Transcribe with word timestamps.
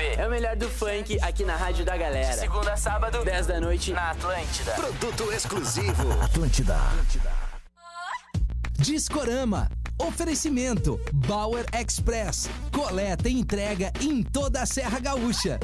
MPB. 0.00 0.20
É 0.20 0.26
o 0.26 0.30
melhor 0.30 0.56
do 0.56 0.68
funk 0.68 1.18
aqui 1.20 1.44
na 1.44 1.56
Rádio 1.56 1.84
da 1.84 1.96
Galera. 1.96 2.32
De 2.32 2.40
segunda 2.40 2.72
a 2.72 2.76
sábado, 2.76 3.22
10 3.24 3.46
da 3.46 3.60
noite, 3.60 3.92
na 3.92 4.10
Atlântida. 4.10 4.72
Produto 4.72 5.32
exclusivo. 5.32 6.12
Atlântida. 6.22 6.76
Discorama. 8.78 9.68
Oferecimento 9.98 10.98
Bauer 11.12 11.66
Express. 11.78 12.48
Coleta 12.72 13.28
e 13.28 13.38
entrega 13.38 13.92
em 14.00 14.22
toda 14.22 14.62
a 14.62 14.66
Serra 14.66 14.98
Gaúcha. 14.98 15.60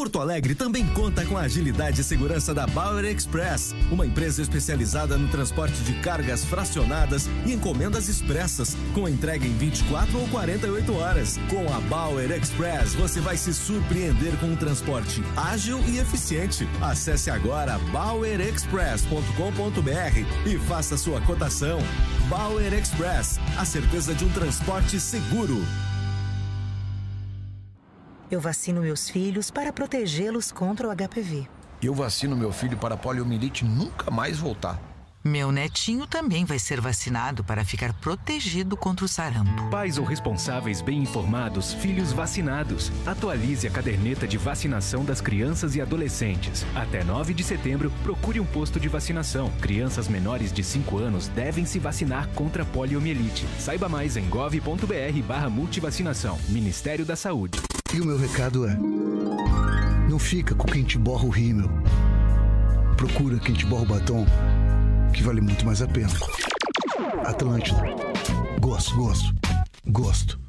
Porto 0.00 0.18
Alegre 0.18 0.54
também 0.54 0.86
conta 0.94 1.26
com 1.26 1.36
a 1.36 1.42
agilidade 1.42 2.00
e 2.00 2.04
segurança 2.04 2.54
da 2.54 2.66
Bauer 2.66 3.04
Express, 3.04 3.74
uma 3.90 4.06
empresa 4.06 4.40
especializada 4.40 5.18
no 5.18 5.28
transporte 5.28 5.76
de 5.82 5.92
cargas 6.00 6.42
fracionadas 6.42 7.28
e 7.44 7.52
encomendas 7.52 8.08
expressas, 8.08 8.74
com 8.94 9.06
entrega 9.06 9.46
em 9.46 9.54
24 9.58 10.18
ou 10.18 10.26
48 10.28 10.96
horas. 10.96 11.38
Com 11.50 11.70
a 11.70 11.78
Bauer 11.80 12.30
Express, 12.30 12.94
você 12.94 13.20
vai 13.20 13.36
se 13.36 13.52
surpreender 13.52 14.34
com 14.38 14.46
um 14.46 14.56
transporte 14.56 15.22
ágil 15.36 15.78
e 15.86 15.98
eficiente. 15.98 16.66
Acesse 16.80 17.30
agora 17.30 17.78
bauerexpress.com.br 17.92 20.48
e 20.48 20.58
faça 20.60 20.96
sua 20.96 21.20
cotação. 21.20 21.78
Bauer 22.30 22.72
Express, 22.72 23.38
a 23.58 23.66
certeza 23.66 24.14
de 24.14 24.24
um 24.24 24.30
transporte 24.30 24.98
seguro. 24.98 25.62
Eu 28.30 28.38
vacino 28.38 28.80
meus 28.80 29.10
filhos 29.10 29.50
para 29.50 29.72
protegê-los 29.72 30.52
contra 30.52 30.88
o 30.88 30.94
HPV. 30.94 31.48
Eu 31.82 31.92
vacino 31.92 32.36
meu 32.36 32.52
filho 32.52 32.76
para 32.76 32.94
a 32.94 32.96
poliomielite 32.96 33.64
nunca 33.64 34.08
mais 34.08 34.38
voltar. 34.38 34.89
Meu 35.22 35.52
netinho 35.52 36.06
também 36.06 36.46
vai 36.46 36.58
ser 36.58 36.80
vacinado 36.80 37.44
para 37.44 37.62
ficar 37.62 37.92
protegido 37.92 38.74
contra 38.74 39.04
o 39.04 39.08
sarampo. 39.08 39.68
Pais 39.68 39.98
ou 39.98 40.04
responsáveis 40.04 40.80
bem 40.80 41.02
informados, 41.02 41.74
filhos 41.74 42.10
vacinados. 42.10 42.90
Atualize 43.04 43.66
a 43.66 43.70
caderneta 43.70 44.26
de 44.26 44.38
vacinação 44.38 45.04
das 45.04 45.20
crianças 45.20 45.76
e 45.76 45.80
adolescentes. 45.82 46.64
Até 46.74 47.04
9 47.04 47.34
de 47.34 47.44
setembro, 47.44 47.92
procure 48.02 48.40
um 48.40 48.46
posto 48.46 48.80
de 48.80 48.88
vacinação. 48.88 49.50
Crianças 49.60 50.08
menores 50.08 50.54
de 50.54 50.64
5 50.64 50.96
anos 50.96 51.28
devem 51.28 51.66
se 51.66 51.78
vacinar 51.78 52.26
contra 52.28 52.62
a 52.62 52.66
poliomielite. 52.66 53.46
Saiba 53.58 53.90
mais 53.90 54.16
em 54.16 54.26
gov.br 54.26 55.22
barra 55.28 55.50
multivacinação. 55.50 56.38
Ministério 56.48 57.04
da 57.04 57.14
Saúde. 57.14 57.60
E 57.92 58.00
o 58.00 58.06
meu 58.06 58.16
recado 58.16 58.66
é: 58.66 58.74
não 60.08 60.18
fica 60.18 60.54
com 60.54 60.66
quem 60.66 60.82
te 60.82 60.96
borra 60.96 61.26
o 61.26 61.30
rímel. 61.30 61.68
Procura 62.96 63.38
quem 63.38 63.54
te 63.54 63.66
borra 63.66 63.82
o 63.82 63.86
batom, 63.86 64.26
que 65.12 65.22
vale 65.22 65.40
muito 65.40 65.64
mais 65.64 65.82
a 65.82 65.86
pena. 65.86 66.08
Atlântida. 67.24 67.82
Gosto, 68.60 68.96
gosto, 68.96 69.34
gosto. 69.86 70.40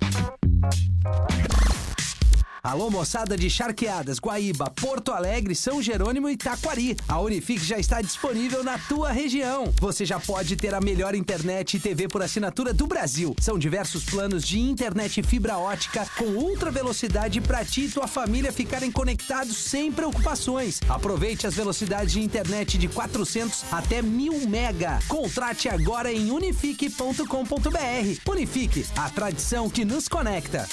Alô, 2.64 2.92
moçada 2.92 3.36
de 3.36 3.50
Charqueadas, 3.50 4.20
Guaíba, 4.20 4.70
Porto 4.70 5.12
Alegre, 5.12 5.56
São 5.56 5.81
Jerônimo 5.81 6.30
e 6.30 6.38
Taquari. 6.38 6.95
A 7.08 7.20
Unifique 7.20 7.66
já 7.66 7.80
está 7.80 8.03
disponível 8.03 8.64
na 8.64 8.78
tua 8.78 9.12
região. 9.12 9.73
Você 9.81 10.06
já 10.06 10.20
pode 10.20 10.56
ter 10.56 10.72
a 10.76 10.80
melhor 10.80 11.16
internet 11.16 11.78
e 11.78 11.80
TV 11.80 12.08
por 12.08 12.22
assinatura 12.22 12.72
do 12.72 12.86
Brasil. 12.86 13.36
São 13.42 13.58
diversos 13.58 14.06
planos 14.06 14.48
de 14.48 14.59
internet 14.59 15.23
fibra 15.23 15.58
ótica 15.58 16.06
com 16.16 16.26
ultra 16.26 16.70
velocidade 16.70 17.42
para 17.42 17.66
ti 17.66 17.86
e 17.86 17.90
tua 17.90 18.08
família 18.08 18.53
ficarem 18.53 18.92
conectados 18.92 19.58
sem 19.58 19.92
preocupações. 19.92 20.81
Aproveite 20.88 21.48
as 21.48 21.56
velocidades 21.56 22.14
de 22.14 22.22
internet 22.22 22.78
de 22.78 22.88
400 22.88 23.66
até 23.72 24.03
1000 24.03 24.48
mega. 24.48 25.00
Contrate 25.08 25.68
agora 25.68 26.14
em 26.14 26.30
unifique.com.br. 26.30 28.30
Unifique, 28.30 28.86
a 28.96 29.09
tradição 29.09 29.68
que 29.68 29.84
nos 29.84 30.08
conecta. 30.08 30.68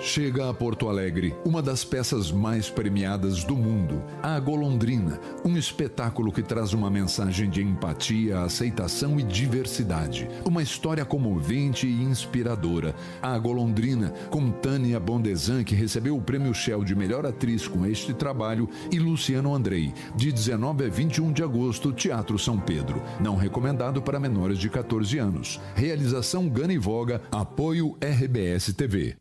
Chega 0.00 0.48
a 0.48 0.54
Porto 0.54 0.88
Alegre 0.88 1.34
uma 1.44 1.60
das 1.60 1.84
peças 1.84 2.30
mais 2.30 2.70
premiadas 2.70 3.42
do 3.42 3.56
mundo, 3.56 4.00
a 4.22 4.38
Golondrina, 4.38 5.18
um 5.44 5.56
espetáculo 5.56 6.30
que 6.30 6.40
traz 6.40 6.72
uma 6.72 6.88
mensagem 6.88 7.50
de 7.50 7.64
empatia, 7.64 8.42
aceitação 8.42 9.18
e 9.18 9.24
diversidade. 9.24 10.28
Uma 10.44 10.62
história 10.62 11.04
comovente 11.04 11.88
e 11.88 12.04
inspiradora. 12.04 12.94
A 13.20 13.36
Golondrina, 13.40 14.12
com 14.30 14.52
Tânia 14.52 15.00
Bondesan, 15.00 15.64
que 15.64 15.74
recebeu 15.74 16.16
o 16.16 16.22
prêmio 16.22 16.54
Shell 16.54 16.84
de 16.84 16.94
melhor 16.94 17.26
atriz 17.26 17.66
com 17.66 17.84
este 17.84 18.14
trabalho, 18.14 18.68
e 18.92 19.00
Luciano 19.00 19.52
Andrei, 19.52 19.92
de 20.14 20.30
19 20.30 20.84
a 20.84 20.88
21 20.88 21.32
de 21.32 21.42
agosto, 21.42 21.92
Teatro 21.92 22.38
São 22.38 22.56
Pedro. 22.56 23.02
Não 23.20 23.34
recomendado 23.34 24.00
para 24.00 24.20
menores 24.20 24.58
de 24.58 24.70
14 24.70 25.18
anos. 25.18 25.60
Realização 25.74 26.48
Gana 26.48 26.72
e 26.72 26.78
Voga, 26.78 27.20
apoio 27.32 27.96
RBS 28.00 28.72
TV. 28.74 29.16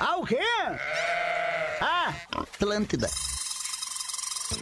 Ah, 0.00 0.16
o 0.18 0.24
quê? 0.24 0.38
Ah, 1.80 2.14
Atlântida. 2.36 3.08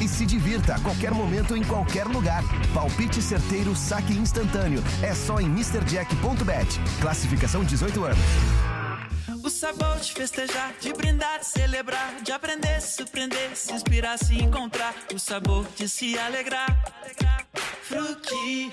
e 0.00 0.06
se 0.06 0.24
divirta 0.24 0.76
a 0.76 0.80
qualquer 0.80 1.10
momento 1.10 1.56
em 1.56 1.64
qualquer 1.64 2.06
lugar. 2.06 2.44
Palpite 2.72 3.20
certeiro, 3.20 3.74
saque 3.74 4.12
instantâneo. 4.12 4.80
É 5.02 5.12
só 5.12 5.40
em 5.40 5.63
MrJack.bet. 5.72 6.78
Classificação 7.00 7.64
18 7.64 8.04
anos. 8.04 8.18
O 9.42 9.48
sabor 9.48 9.98
de 9.98 10.12
festejar, 10.12 10.74
de 10.80 10.92
brindar, 10.92 11.40
de 11.40 11.46
celebrar, 11.46 12.22
de 12.22 12.32
aprender, 12.32 12.80
se 12.80 12.96
surpreender, 12.96 13.56
se 13.56 13.72
inspirar, 13.72 14.18
se 14.18 14.36
encontrar. 14.42 14.94
O 15.14 15.18
sabor 15.18 15.66
de 15.76 15.88
se 15.88 16.18
alegrar. 16.18 16.82
Fruque, 17.82 18.72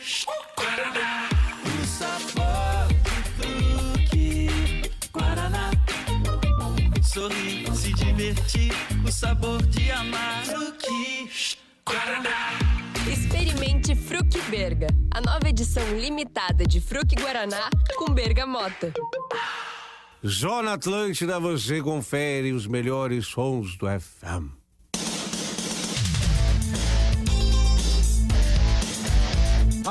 Guaraná. 0.57 1.29
O 1.65 1.85
sabor 1.85 2.87
de 3.03 3.23
fruque, 3.37 4.91
Guaraná. 5.13 5.71
Sorrir, 7.03 7.73
se 7.75 7.93
divertir, 7.93 8.73
o 9.05 9.11
sabor 9.11 9.65
de 9.67 9.91
amar. 9.91 10.43
Fruque, 10.45 11.29
Guaraná. 11.85 12.80
Experimente 13.09 13.95
Fruc 13.95 14.39
Berga, 14.49 14.87
a 15.11 15.19
nova 15.21 15.49
edição 15.49 15.83
limitada 15.99 16.65
de 16.65 16.79
Fruc 16.79 17.15
Guaraná 17.15 17.69
com 17.97 18.13
bergamota. 18.13 18.93
Zona 20.25 20.73
Atlântida, 20.73 21.39
você 21.39 21.81
confere 21.81 22.51
os 22.51 22.67
melhores 22.67 23.25
sons 23.25 23.75
do 23.75 23.87
FM. 23.87 24.60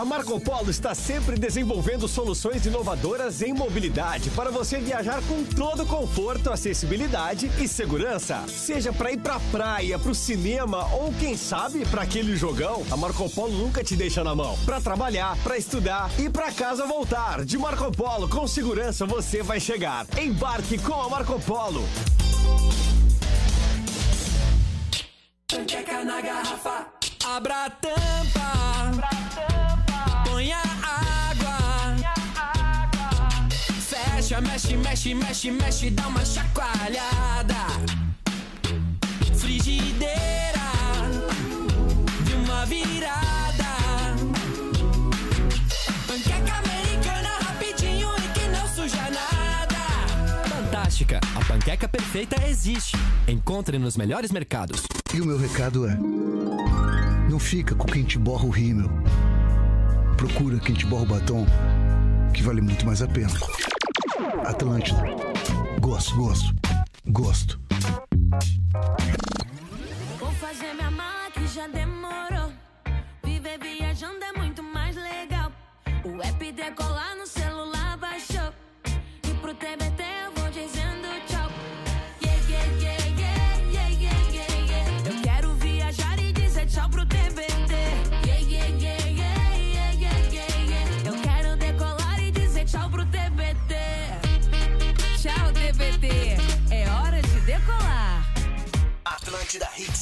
A 0.01 0.05
Marco 0.07 0.41
Polo 0.41 0.71
está 0.71 0.95
sempre 0.95 1.39
desenvolvendo 1.39 2.09
soluções 2.09 2.65
inovadoras 2.65 3.43
em 3.43 3.53
mobilidade 3.53 4.31
para 4.31 4.51
você 4.51 4.79
viajar 4.79 5.21
com 5.29 5.45
todo 5.45 5.85
conforto, 5.85 6.51
acessibilidade 6.51 7.53
e 7.59 7.69
segurança. 7.69 8.43
Seja 8.49 8.95
para 8.95 9.13
ir 9.13 9.19
pra 9.19 9.39
praia, 9.53 9.99
pro 9.99 10.15
cinema 10.15 10.89
ou 10.95 11.13
quem 11.21 11.37
sabe 11.37 11.85
para 11.85 12.01
aquele 12.01 12.35
jogão, 12.35 12.83
a 12.91 12.97
Marco 12.97 13.29
Polo 13.29 13.53
nunca 13.53 13.85
te 13.85 13.95
deixa 13.95 14.25
na 14.25 14.35
mão. 14.35 14.59
Para 14.65 14.81
trabalhar, 14.81 15.37
para 15.45 15.59
estudar 15.59 16.11
e 16.19 16.31
para 16.31 16.51
casa 16.51 16.87
voltar. 16.87 17.45
De 17.45 17.59
Marco 17.59 17.93
Polo 17.93 18.27
com 18.27 18.47
segurança 18.47 19.05
você 19.05 19.43
vai 19.43 19.61
chegar. 19.61 20.07
Embarque 20.19 20.79
com 20.79 20.95
a 20.95 21.11
Marco 21.11 21.39
Polo. 21.41 21.87
Panqueca 25.47 26.03
na 26.05 26.23
garrafa, 26.23 26.87
abra 27.23 27.67
a 27.67 27.71
tampa. 27.71 28.51
Põe 29.41 29.57
a 29.57 29.60
água. 30.49 31.97
Fecha, 33.81 34.41
mexe, 34.41 34.77
mexe, 34.77 35.15
mexe, 35.15 35.51
mexe, 35.51 35.91
dá 35.91 36.09
uma 36.09 36.25
chacoalhada. 36.25 37.55
Frigideira 39.37 40.71
de 42.25 42.35
uma 42.35 42.65
virada. 42.67 43.65
Panqueca 46.07 46.55
americana 46.55 47.29
rapidinho 47.43 48.09
e 48.17 48.29
que 48.39 48.49
não 48.49 48.67
suja 48.69 49.11
nada. 49.11 50.49
Fantástica, 50.49 51.21
a 51.35 51.45
panqueca 51.45 51.89
perfeita 51.89 52.47
existe. 52.47 52.97
Encontre 53.29 53.79
nos 53.79 53.97
melhores 53.97 54.31
mercados. 54.31 54.83
E 55.13 55.21
o 55.21 55.27
meu 55.27 55.37
recado 55.37 55.87
é: 55.87 55.97
não 57.29 57.39
fica 57.39 57.75
com 57.75 57.87
quem 57.87 58.05
te 58.05 58.19
borra 58.19 58.45
o 58.45 58.51
rímel. 58.51 58.91
Procura 60.21 60.59
quem 60.59 60.75
te 60.75 60.85
borra 60.85 61.03
o 61.05 61.07
batom, 61.07 61.47
que 62.35 62.43
vale 62.43 62.61
muito 62.61 62.85
mais 62.85 63.01
a 63.01 63.09
pena. 63.09 63.33
Atlântida. 64.45 65.01
Gosto, 65.81 66.15
gosto, 66.15 66.55
gosto. 67.07 67.61
Vou 70.19 70.31
fazer 70.33 70.75
minha 70.75 70.91
mala 70.91 71.31
que 71.31 71.47
já 71.47 71.67
demorou. 71.69 72.53
Viver 73.25 73.59
viajando 73.61 74.23
é 74.23 74.39
muito 74.39 74.63
mais 74.63 74.95
legal. 74.95 75.51
O 76.05 76.23
app 76.23 76.53
decolar 76.53 77.17
no 77.17 77.27
celular 77.27 77.97
baixou. 77.97 78.53
E 79.27 79.35
pro 79.41 79.55
TBT 79.55 80.00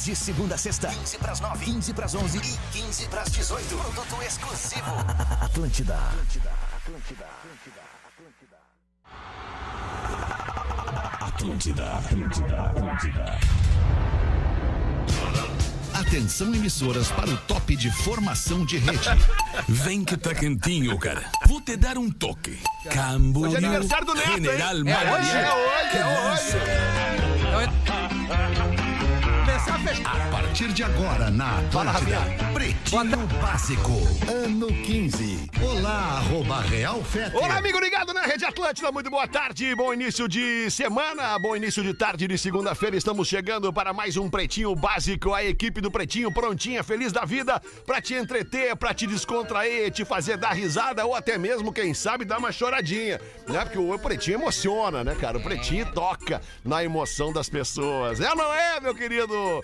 de 0.09 0.15
segunda 0.15 0.55
a 0.55 0.57
sexta. 0.57 0.87
15 0.87 1.17
pras 1.19 1.39
9, 1.39 1.65
15 1.65 1.93
pras 1.93 2.15
11 2.15 2.37
e 2.39 2.41
15 2.79 3.05
pras 3.09 3.29
18. 3.31 3.75
Produto 3.77 4.23
exclusivo. 4.23 4.91
Atlântida. 5.39 5.95
Atlântida. 5.95 6.51
Atlântida. 6.75 7.27
Atlântida, 11.21 11.93
Atlântida, 11.93 12.61
Atlântida. 12.61 13.37
Atenção 15.93 16.55
emissoras 16.55 17.09
para 17.09 17.29
o 17.29 17.37
top 17.41 17.75
de 17.75 17.91
formação 17.91 18.65
de 18.65 18.77
rede. 18.77 19.09
Vem 19.69 20.03
que 20.03 20.17
tá 20.17 20.33
quentinho, 20.33 20.97
cara. 20.97 21.23
Vou 21.47 21.61
te 21.61 21.77
dar 21.77 21.99
um 21.99 22.09
toque. 22.09 22.59
Camboriú, 22.89 23.53
Hoje 23.55 23.63
é 23.63 23.67
aniversário 23.67 24.07
do 24.07 24.15
Neto, 24.15 24.29
hein? 24.29 24.35
General 24.43 24.75
É 24.75 24.83
Mariano. 24.83 25.17
hoje, 25.17 25.29
é 25.37 25.53
hoje, 25.53 25.97
é 25.97 26.31
hoje. 26.31 26.57
A 29.79 30.29
partir 30.29 30.73
de 30.73 30.83
agora, 30.83 31.31
na 31.31 31.59
Atlântida, 31.59 32.19
Pretinho 32.53 33.27
Básico, 33.41 33.91
ano 34.27 34.67
15. 34.67 35.49
Olá, 35.63 36.17
arroba 36.17 36.59
Real 36.59 37.01
Fete. 37.01 37.37
Olá, 37.37 37.57
amigo 37.57 37.79
ligado 37.79 38.13
na 38.13 38.23
Rede 38.23 38.43
Atlântida, 38.43 38.91
muito 38.91 39.09
boa 39.09 39.25
tarde, 39.25 39.73
bom 39.75 39.93
início 39.93 40.27
de 40.27 40.69
semana, 40.69 41.39
bom 41.39 41.55
início 41.55 41.81
de 41.81 41.93
tarde 41.93 42.27
de 42.27 42.37
segunda-feira. 42.37 42.97
Estamos 42.97 43.29
chegando 43.29 43.71
para 43.71 43.93
mais 43.93 44.17
um 44.17 44.29
Pretinho 44.29 44.75
Básico. 44.75 45.33
A 45.33 45.45
equipe 45.45 45.79
do 45.79 45.89
Pretinho 45.89 46.29
prontinha, 46.29 46.83
feliz 46.83 47.13
da 47.13 47.23
vida, 47.23 47.61
pra 47.85 48.01
te 48.01 48.15
entreter, 48.15 48.75
pra 48.75 48.93
te 48.93 49.07
descontrair, 49.07 49.91
te 49.91 50.03
fazer 50.03 50.35
dar 50.35 50.51
risada 50.51 51.05
ou 51.05 51.15
até 51.15 51.37
mesmo, 51.37 51.71
quem 51.71 51.93
sabe, 51.93 52.25
dar 52.25 52.39
uma 52.39 52.51
choradinha, 52.51 53.21
né? 53.47 53.63
Porque 53.63 53.79
o 53.79 53.97
Pretinho 53.97 54.39
emociona, 54.39 55.05
né, 55.05 55.15
cara? 55.15 55.37
O 55.37 55.41
Pretinho 55.41 55.85
toca 55.93 56.41
na 56.65 56.83
emoção 56.83 57.31
das 57.31 57.47
pessoas. 57.47 58.19
É 58.19 58.35
não 58.35 58.53
é, 58.53 58.79
meu 58.81 58.93
querido? 58.93 59.63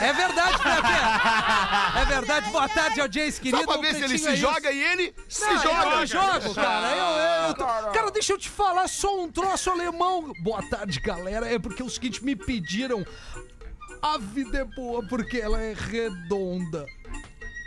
É 0.00 0.12
verdade, 0.12 0.58
Pepe. 0.58 2.00
É 2.00 2.04
verdade. 2.04 2.50
Boa 2.50 2.68
tarde, 2.68 3.00
audiência 3.00 3.40
querida. 3.42 3.58
Só 3.58 3.66
pra 3.66 3.76
ver 3.80 3.94
se 3.94 4.04
ele 4.04 4.18
se 4.18 4.28
é 4.28 4.36
joga 4.36 4.70
e 4.70 4.82
ele 4.82 5.14
se 5.28 5.44
Não, 5.46 5.62
joga. 5.62 5.90
Eu 6.00 6.06
jogo, 6.06 6.54
cara. 6.54 6.88
Eu, 6.90 7.48
eu 7.48 7.54
tô- 7.54 7.64
Cara, 7.92 8.10
deixa 8.10 8.32
eu 8.32 8.38
te 8.38 8.48
falar 8.48 8.88
só 8.88 9.20
um 9.20 9.30
troço 9.30 9.70
alemão. 9.70 10.32
Boa 10.42 10.62
tarde, 10.68 11.00
galera. 11.00 11.48
É 11.52 11.58
porque 11.58 11.80
é 11.82 11.84
o 11.84 11.90
seguinte, 11.90 12.24
me 12.24 12.34
pediram. 12.36 13.04
A 14.02 14.18
vida 14.18 14.58
é 14.58 14.64
boa 14.64 15.02
porque 15.08 15.38
ela 15.38 15.60
é 15.62 15.72
redonda. 15.72 16.84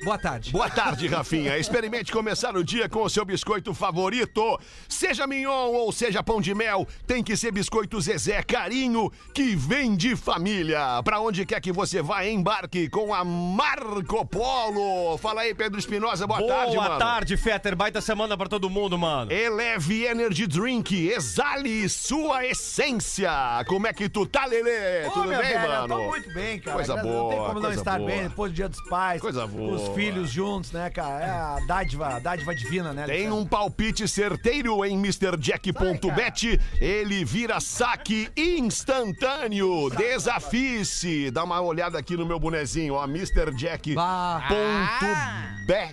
Boa 0.03 0.17
tarde. 0.17 0.51
Boa 0.51 0.69
tarde, 0.69 1.07
Rafinha. 1.07 1.57
Experimente 1.57 2.11
começar 2.11 2.55
o 2.55 2.63
dia 2.63 2.87
com 2.87 3.01
o 3.03 3.09
seu 3.09 3.25
biscoito 3.25 3.73
favorito. 3.73 4.59
Seja 4.87 5.25
mignon 5.25 5.71
ou 5.73 5.91
seja 5.91 6.21
pão 6.21 6.39
de 6.39 6.53
mel, 6.53 6.87
tem 7.07 7.23
que 7.23 7.35
ser 7.35 7.51
biscoito 7.51 7.99
Zezé 7.99 8.43
Carinho, 8.43 9.11
que 9.33 9.55
vem 9.55 9.95
de 9.95 10.15
família. 10.15 11.01
Pra 11.03 11.19
onde 11.19 11.45
quer 11.47 11.59
que 11.59 11.71
você 11.71 12.01
vá, 12.01 12.23
embarque 12.25 12.87
com 12.89 13.11
a 13.13 13.25
Marco 13.25 14.23
Polo. 14.25 15.17
Fala 15.17 15.41
aí, 15.41 15.53
Pedro 15.55 15.79
Espinosa. 15.79 16.27
Boa, 16.27 16.45
tarde, 16.45 16.75
mano. 16.77 16.87
Boa 16.89 16.99
tarde, 16.99 17.35
Fetter. 17.35 17.75
Baita 17.75 17.99
semana 17.99 18.37
pra 18.37 18.47
todo 18.47 18.69
mundo, 18.69 18.97
mano. 18.99 19.31
Eleve 19.31 20.05
Energy 20.05 20.45
Drink, 20.45 21.09
exale 21.09 21.89
sua 21.89 22.45
essência. 22.45 23.31
Como 23.67 23.87
é 23.87 23.93
que 23.93 24.07
tu 24.07 24.27
tá, 24.27 24.45
Lelê? 24.45 25.07
Ô, 25.07 25.11
Tudo 25.11 25.27
bem, 25.29 25.37
velho, 25.37 25.59
mano? 25.69 25.83
Eu 25.83 25.87
tô 25.87 26.07
muito 26.07 26.33
bem, 26.33 26.59
cara. 26.59 26.77
Coisa 26.77 26.93
Graças- 26.93 27.11
boa. 27.11 27.23
Não 27.23 27.29
tem 27.29 27.39
como 27.47 27.59
não 27.59 27.71
estar 27.73 27.97
boa. 27.97 28.09
bem 28.11 28.23
depois 28.23 28.51
do 28.51 28.55
dia 28.55 28.69
dos 28.69 28.81
pais. 28.87 29.19
Coisa 29.19 29.47
boa. 29.47 29.86
Os 29.89 29.95
filhos 29.95 30.29
juntos, 30.31 30.71
né, 30.71 30.89
cara? 30.89 31.23
É 31.23 31.29
a 31.29 31.57
dádiva, 31.67 32.07
a 32.15 32.19
dádiva 32.19 32.53
divina, 32.55 32.93
né? 32.93 33.05
Tem 33.05 33.31
um 33.31 33.45
palpite 33.45 34.07
certeiro 34.07 34.83
em 34.85 34.93
MrJack.bet. 34.97 36.59
Ele 36.79 37.23
vira 37.25 37.59
saque 37.59 38.29
instantâneo. 38.35 39.89
Desafie-se. 39.89 41.31
Dá 41.31 41.43
uma 41.43 41.59
olhada 41.61 41.97
aqui 41.97 42.15
no 42.17 42.25
meu 42.25 42.39
bonezinho, 42.39 42.93
ó. 42.95 43.05
MrJack.bet. 43.05 43.97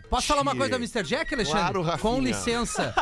Posso 0.08 0.26
falar 0.26 0.42
uma 0.42 0.54
coisa 0.54 0.70
da 0.72 0.76
Mr. 0.76 1.02
Jack, 1.02 1.34
Alexandre? 1.34 1.60
Claro, 1.60 1.82
Rafinha. 1.82 1.98
Com 2.12 2.20
licença. 2.20 2.94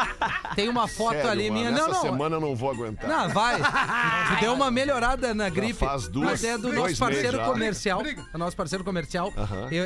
Tem 0.54 0.68
uma 0.68 0.88
foto 0.88 1.14
Sério, 1.16 1.30
ali 1.30 1.50
mano, 1.50 1.60
minha. 1.60 1.70
Não, 1.70 1.88
não. 1.88 2.00
semana 2.00 2.36
eu 2.36 2.40
não 2.40 2.56
vou 2.56 2.70
aguentar. 2.70 3.08
Não, 3.08 3.28
vai. 3.28 3.56
Tu 3.58 4.40
deu 4.40 4.52
uma 4.54 4.70
melhorada 4.70 5.34
na 5.34 5.48
gripe. 5.48 5.74
faz 5.74 6.08
duas- 6.08 6.30
mas 6.30 6.44
é 6.44 6.56
do 6.56 6.72
nosso 6.72 6.96
parceiro 6.98 7.32
meses 7.32 7.46
já. 7.46 7.52
comercial. 7.52 8.02
O 8.34 8.38
nosso 8.38 8.56
parceiro 8.56 8.84
comercial. 8.84 9.32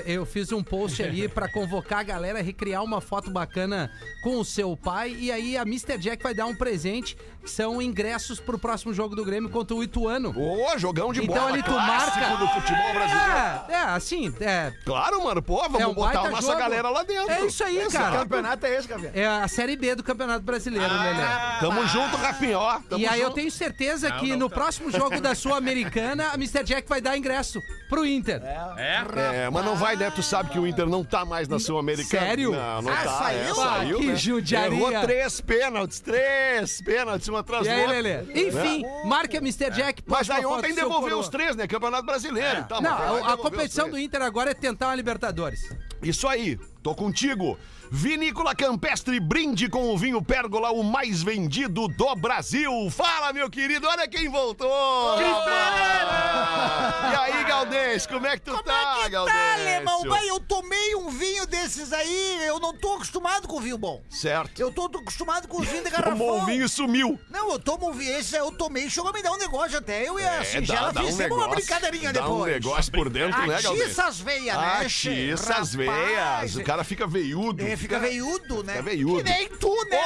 Eu 0.04 0.25
fiz 0.26 0.52
um 0.52 0.62
post 0.62 0.95
ali 1.02 1.28
pra 1.28 1.48
convocar 1.48 2.00
a 2.00 2.02
galera 2.02 2.38
a 2.38 2.42
recriar 2.42 2.82
uma 2.82 3.00
foto 3.00 3.30
bacana 3.30 3.90
com 4.22 4.38
o 4.38 4.44
seu 4.44 4.76
pai. 4.76 5.16
E 5.18 5.30
aí 5.32 5.56
a 5.56 5.62
Mr. 5.62 5.98
Jack 5.98 6.22
vai 6.22 6.34
dar 6.34 6.46
um 6.46 6.54
presente. 6.54 7.16
Que 7.46 7.52
são 7.52 7.80
ingressos 7.80 8.40
pro 8.40 8.58
próximo 8.58 8.92
jogo 8.92 9.14
do 9.14 9.24
Grêmio 9.24 9.48
contra 9.48 9.72
o 9.76 9.80
Ituano. 9.80 10.34
Ô, 10.36 10.76
jogão 10.78 11.12
de 11.12 11.22
então 11.22 11.36
bola, 11.36 11.50
ali 11.50 11.62
tu 11.62 11.70
marca. 11.70 12.36
do 12.38 12.48
futebol 12.48 12.92
brasileiro. 12.92 13.30
É, 13.30 13.72
é, 13.72 13.76
assim, 13.82 14.34
é. 14.40 14.72
Claro, 14.84 15.22
mano. 15.22 15.40
Pô, 15.40 15.62
vamos 15.62 15.80
É 15.80 15.86
um 15.86 15.94
botar 15.94 16.22
a 16.22 16.30
nossa 16.30 16.42
jogo. 16.42 16.58
galera 16.58 16.90
lá 16.90 17.04
dentro. 17.04 17.30
É 17.30 17.46
isso 17.46 17.62
aí, 17.62 17.78
Exato. 17.78 17.92
cara. 17.92 18.10
Que 18.10 18.18
campeonato 18.24 18.66
é 18.66 18.76
esse, 18.76 18.88
Gavião? 18.88 19.12
É 19.14 19.24
a 19.28 19.46
Série 19.46 19.76
B 19.76 19.94
do 19.94 20.02
Campeonato 20.02 20.44
Brasileiro, 20.44 20.92
Lelê. 20.92 21.22
Tamo 21.60 21.86
junto, 21.86 22.16
Rafinha, 22.16 22.58
ó. 22.58 22.80
Tamo 22.80 23.04
E 23.04 23.06
aí 23.06 23.20
eu 23.20 23.26
junto. 23.26 23.36
tenho 23.36 23.50
certeza 23.52 24.08
Não, 24.08 24.18
que 24.18 24.30
não 24.30 24.38
no 24.38 24.48
tá. 24.48 24.54
próximo 24.56 24.90
jogo 24.90 25.20
da 25.20 25.32
Sul-Americana, 25.36 26.30
a 26.30 26.34
Mr. 26.34 26.64
Jack 26.64 26.88
vai 26.88 27.00
dar 27.00 27.16
ingresso 27.16 27.60
pro 27.88 28.04
Inter. 28.04 28.42
É, 28.76 29.48
mas 29.52 29.64
não 29.64 29.76
vai, 29.76 29.94
né? 29.94 30.10
Tu 30.10 30.22
sabe 30.22 30.50
que 30.50 30.58
o 30.58 30.66
Inter 30.66 30.85
não 30.90 31.04
tá 31.04 31.24
mais 31.24 31.48
na 31.48 31.58
Sul-Americana. 31.58 32.26
Sério? 32.26 32.52
Não, 32.52 32.82
não 32.82 32.92
Ah, 32.92 32.96
tá. 32.96 33.18
saiu? 33.18 33.38
É, 33.40 33.50
Ah, 33.50 33.54
saiu, 33.54 33.98
que 33.98 34.06
né? 34.06 34.16
judiaria. 34.16 34.76
Errou 34.78 35.00
três 35.02 35.40
pênaltis, 35.40 36.00
três 36.00 36.80
pênaltis, 36.82 37.28
uma 37.28 37.40
atrás 37.40 37.66
E 37.66 37.70
aí. 37.70 37.86
Lelê? 37.86 38.22
Enfim, 38.48 38.82
Né? 38.82 39.02
marque 39.04 39.36
a 39.36 39.40
Mr. 39.40 39.70
Jack. 39.70 40.02
Mas 40.06 40.30
aí 40.30 40.44
ontem 40.46 40.74
devolveu 40.74 41.18
os 41.18 41.28
três, 41.28 41.54
né? 41.56 41.66
Campeonato 41.66 42.04
Brasileiro. 42.06 42.64
Tá, 42.64 42.80
mas 42.80 42.82
Não, 42.82 43.24
a- 43.24 43.32
a 43.32 43.36
competição 43.36 43.88
do 43.90 43.98
Inter 43.98 44.22
agora 44.22 44.50
é 44.50 44.54
tentar 44.54 44.88
uma 44.88 44.94
Libertadores. 44.94 45.60
Isso 46.02 46.26
aí, 46.28 46.58
tô 46.82 46.94
contigo. 46.94 47.58
Vinícola 47.90 48.54
Campestre 48.54 49.18
brinde 49.20 49.68
com 49.68 49.92
o 49.94 49.98
vinho 49.98 50.20
Pérgola, 50.22 50.70
o 50.70 50.82
mais 50.82 51.22
vendido 51.22 51.86
do 51.88 52.14
Brasil. 52.16 52.70
Fala, 52.90 53.32
meu 53.32 53.48
querido, 53.48 53.86
olha 53.86 54.06
quem 54.08 54.28
voltou! 54.28 55.16
E 55.20 57.14
aí, 57.16 57.44
Galdês, 57.44 58.06
como 58.06 58.26
é 58.26 58.36
que 58.36 58.42
tu 58.42 58.62
tá, 58.62 59.08
Galdês? 59.08 59.36
Tá, 59.36 59.54
alemão, 59.54 60.02
vai, 60.04 60.28
eu 60.28 60.40
tomei 60.40 60.94
um 60.96 61.08
vinho 61.10 61.46
desses 61.46 61.92
aí, 61.92 62.38
eu 62.46 62.58
não 62.58 62.74
tô 62.76 62.94
acostumado 62.94 63.46
com 63.48 63.60
vinho 63.60 63.78
bom. 63.78 64.02
Certo. 64.10 64.58
Eu 64.60 64.72
tô, 64.72 64.88
tô 64.88 64.98
acostumado 64.98 65.46
com 65.48 65.60
os 65.60 65.68
vinhos 65.68 65.84
de 65.84 65.90
garrafão. 65.90 66.12
Tomou 66.18 66.42
o 66.42 66.46
vinho 66.46 66.64
e 66.64 66.68
sumiu. 66.68 67.18
Não, 67.30 67.52
eu 67.52 67.58
tomo 67.58 67.90
um 67.90 67.92
vinho, 67.92 68.16
esse 68.18 68.34
aí 68.36 68.42
eu 68.42 68.50
tomei, 68.52 68.90
chegou 68.90 69.10
a 69.10 69.12
me 69.12 69.22
dar 69.22 69.32
um 69.32 69.38
negócio 69.38 69.78
até, 69.78 70.06
eu 70.08 70.18
e 70.18 70.24
a 70.24 70.40
É, 70.40 70.44
Singela 70.44 70.92
dá- 70.92 70.92
dá 70.92 71.02
um 71.02 71.06
fizemos 71.06 71.36
uma 71.36 71.46
negócio, 71.46 71.64
brincadeirinha 71.64 72.12
dá 72.12 72.20
depois. 72.20 72.42
um 72.42 72.44
negócio 72.46 72.92
por 72.92 73.08
dentro, 73.08 73.46
né, 73.46 73.60
Galdês? 73.62 73.84
Atiça 73.86 74.04
as 74.06 74.20
veias, 74.20 74.56
né? 74.56 74.72
Atiça 74.80 75.54
as 75.54 75.74
veias. 75.74 76.56
O 76.56 76.64
cara 76.64 76.82
fica 76.84 77.06
veiudo. 77.06 77.64
É, 77.66 77.75
fica 77.76 77.99
veiudo, 77.99 78.62
né? 78.62 78.73
Fica 78.75 78.85
veiudo. 78.85 79.25
Que 79.25 79.30
nem 79.30 79.49
tu, 79.49 79.75
né, 79.90 79.99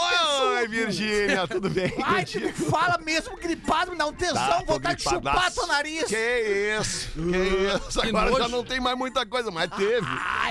Oi? 0.60 0.68
Virgínia, 0.68 1.46
tudo 1.48 1.68
bem? 1.70 1.92
Ai, 2.02 2.24
tu 2.24 2.52
fala 2.70 2.98
mesmo 2.98 3.36
gripado, 3.36 3.92
me 3.92 3.98
dá 3.98 4.06
um 4.06 4.12
tesão, 4.12 4.34
Tá, 4.34 4.62
vontade 4.66 5.02
de 5.02 5.08
chupar 5.08 5.50
teu 5.52 5.66
nariz. 5.66 6.04
Que 6.04 6.76
isso, 6.80 7.10
que 7.12 7.86
isso. 7.88 8.00
Que 8.00 8.08
Agora 8.08 8.42
já 8.44 8.48
não 8.48 8.64
tem 8.64 8.80
mais 8.80 8.96
muita 8.96 9.24
coisa, 9.26 9.50
mas 9.50 9.70
teve. 9.70 10.06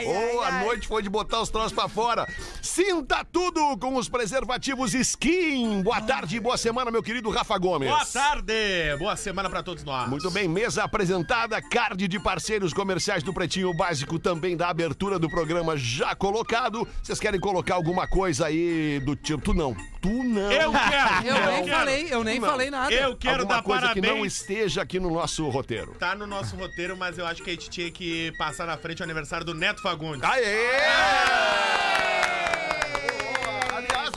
oh, 0.06 0.42
a 0.42 0.52
noite 0.64 0.88
foi 0.88 1.02
de 1.02 1.10
botar 1.10 1.42
os 1.42 1.50
troços 1.50 1.74
pra 1.74 1.88
fora. 1.88 2.28
Sinta 2.62 3.26
tudo 3.26 3.78
com 3.78 3.96
os 3.96 4.08
preservativos 4.10 4.94
Skin. 4.94 5.82
Boa 5.82 6.02
tarde, 6.02 6.40
boa 6.40 6.58
semana, 6.58 6.92
meu 6.92 7.04
querido 7.04 7.30
Rafa 7.30 7.58
Gomes. 7.58 7.90
Boa 7.90 8.06
tarde! 8.06 8.54
Boa 8.98 9.16
semana 9.16 9.50
pra 9.50 9.62
todos 9.64 9.84
nós. 9.84 10.10
Muito 10.10 10.30
bem, 10.32 10.48
mesa 10.48 10.84
apresentada, 10.84 11.62
card 11.62 12.08
de 12.08 12.20
parceiros 12.20 12.74
comerciais 12.74 13.24
do 13.24 13.34
Pretinho 13.34 13.74
Básico 13.74 14.18
também 14.20 14.56
da 14.56 14.70
abertura 14.70 15.20
do 15.20 15.30
programa 15.30 15.76
já 15.78 16.16
colocado. 16.16 16.88
Vocês 17.10 17.20
querem 17.20 17.40
colocar 17.40 17.74
alguma 17.74 18.06
coisa 18.08 18.46
aí 18.46 19.00
do 19.00 19.16
tipo? 19.16 19.42
Tu 19.42 19.52
não. 19.52 19.76
Tu 20.00 20.10
não. 20.10 20.52
Eu 20.52 20.72
quero! 20.72 21.26
Eu 21.26 21.34
nem 21.52 21.64
quero. 21.64 21.78
falei, 21.80 22.08
eu 22.12 22.24
nem 22.24 22.40
falei 22.40 22.70
nada. 22.70 22.94
Eu 22.94 23.18
quero 23.18 23.40
alguma 23.40 23.56
dar 23.56 23.64
coisa 23.64 23.90
que 23.94 24.00
não 24.00 24.10
parabéns. 24.10 24.34
esteja 24.40 24.84
aqui 24.84 25.00
no 25.00 25.10
nosso 25.10 25.50
roteiro. 25.50 25.96
Tá 25.98 26.14
no 26.14 26.28
nosso 26.28 26.56
roteiro, 26.56 26.96
mas 26.96 27.18
eu 27.18 27.26
acho 27.26 27.42
que 27.42 27.50
a 27.50 27.54
gente 27.54 27.68
tinha 27.68 27.90
que 27.90 28.32
passar 28.38 28.68
na 28.68 28.78
frente 28.78 29.02
o 29.02 29.04
aniversário 29.04 29.44
do 29.44 29.56
Neto 29.56 29.82
Fagundes. 29.82 30.22
Aliás, 30.24 31.89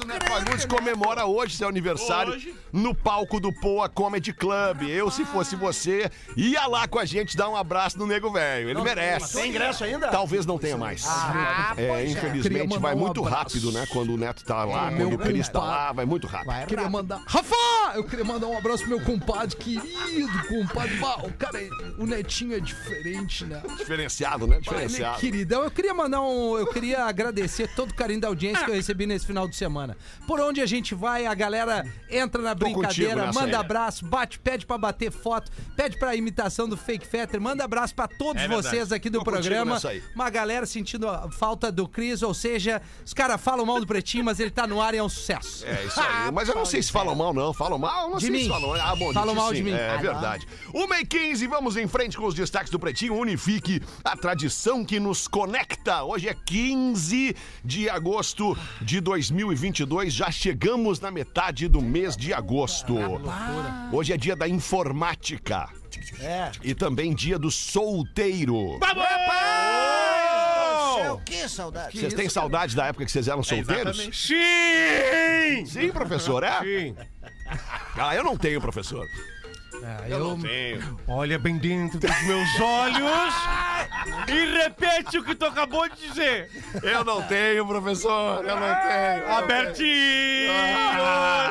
o 0.03 0.07
Neto 0.07 0.27
Fagundes 0.29 0.65
comemora 0.67 1.25
hoje 1.27 1.57
seu 1.57 1.69
aniversário 1.69 2.33
Hoje. 2.33 2.55
no 2.73 2.95
palco 2.95 3.39
do 3.41 3.53
Poa 3.53 3.89
Comedy 3.89 4.33
Club. 4.33 4.83
Eu, 4.89 5.11
se 5.11 5.25
fosse 5.25 5.55
você, 5.57 6.11
ia 6.37 6.67
lá 6.67 6.89
com 6.89 6.99
a 6.99 7.05
gente 7.05 7.37
dar 7.37 7.49
um 7.49 7.57
abraço 7.57 7.99
no 7.99 8.07
Nego 8.07 8.31
Velho. 8.31 8.71
Ele 8.71 8.81
merece. 8.83 9.35
Tem 9.35 9.51
ingresso 9.51 9.85
ainda? 9.85 10.09
Talvez 10.09 10.45
não 10.47 10.59
tenha 10.59 10.77
mais. 10.77 11.05
Ah, 11.07 11.75
É, 11.77 11.87
pois 11.89 12.01
é. 12.01 12.15
Queria 12.15 12.31
infelizmente 12.41 12.69
mandar 12.69 12.81
vai 12.81 12.95
um 12.95 12.99
muito 12.99 13.21
abraço. 13.21 13.37
rápido, 13.39 13.73
né? 13.73 13.87
Quando 13.91 14.15
o 14.15 14.17
Neto 14.17 14.45
tá 14.45 14.65
lá, 14.65 14.91
É, 14.93 14.97
quando 14.97 15.15
o 15.15 15.19
Cris 15.19 15.49
tá 15.49 15.61
compadre. 15.61 15.77
lá, 15.87 15.93
vai 15.93 16.05
muito 16.07 16.27
rápido. 16.27 16.67
Queria 16.67 16.89
mandar. 16.89 17.23
Rafa! 17.27 17.57
Eu 17.95 18.05
queria 18.05 18.25
mandar 18.25 18.47
um 18.47 18.57
abraço 18.57 18.85
pro 18.85 18.97
meu 18.97 19.01
compadre, 19.05 19.57
querido 19.57 20.49
compadre. 20.49 20.97
Bah, 20.97 21.19
o 21.25 21.33
cara, 21.35 21.61
é- 21.63 21.69
o 21.99 22.07
netinho 22.07 22.55
é 22.57 22.61
diferente, 22.61 23.45
né? 23.45 23.63
Diferenciado, 23.77 24.47
né? 24.47 24.57
Ele 24.57 24.59
é 24.59 24.61
Diferenciado. 24.61 25.19
queridão. 25.19 25.63
Eu 25.65 25.71
queria 25.71 25.95
mandar 25.95 26.21
um. 26.23 26.57
Eu 26.59 26.67
queria 26.67 27.05
agradecer 27.05 27.69
todo 27.75 27.91
o 27.91 27.95
carinho 27.95 28.21
da 28.21 28.29
audiência 28.29 28.65
que 28.65 28.71
eu 28.71 28.75
recebi 28.75 29.07
nesse 29.07 29.27
final 29.27 29.47
de 29.49 29.57
semana. 29.57 29.92
Por 30.27 30.41
onde 30.41 30.61
a 30.61 30.67
gente 30.67 30.95
vai, 30.95 31.27
a 31.27 31.35
galera 31.35 31.87
entra 32.11 32.41
na 32.43 32.55
Tô 32.55 32.65
brincadeira, 32.65 33.33
manda 33.33 33.47
aí. 33.49 33.55
abraço, 33.55 34.05
bate, 34.07 34.39
pede 34.39 34.67
pra 34.67 34.79
bater 34.79 35.11
foto, 35.11 35.51
pede 35.77 35.99
pra 35.99 36.15
imitação 36.17 36.69
do 36.69 36.77
Fake 36.77 37.07
Fetter, 37.07 37.41
manda 37.41 37.65
abraço 37.65 37.95
pra 37.95 38.07
todos 38.09 38.43
É 38.43 38.49
vocês 38.49 38.93
aqui 38.93 39.09
do 39.11 39.19
Tô 39.19 39.25
programa. 39.25 39.79
Uma 40.15 40.31
galera 40.31 40.67
sentindo 40.67 41.09
a 41.09 41.31
falta 41.31 41.71
do 41.73 41.87
Cris, 41.89 42.23
ou 42.23 42.35
seja, 42.35 42.81
os 43.05 43.13
caras 43.15 43.41
falam 43.41 43.65
mal 43.67 43.81
do 43.81 43.87
Pretinho, 43.87 44.25
mas 44.25 44.39
ele 44.41 44.51
tá 44.51 44.67
no 44.67 44.81
ar 44.81 44.95
e 44.95 44.99
é 44.99 45.03
um 45.03 45.09
sucesso. 45.09 45.65
É 45.67 45.85
isso 45.85 46.01
aí. 46.01 46.31
Mas 46.33 46.49
eu 46.49 46.55
não 46.55 46.65
sei 46.65 46.83
se 46.83 46.91
falam 46.93 47.15
mal, 47.15 47.33
não. 47.35 47.53
Falam 47.53 47.79
mal? 47.79 48.11
Não 48.11 48.19
De 48.19 48.27
sei 48.27 48.37
se 48.37 48.43
mim. 48.45 48.49
falam. 48.49 48.75
Ah, 48.75 48.95
bom, 48.97 49.13
Falam 49.13 49.35
de 49.35 49.41
mal 49.41 49.51
de 49.53 49.59
sim. 49.59 49.65
mim. 49.65 49.73
É 49.73 49.91
Ah, 49.91 49.97
verdade. 49.97 50.47
Uma 50.73 51.01
e 51.01 51.07
15, 51.07 51.47
vamos 51.47 51.77
em 51.77 51.87
frente 51.87 52.17
com 52.17 52.27
os 52.27 52.35
destaques 52.35 52.71
do 52.71 52.79
Pretinho. 52.79 53.15
Unifique 53.15 53.81
a 54.05 54.17
tradição 54.17 54.85
que 54.85 54.99
nos 55.01 55.27
conecta. 55.29 56.03
Hoje 56.05 56.29
é 56.29 56.35
15 56.35 57.35
de 57.65 57.89
agosto 57.89 58.57
de 58.81 59.01
2022. 59.01 59.82
Já 60.09 60.31
chegamos 60.31 61.01
na 61.01 61.11
metade 61.11 61.69
do 61.69 61.81
mês 61.81 62.17
de 62.17 62.33
agosto. 62.33 62.95
Hoje 63.93 64.13
é 64.13 64.17
dia 64.17 64.37
da 64.37 64.49
informática. 64.49 65.69
É. 66.21 66.51
E 66.63 66.75
também 66.75 67.15
dia 67.15 67.39
do 67.39 67.51
solteiro. 67.51 68.79
Céu, 70.95 71.21
que 71.25 71.49
saudade. 71.49 71.99
Vocês 71.99 72.15
têm 72.15 72.29
saudade 72.29 72.77
da 72.77 72.87
época 72.87 73.05
que 73.05 73.13
vocês 73.13 73.29
eram 73.29 73.43
solteiros? 73.43 73.97
Sim! 74.13 75.67
Sim, 75.67 75.91
professor, 75.91 76.43
é? 76.43 76.61
Sim. 76.61 76.97
Ah, 77.97 78.15
eu 78.15 78.25
não 78.25 78.37
tenho, 78.37 78.61
professor. 78.61 79.07
Eu, 80.09 80.19
não 80.21 80.41
tenho. 80.41 81.01
Olha 81.09 81.39
bem 81.39 81.57
dentro 81.59 81.99
dos 81.99 82.23
meus 82.23 82.61
olhos 82.61 83.35
e 84.29 84.57
repete 84.59 85.19
o 85.19 85.25
que 85.25 85.35
tu 85.35 85.45
acabou 85.45 85.89
de 85.89 85.97
dizer. 86.09 86.49
Eu 86.83 87.05
não 87.05 87.23
tenho, 87.23 87.67
professor. 87.67 88.45
Eu 88.45 88.57
não 88.57 88.75
tenho. 88.75 89.37
Abertinho! 89.39 90.53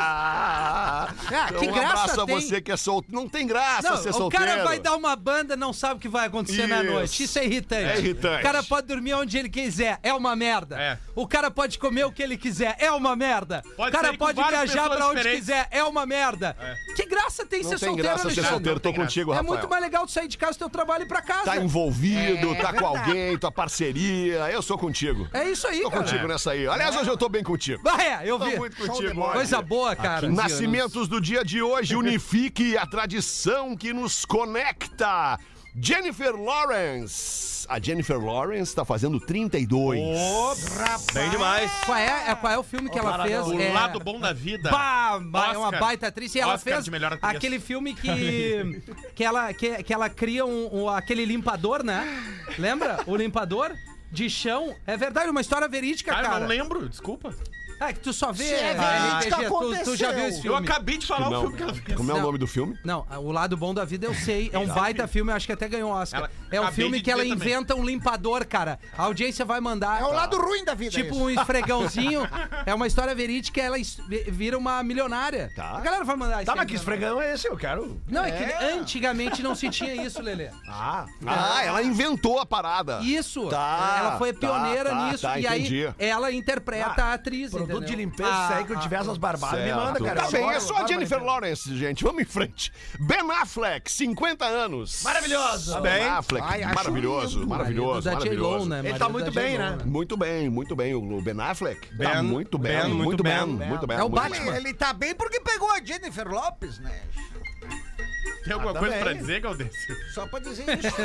Ah, 0.03 1.07
Ah, 1.33 1.47
que 1.53 1.65
um 1.67 1.71
graça 1.71 2.03
abraço 2.03 2.21
a 2.21 2.25
tem. 2.25 2.35
você 2.35 2.61
que 2.61 2.71
é 2.71 2.77
solteiro. 2.77 3.15
Não 3.21 3.27
tem 3.29 3.47
graça 3.47 3.89
Não, 3.89 3.97
ser 3.97 4.09
o 4.09 4.13
solteiro. 4.13 4.45
cara 4.45 4.63
vai 4.63 4.79
dar 4.79 4.95
uma 4.95 5.15
banda, 5.15 5.55
não 5.55 5.71
sabe 5.73 5.95
o 5.95 6.00
que 6.00 6.07
vai 6.09 6.27
acontecer 6.27 6.67
na 6.67 6.83
Isso. 6.83 6.91
noite. 6.93 7.23
Isso 7.23 7.39
é 7.39 7.45
irritante. 7.45 7.83
É 7.91 7.97
irritante. 7.97 8.39
O 8.39 8.43
cara 8.43 8.63
pode 8.63 8.88
dormir 8.88 9.13
onde 9.13 9.38
ele 9.38 9.50
quiser, 9.50 9.97
é 10.03 10.13
uma 10.13 10.35
merda. 10.35 10.79
É. 10.79 10.97
O 11.15 11.25
cara 11.27 11.50
pode 11.50 11.79
comer 11.79 12.05
o 12.05 12.11
que 12.11 12.21
ele 12.21 12.38
quiser, 12.38 12.75
é 12.79 12.91
uma 12.91 13.15
merda. 13.15 13.61
Pode 13.77 13.95
o 13.95 14.00
cara 14.00 14.13
pode 14.17 14.43
viajar 14.43 14.89
pra 14.89 15.07
onde 15.07 15.17
diferentes. 15.17 15.39
quiser, 15.47 15.67
é 15.71 15.83
uma 15.83 16.05
merda. 16.05 16.55
Que 16.95 17.05
graça 17.05 17.45
tem 17.45 17.61
Não 17.63 17.69
ser 17.69 17.79
tem 17.79 17.88
solteiro, 17.89 18.09
ser 18.21 18.27
Alexandre? 18.39 18.49
solteiro. 18.53 18.79
Tô 18.79 18.93
contigo, 18.93 19.31
É 19.31 19.35
Rafael. 19.35 19.53
muito 19.53 19.69
mais 19.69 19.81
legal 19.81 20.05
tu 20.05 20.11
sair 20.11 20.27
de 20.27 20.37
casa 20.37 20.53
do 20.53 20.59
teu 20.59 20.69
trabalho 20.69 21.01
e 21.03 21.05
ir 21.05 21.07
pra 21.07 21.21
casa. 21.21 21.45
Tá 21.45 21.57
envolvido, 21.57 22.51
É 22.53 22.55
tá 22.55 22.73
com 22.73 22.85
alguém, 22.85 23.37
tua 23.37 23.51
parceria. 23.51 24.49
Eu 24.51 24.61
sou 24.61 24.77
contigo. 24.77 25.27
É 25.33 25.49
isso 25.49 25.67
aí, 25.67 25.81
Tô 25.81 25.89
cara. 25.89 26.03
contigo 26.03 26.27
nessa 26.27 26.51
aí. 26.51 26.67
Aliás, 26.67 26.95
hoje 26.95 27.09
eu 27.09 27.17
tô 27.17 27.27
bem 27.29 27.43
contigo. 27.43 27.81
Ah, 27.87 28.03
é, 28.03 28.21
eu 28.29 28.37
Tô 28.39 28.45
vi. 28.45 28.55
muito 28.57 28.75
Show 28.77 28.85
de 29.01 29.07
contigo. 29.09 29.31
Coisa 29.31 29.61
boa, 29.61 29.95
cara. 29.95 30.29
Nascimentos 30.29 31.07
do 31.07 31.19
dia 31.19 31.43
de 31.43 31.61
hoje, 31.61 31.95
unifique 31.95 32.77
a 32.77 32.85
tradição 32.85 33.75
que 33.75 33.91
nos 33.93 34.25
conecta. 34.25 35.37
Jennifer 35.75 36.35
Lawrence. 36.35 37.50
A 37.69 37.79
Jennifer 37.79 38.17
Lawrence 38.19 38.73
tá 38.75 38.83
fazendo 38.85 39.19
32. 39.19 39.99
Bem 41.13 41.29
demais. 41.29 41.71
Qual 41.85 41.97
é, 41.97 42.29
é- 42.31 42.35
qual 42.35 42.53
é 42.53 42.57
o 42.57 42.63
filme 42.63 42.89
que 42.89 42.97
ela 42.99 43.23
fez? 43.23 43.47
O 43.47 43.59
É- 43.59 43.71
lado 43.73 43.99
bom 43.99 44.19
da 44.19 44.33
vida. 44.33 44.69
Bah, 44.69 45.19
bah, 45.19 45.51
é 45.53 45.57
uma 45.57 45.67
Oscar. 45.67 45.79
baita 45.79 46.07
atriz. 46.07 46.33
E 46.35 46.39
ela 46.39 46.53
Oscar 46.55 46.73
fez 46.73 46.85
de 46.85 46.91
melhor 46.91 47.13
atriz. 47.13 47.35
aquele 47.35 47.59
filme 47.59 47.93
que, 47.93 48.81
que, 49.15 49.23
ela, 49.23 49.53
que, 49.53 49.83
que 49.83 49.93
ela 49.93 50.09
cria 50.09 50.45
um, 50.45 50.83
um- 50.83 50.89
aquele 50.89 51.25
limpador, 51.25 51.83
né? 51.83 52.07
Lembra? 52.57 52.99
O 53.07 53.15
limpador 53.15 53.71
de 54.11 54.29
chão. 54.29 54.75
É 54.85 54.97
verdade, 54.97 55.29
uma 55.29 55.41
história 55.41 55.67
verídica, 55.67 56.11
Cara, 56.11 56.23
cara. 56.23 56.35
eu 56.37 56.39
não 56.41 56.47
lembro, 56.47 56.89
desculpa. 56.89 57.33
É 57.81 57.93
que 57.93 58.00
tu 58.00 58.13
só 58.13 58.31
vê. 58.31 58.43
Se 58.43 58.53
é 58.53 58.67
é, 58.69 58.73
verídico, 58.75 59.55
RPG, 59.55 59.79
tu, 59.79 59.83
tu 59.85 59.95
já 59.95 60.11
viu 60.11 60.27
esse 60.27 60.38
Eu 60.38 60.53
filme? 60.53 60.67
acabei 60.67 60.97
de 61.00 61.07
falar 61.07 61.29
o 61.29 61.41
filme 61.41 61.57
que 61.57 61.63
ela 61.63 61.73
fez. 61.73 61.97
Como 61.97 62.11
é 62.11 62.13
o 62.13 62.21
nome 62.21 62.38
do 62.38 62.45
filme? 62.45 62.77
Não, 62.85 63.07
o 63.17 63.31
lado 63.31 63.57
bom 63.57 63.73
da 63.73 63.83
vida 63.83 64.05
eu 64.05 64.13
sei. 64.13 64.51
É 64.53 64.59
um 64.59 64.67
baita 64.67 65.07
filme, 65.07 65.31
acho 65.31 65.47
que 65.47 65.51
até 65.53 65.67
ganhou 65.67 65.89
Oscar. 65.91 66.21
Ela- 66.21 66.31
é 66.51 66.61
um 66.61 66.71
filme 66.71 67.01
que 67.01 67.09
ela 67.09 67.23
também. 67.23 67.35
inventa 67.35 67.75
um 67.75 67.83
limpador, 67.83 68.45
cara. 68.45 68.77
A 68.95 69.03
audiência 69.03 69.43
vai 69.43 69.59
mandar. 69.59 70.00
É 70.00 70.05
o 70.05 70.11
lado 70.11 70.38
ruim 70.38 70.63
da 70.63 70.75
vida. 70.75 70.91
Tipo 70.91 71.15
um 71.15 71.29
esfregãozinho. 71.29 72.21
é 72.67 72.73
uma 72.73 72.85
história 72.85 73.15
verídica 73.15 73.59
ela 73.61 73.77
vira 74.27 74.57
uma 74.57 74.83
milionária. 74.83 75.51
Tá. 75.55 75.77
A 75.77 75.81
galera 75.81 76.03
vai 76.03 76.15
mandar 76.15 76.38
isso. 76.38 76.45
Tá, 76.45 76.55
mas 76.55 76.67
que 76.67 76.75
esfregão 76.75 77.19
é 77.19 77.33
esse? 77.33 77.47
Eu 77.47 77.57
quero. 77.57 78.00
Não, 78.07 78.23
é 78.23 78.31
que 78.31 78.65
antigamente 78.65 79.41
não 79.41 79.55
se 79.55 79.69
tinha 79.69 79.95
isso, 79.95 80.21
Lelê. 80.21 80.50
Ah, 80.67 81.05
Ah, 81.25 81.63
ela 81.63 81.83
inventou 81.83 82.39
a 82.39 82.45
parada. 82.45 83.00
Isso. 83.01 83.47
Tá, 83.50 83.95
ela 84.00 84.17
foi 84.17 84.33
tá, 84.33 84.39
pioneira 84.39 84.89
tá, 84.89 84.95
nisso. 84.95 85.21
tá, 85.21 85.39
e 85.39 85.45
entendi. 85.45 85.88
aí 85.88 85.93
ela 85.97 86.31
interpreta 86.31 87.03
a 87.03 87.13
atriz. 87.13 87.51
Produto 87.71 87.87
de 87.89 87.95
limpeza, 87.95 88.29
Ah, 88.29 88.57
aí 88.57 88.65
que 88.65 88.73
eu 88.73 88.79
tiver 88.79 88.99
essas 89.01 89.17
barbadas, 89.17 89.63
me 89.65 89.73
manda, 89.73 89.99
cara. 89.99 90.21
Tá 90.23 90.31
bem, 90.31 90.49
é 90.49 90.59
só 90.59 90.83
a 90.83 90.87
Jennifer. 90.87 91.21
Lawrence, 91.23 91.75
gente. 91.77 92.03
Vamos 92.03 92.21
em 92.21 92.25
frente. 92.25 92.71
Ben 92.99 93.29
Affleck, 93.31 93.91
50 93.91 94.45
anos. 94.45 95.01
Maravilhoso. 95.03 95.73
Ben 95.81 95.91
Bem. 95.93 96.03
Affleck, 96.07 96.45
Ai, 96.47 96.73
maravilhoso, 96.73 97.39
lindo. 97.39 97.49
maravilhoso, 97.49 98.01
J-Lo, 98.01 98.15
maravilhoso. 98.19 98.69
né? 98.69 98.79
Ele 98.79 98.91
tá 98.93 98.97
da 99.05 99.09
muito 99.09 99.31
bem, 99.31 99.57
né? 99.57 99.77
Muito 99.85 100.17
bem, 100.17 100.49
muito 100.49 100.75
bem. 100.75 100.93
O 100.95 101.21
Ben 101.21 101.39
Affleck 101.39 101.87
tá 101.87 101.95
Ben, 102.15 102.23
muito 102.23 102.57
bem, 102.57 102.71
Ben, 102.81 102.83
muito, 102.89 103.03
muito 103.03 103.23
bem, 103.23 103.57
bem. 103.57 103.67
muito 103.69 103.87
bem. 103.87 103.97
É 103.97 104.03
o 104.03 104.09
Batman. 104.09 104.51
bem. 104.51 104.55
Ele 104.55 104.73
tá 104.73 104.93
bem 104.93 105.15
porque 105.15 105.39
pegou 105.39 105.69
a 105.71 105.81
Jennifer 105.83 106.27
Lopes, 106.27 106.79
né? 106.79 107.01
Tem 108.43 108.53
alguma 108.53 108.71
Ah, 108.71 108.79
coisa 108.79 108.98
pra 108.98 109.13
dizer, 109.13 109.39
Galdêncio? 109.41 109.95
Só 110.13 110.25
pra 110.27 110.39
dizer 110.39 110.65
isso. 110.79 110.95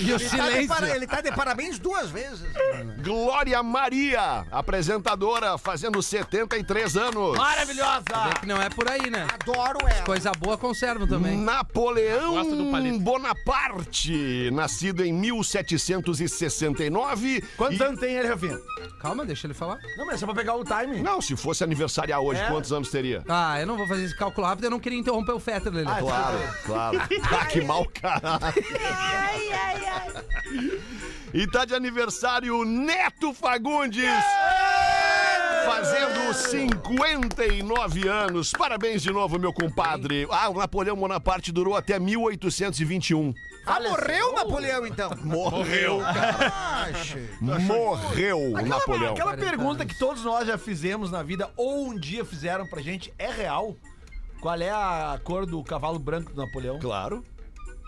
E 0.00 0.12
o 0.12 0.16
Ele 0.16 0.18
tá, 0.18 0.18
de 0.18 0.28
silêncio. 0.28 0.68
para- 0.68 0.96
ele 0.96 1.06
tá 1.06 1.20
de 1.20 1.30
parabéns 1.32 1.78
duas 1.78 2.10
vezes. 2.10 2.44
Glória 3.04 3.62
Maria, 3.62 4.44
apresentadora, 4.50 5.56
fazendo 5.58 6.02
73 6.02 6.96
anos. 6.96 7.36
Maravilhosa. 7.38 8.02
Vê 8.28 8.34
que 8.40 8.46
não 8.46 8.60
é 8.60 8.68
por 8.68 8.88
aí, 8.88 9.08
né? 9.10 9.26
Adoro 9.32 9.78
ela. 9.86 10.02
Coisa 10.04 10.32
boa 10.32 10.58
conservam 10.58 11.06
também. 11.06 11.36
Napoleão. 11.36 12.34
Bonaparte, 12.98 14.50
nascido 14.52 15.04
em 15.04 15.12
1769. 15.12 17.42
Quantos 17.56 17.78
E- 17.78 17.82
anos 17.82 18.00
tem 18.00 18.14
ele, 18.16 18.28
Rafinha? 18.28 18.58
Calma, 19.00 19.24
deixa 19.24 19.46
ele 19.46 19.54
falar. 19.54 19.78
Não, 19.96 20.06
mas 20.06 20.16
é 20.16 20.18
só 20.18 20.26
pra 20.26 20.34
pegar 20.34 20.54
o 20.56 20.64
timing. 20.64 21.02
Não, 21.02 21.20
se 21.20 21.36
fosse 21.36 21.62
aniversariar 21.62 22.20
hoje, 22.20 22.40
É? 22.40 22.48
quantos 22.48 22.72
anos 22.72 22.90
teria? 22.90 23.22
Ah, 23.28 23.60
eu 23.60 23.66
não 23.66 23.76
vou 23.76 23.86
fazer 23.86 24.02
esse 24.04 24.16
cálculo 24.16 24.46
rápido, 24.46 24.64
eu 24.64 24.70
não 24.70 24.80
queria 24.80 24.98
interromper 24.98 25.32
o 25.32 25.40
Fetter, 25.40 25.72
Lelê. 25.72 25.90
Ah, 25.90 25.98
Claro, 26.00 26.23
Claro, 26.24 26.38
claro. 26.64 26.98
Ah, 27.40 27.44
que 27.46 27.60
mau 27.60 27.86
caralho. 27.88 28.54
Ai, 28.96 29.52
ai, 29.52 29.86
ai. 29.86 30.80
E 31.34 31.46
tá 31.46 31.64
de 31.64 31.74
aniversário 31.74 32.56
o 32.60 32.64
Neto 32.64 33.34
Fagundes. 33.34 34.04
Fazendo 35.66 36.32
59 36.34 38.06
anos. 38.08 38.52
Parabéns 38.52 39.02
de 39.02 39.10
novo, 39.10 39.38
meu 39.38 39.52
compadre. 39.52 40.26
Ah, 40.30 40.48
o 40.50 40.54
Napoleão 40.54 40.94
Bonaparte 40.96 41.50
durou 41.50 41.74
até 41.76 41.98
1821. 41.98 43.34
Ah, 43.66 43.80
morreu 43.80 44.30
o 44.30 44.34
Napoleão, 44.34 44.86
então? 44.86 45.10
Morreu, 45.24 46.00
cara. 46.00 46.92
Morreu 47.40 48.38
o 48.52 48.56
Aquela, 48.56 48.68
Napoleão. 48.78 49.12
aquela 49.14 49.36
pergunta 49.36 49.86
que 49.86 49.98
todos 49.98 50.22
nós 50.22 50.46
já 50.46 50.58
fizemos 50.58 51.10
na 51.10 51.22
vida, 51.22 51.50
ou 51.56 51.86
um 51.88 51.98
dia 51.98 52.24
fizeram 52.26 52.66
pra 52.66 52.82
gente, 52.82 53.12
é 53.18 53.30
real? 53.30 53.74
Qual 54.44 54.60
é 54.60 54.68
a 54.68 55.18
cor 55.24 55.46
do 55.46 55.64
cavalo 55.64 55.98
branco 55.98 56.30
do 56.34 56.36
Napoleão? 56.36 56.78
Claro. 56.78 57.24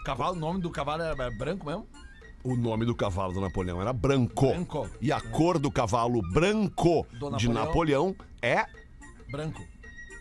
Cavalo, 0.06 0.34
o 0.34 0.40
nome 0.40 0.58
do 0.58 0.70
cavalo 0.70 1.02
era 1.02 1.30
branco 1.30 1.66
mesmo? 1.66 1.86
O 2.42 2.56
nome 2.56 2.86
do 2.86 2.94
cavalo 2.94 3.34
do 3.34 3.42
Napoleão 3.42 3.78
era 3.78 3.92
Branco. 3.92 4.46
Branco. 4.46 4.88
E 4.98 5.12
a 5.12 5.20
cor 5.20 5.58
do 5.58 5.70
cavalo 5.70 6.22
branco 6.32 7.06
Do 7.12 7.36
de 7.36 7.46
Napoleão? 7.46 7.66
Napoleão 7.66 8.16
é 8.40 8.64
Branco. 9.30 9.62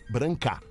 branca. 0.09 0.61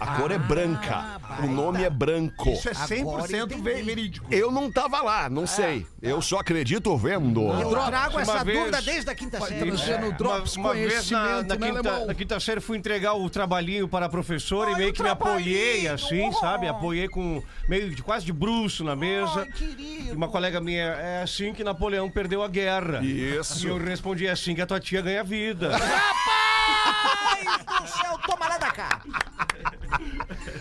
A 0.00 0.16
cor 0.16 0.30
é 0.30 0.38
branca. 0.38 1.18
O 1.42 1.46
nome 1.46 1.82
é 1.84 1.90
branco. 1.90 2.48
Isso 2.50 2.68
é 2.68 2.72
100% 2.72 3.60
ve- 3.62 3.82
verídico. 3.82 4.26
Eu 4.32 4.50
não 4.52 4.70
tava 4.70 5.00
lá, 5.02 5.28
não 5.28 5.46
sei. 5.46 5.86
Eu 6.00 6.22
só 6.22 6.38
acredito 6.38 6.96
vendo. 6.96 7.42
Eu 7.52 7.70
trago 7.70 8.12
Uma 8.14 8.22
essa 8.22 8.44
vez- 8.44 8.58
dúvida 8.58 8.82
desde 8.82 9.10
a 9.10 9.14
quinta 9.14 9.40
série. 9.40 9.70
Uma, 9.70 10.44
uma 10.56 10.72
vez 10.74 11.10
na, 11.10 11.42
na 11.42 11.56
quinta, 11.56 12.06
na 12.06 12.14
quinta 12.14 12.40
série 12.40 12.60
fui 12.60 12.78
entregar 12.78 13.14
o 13.14 13.28
trabalhinho 13.28 13.88
para 13.88 14.06
a 14.06 14.08
professora 14.08 14.70
e 14.72 14.76
meio 14.76 14.92
que 14.92 15.02
me 15.02 15.08
apoiei 15.08 15.88
assim, 15.88 16.30
sabe? 16.32 16.68
Apoiei 16.68 17.08
com 17.08 17.42
meio 17.68 17.94
de 17.94 18.02
quase 18.02 18.24
de 18.24 18.32
bruxo 18.32 18.84
na 18.84 18.94
mesa. 18.96 19.46
E 19.60 20.10
uma 20.14 20.28
colega 20.28 20.60
minha, 20.60 20.84
é 20.84 21.22
assim 21.22 21.52
que 21.52 21.64
Napoleão 21.64 22.08
perdeu 22.10 22.42
a 22.42 22.48
guerra. 22.48 23.04
Isso. 23.04 23.66
E 23.66 23.70
eu 23.70 23.78
respondi 23.78 24.26
"É 24.26 24.30
assim 24.30 24.54
que 24.54 24.60
a 24.62 24.66
tua 24.66 24.78
tia 24.80 25.00
ganha 25.02 25.24
vida. 25.24 25.70
Ai, 25.74 27.44
do 27.82 27.86
céu, 27.88 28.18
toma 28.26 28.48
lá 28.48 28.58
da 28.58 28.70
cá. 28.70 29.00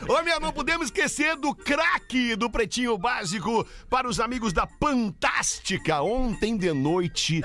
Ô, 0.08 0.22
minha, 0.22 0.39
não 0.39 0.51
podemos 0.51 0.88
esquecer 0.88 1.36
do 1.36 1.56
craque 1.56 2.36
do 2.36 2.50
Pretinho 2.50 2.98
Básico 2.98 3.66
para 3.89 4.08
os 4.08 4.20
amigos 4.20 4.54
da 4.54 4.68
Fantástica. 4.68 6.01
Ontem 6.01 6.58
de 6.58 6.72
noite 6.74 7.42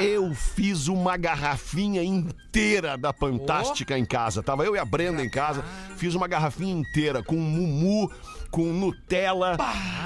eu 0.00 0.34
fiz 0.34 0.88
uma 0.88 1.16
garrafinha 1.16 2.02
inteira 2.02 2.96
da 2.96 3.12
Fantástica 3.12 3.98
em 3.98 4.04
casa. 4.04 4.42
Tava 4.42 4.64
eu 4.64 4.76
e 4.76 4.78
a 4.78 4.84
Brenda 4.84 5.22
em 5.22 5.30
casa, 5.30 5.64
fiz 5.96 6.14
uma 6.14 6.28
garrafinha 6.28 6.72
inteira 6.72 7.22
com 7.22 7.36
mumu, 7.36 8.10
com 8.52 8.64
Nutella, 8.64 9.56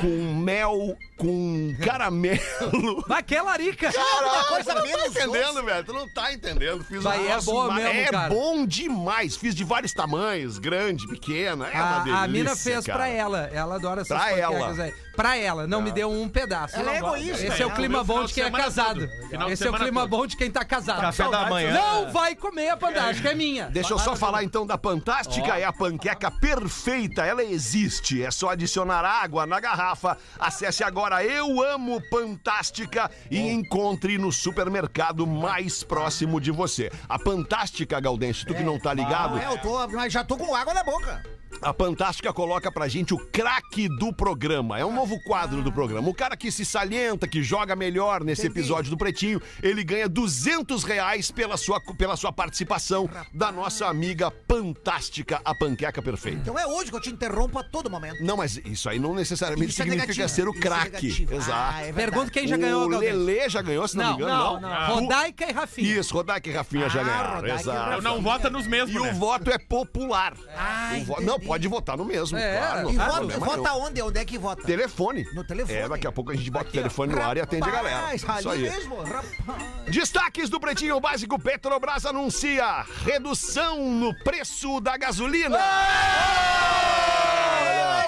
com 0.00 0.34
mel, 0.40 0.96
com 1.18 1.74
caramelo. 1.82 2.40
Vai 3.08 3.20
que 3.22 3.34
é 3.34 3.42
larica. 3.42 3.92
Caralho, 3.92 4.46
coisa 4.46 4.74
tu 4.74 4.86
não 4.86 4.96
tá 4.98 5.06
entendendo, 5.08 5.64
velho. 5.64 5.84
Tu 5.84 5.92
não 5.92 6.08
tá 6.14 6.32
entendendo. 6.32 6.84
Fiz 6.84 7.02
Vai, 7.02 7.18
é 7.18 7.22
negócio 7.28 7.52
boa 7.52 7.66
ma- 7.68 7.74
mesmo, 7.74 7.90
É 7.90 8.04
cara. 8.04 8.28
bom 8.28 8.64
demais. 8.64 9.36
Fiz 9.36 9.52
de 9.54 9.64
vários 9.64 9.92
tamanhos, 9.92 10.58
grande, 10.58 11.06
pequena. 11.08 11.66
É 11.68 11.76
uma 11.76 11.96
A, 11.96 11.98
delícia, 12.04 12.24
a 12.24 12.28
mina 12.28 12.56
fez 12.56 12.86
cara. 12.86 12.98
pra 12.98 13.08
ela. 13.08 13.50
Ela 13.52 13.74
adora 13.74 14.02
essas 14.02 14.16
Pra 14.16 14.28
panquecas 14.30 14.78
ela. 14.78 14.84
aí. 14.84 14.94
Pra 15.16 15.36
ela, 15.36 15.66
não 15.66 15.80
me 15.80 15.90
deu 15.90 16.10
um 16.10 16.28
pedaço. 16.28 16.76
Ela 16.76 16.92
é 16.92 16.98
egoísta, 16.98 17.46
Esse 17.46 17.62
é 17.62 17.66
o 17.66 17.70
clima 17.70 18.04
bom 18.04 18.24
de 18.24 18.34
quem 18.34 18.44
é 18.44 18.50
casado. 18.50 19.08
Esse 19.50 19.66
é 19.66 19.70
o 19.70 19.74
clima 19.74 20.06
bom 20.06 20.26
de 20.26 20.36
quem 20.36 20.50
tá 20.50 20.64
casado. 20.64 21.00
Café 21.00 21.28
da 21.28 21.48
manhã. 21.48 21.72
Não 21.72 22.12
vai 22.12 22.34
comer 22.34 22.68
a 22.68 22.76
fantástica, 22.76 23.30
é 23.30 23.34
minha. 23.34 23.68
Deixa 23.70 23.92
eu 23.92 23.98
só 23.98 24.14
falar 24.14 24.44
então 24.44 24.66
da 24.66 24.76
Fantástica. 24.76 25.58
É 25.58 25.64
a 25.64 25.72
panqueca 25.72 26.30
perfeita. 26.30 27.24
Ela 27.24 27.42
existe. 27.42 28.22
É 28.22 28.30
só 28.30 28.50
adicionar 28.50 29.04
água 29.04 29.46
na 29.46 29.58
garrafa. 29.58 30.16
Acesse 30.38 30.84
agora 30.84 31.24
Eu 31.24 31.62
Amo 31.62 32.02
Fantástica 32.10 33.10
e 33.30 33.38
encontre 33.50 34.18
no 34.18 34.30
supermercado 34.30 35.26
mais 35.26 35.82
próximo 35.82 36.40
de 36.40 36.50
você. 36.50 36.90
A 37.08 37.18
Fantástica, 37.18 37.98
Gaudêncio, 38.00 38.46
tu 38.46 38.54
que 38.54 38.62
não 38.62 38.78
tá 38.78 38.92
ligado, 38.92 39.38
É, 39.38 39.46
eu 39.46 39.58
tô, 39.58 39.86
mas 39.88 40.12
já 40.12 40.22
tô 40.22 40.36
com 40.36 40.54
água 40.54 40.74
na 40.74 40.84
boca. 40.84 41.22
A 41.62 41.72
Fantástica 41.72 42.32
coloca 42.32 42.70
pra 42.70 42.88
gente 42.88 43.14
o 43.14 43.18
craque 43.18 43.88
do 43.88 44.12
programa. 44.12 44.78
É 44.78 44.84
um 44.84 44.94
novo 44.94 45.18
quadro 45.24 45.62
do 45.62 45.72
programa. 45.72 46.08
O 46.08 46.14
cara 46.14 46.36
que 46.36 46.50
se 46.50 46.64
salienta, 46.64 47.26
que 47.26 47.42
joga 47.42 47.74
melhor 47.76 48.22
nesse 48.24 48.46
episódio 48.46 48.90
do 48.90 48.96
Pretinho, 48.96 49.40
ele 49.62 49.82
ganha 49.84 50.08
200 50.08 50.84
reais 50.84 51.30
pela 51.30 51.56
sua, 51.56 51.80
pela 51.96 52.16
sua 52.16 52.32
participação 52.32 53.08
da 53.32 53.50
nossa 53.50 53.86
amiga 53.86 54.32
Fantástica, 54.48 55.40
a 55.44 55.54
Panqueca 55.54 56.02
Perfeita. 56.02 56.38
Então 56.40 56.58
é 56.58 56.66
hoje 56.66 56.90
que 56.90 56.96
eu 56.96 57.00
te 57.00 57.10
interrompo 57.10 57.58
a 57.58 57.62
todo 57.64 57.88
momento. 57.90 58.22
Não, 58.22 58.36
mas 58.36 58.60
isso 58.64 58.88
aí 58.88 58.98
não 58.98 59.14
necessariamente 59.14 59.70
Isso 59.72 59.82
é 59.82 59.84
significa 59.84 60.12
negativo. 60.12 60.28
ser 60.34 60.48
o 60.48 60.54
é 60.56 60.60
craque. 60.60 61.06
negativo. 61.06 61.34
Exato. 61.34 61.74
Ah, 61.76 61.82
é. 61.82 61.92
Pergunta 61.92 62.30
quem 62.30 62.46
já 62.46 62.56
ganhou, 62.56 62.84
O. 62.86 62.88
Lelê 62.98 63.48
já 63.48 63.62
ganhou, 63.62 63.86
se 63.86 63.96
não, 63.96 64.04
Não, 64.04 64.10
me 64.16 64.22
engano, 64.22 64.36
não, 64.36 64.60
não. 64.60 64.68
não. 64.70 64.94
Rodaica 65.00 65.48
e 65.48 65.52
Rafinha. 65.52 65.98
Isso, 66.00 66.14
Rodaica 66.14 66.48
e 66.48 66.52
Rafinha 66.52 66.88
já 66.88 67.00
Ah, 67.00 67.04
ganharam. 67.04 67.34
Rodaica 67.36 67.56
e 67.56 67.60
Exato. 67.60 67.92
Eu 67.92 68.02
não 68.02 68.22
vota 68.22 68.50
nos 68.50 68.66
mesmos, 68.66 68.90
E 68.94 68.98
né? 68.98 69.10
o 69.10 69.14
voto 69.14 69.50
é 69.50 69.58
popular. 69.58 70.34
Ah, 70.56 70.92
O 71.00 71.04
vo-. 71.04 71.20
Não, 71.22 71.38
pode 71.46 71.68
votar 71.68 71.96
no 71.96 72.04
mesmo, 72.04 72.36
É, 72.38 72.56
claro. 72.58 72.90
E 72.90 72.96
vota, 72.96 73.12
problema 73.12 73.46
vota 73.46 73.56
nenhum. 73.72 73.84
onde? 73.84 74.02
Onde 74.02 74.18
é 74.20 74.24
que 74.24 74.38
vota? 74.38 74.62
Telefone. 74.62 75.24
No 75.32 75.44
telefone. 75.44 75.78
É, 75.78 75.88
daqui 75.88 76.06
a 76.06 76.12
pouco 76.12 76.32
a 76.32 76.34
gente 76.34 76.50
bota 76.50 76.68
o 76.68 76.72
telefone 76.72 77.14
no 77.14 77.22
ar 77.22 77.36
e 77.36 77.40
atende 77.40 77.68
a 77.68 77.72
galera. 77.72 78.14
Isso 78.14 78.30
ali 78.30 78.68
aí. 78.68 78.74
mesmo. 78.74 78.96
Destaques 79.88 80.48
do 80.50 80.58
Pretinho 80.60 81.00
Básico 81.00 81.38
Petrobras 81.38 82.04
anuncia 82.06 82.84
redução 83.04 83.90
no 83.90 84.14
preço 84.22 84.80
da 84.80 84.96
gasolina. 84.96 85.58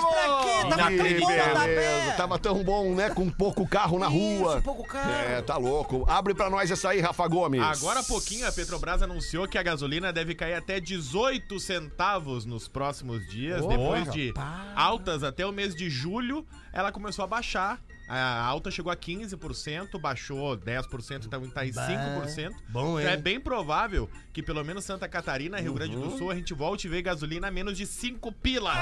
Pra 0.00 0.42
quê? 0.42 0.68
Tava 0.68 0.90
tão 0.90 1.18
bom 1.20 1.26
beleza, 1.26 2.12
tava 2.16 2.38
tão 2.38 2.64
bom, 2.64 2.94
né? 2.94 3.10
Com 3.10 3.30
pouco 3.30 3.66
carro 3.66 3.98
na 3.98 4.06
rua. 4.06 4.54
Isso, 4.54 4.62
pouco 4.62 4.86
carro. 4.86 5.10
É, 5.10 5.42
tá 5.42 5.56
louco. 5.56 6.04
Abre 6.08 6.34
pra 6.34 6.48
nós 6.50 6.70
essa 6.70 6.90
aí, 6.90 7.00
Rafa 7.00 7.26
Gomes. 7.28 7.62
Agora 7.62 8.00
há 8.00 8.04
pouquinho 8.04 8.46
a 8.46 8.52
Petrobras 8.52 9.02
anunciou 9.02 9.46
que 9.46 9.58
a 9.58 9.62
gasolina 9.62 10.12
deve 10.12 10.34
cair 10.34 10.54
até 10.54 10.80
18 10.80 11.58
centavos 11.60 12.44
nos 12.44 12.68
próximos 12.68 13.26
dias. 13.28 13.64
Depois 13.66 14.10
de 14.10 14.32
altas 14.74 15.22
até 15.22 15.44
o 15.46 15.52
mês 15.52 15.74
de 15.74 15.88
julho, 15.90 16.46
ela 16.72 16.92
começou 16.92 17.24
a 17.24 17.28
baixar. 17.28 17.80
A 18.08 18.44
alta 18.44 18.70
chegou 18.70 18.90
a 18.90 18.96
15%, 18.96 20.00
baixou 20.00 20.56
10%, 20.56 21.26
então 21.26 21.48
tá 21.50 21.66
em 21.66 21.70
5%. 21.70 22.54
Bom, 22.68 22.98
então 22.98 23.10
é 23.10 23.14
hein? 23.14 23.20
bem 23.20 23.40
provável 23.40 24.08
que 24.32 24.42
pelo 24.42 24.64
menos 24.64 24.84
Santa 24.84 25.08
Catarina, 25.08 25.60
Rio 25.60 25.74
Grande 25.74 25.96
do 25.96 26.16
Sul, 26.16 26.30
a 26.30 26.34
gente 26.34 26.54
volte 26.54 26.86
a 26.86 26.90
ver 26.90 27.02
gasolina 27.02 27.48
a 27.48 27.50
menos 27.50 27.76
de 27.76 27.84
5 27.84 28.32
pila. 28.32 28.72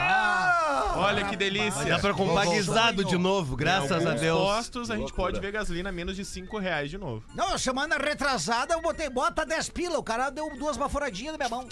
Olha 0.97 1.25
que 1.25 1.37
delícia. 1.37 1.85
Dá 1.85 1.99
pra 1.99 2.15
comprar 2.15 2.47
guisado 2.47 3.05
de 3.05 3.17
novo, 3.17 3.57
graças 3.57 4.07
a 4.07 4.15
Deus. 4.15 4.39
postos 4.39 4.91
a 4.91 4.97
gente 4.97 5.13
pode 5.13 5.41
ver 5.41 5.51
gasolina 5.53 5.89
a 5.89 5.93
menos 5.93 6.15
de 6.15 6.25
5 6.25 6.59
reais 6.59 6.91
de 6.91 6.99
novo. 6.99 7.25
Não, 7.35 7.57
semana 7.59 7.97
retrasada 7.97 8.75
eu 8.75 8.83
botei 8.83 9.09
bota 9.11 9.45
10 9.45 9.71
pila. 9.71 9.99
O 9.99 10.03
cara 10.03 10.31
deu 10.31 10.57
duas 10.59 10.77
baforadinhas 10.77 11.33
na 11.33 11.39
minha 11.39 11.49
mão. 11.49 11.67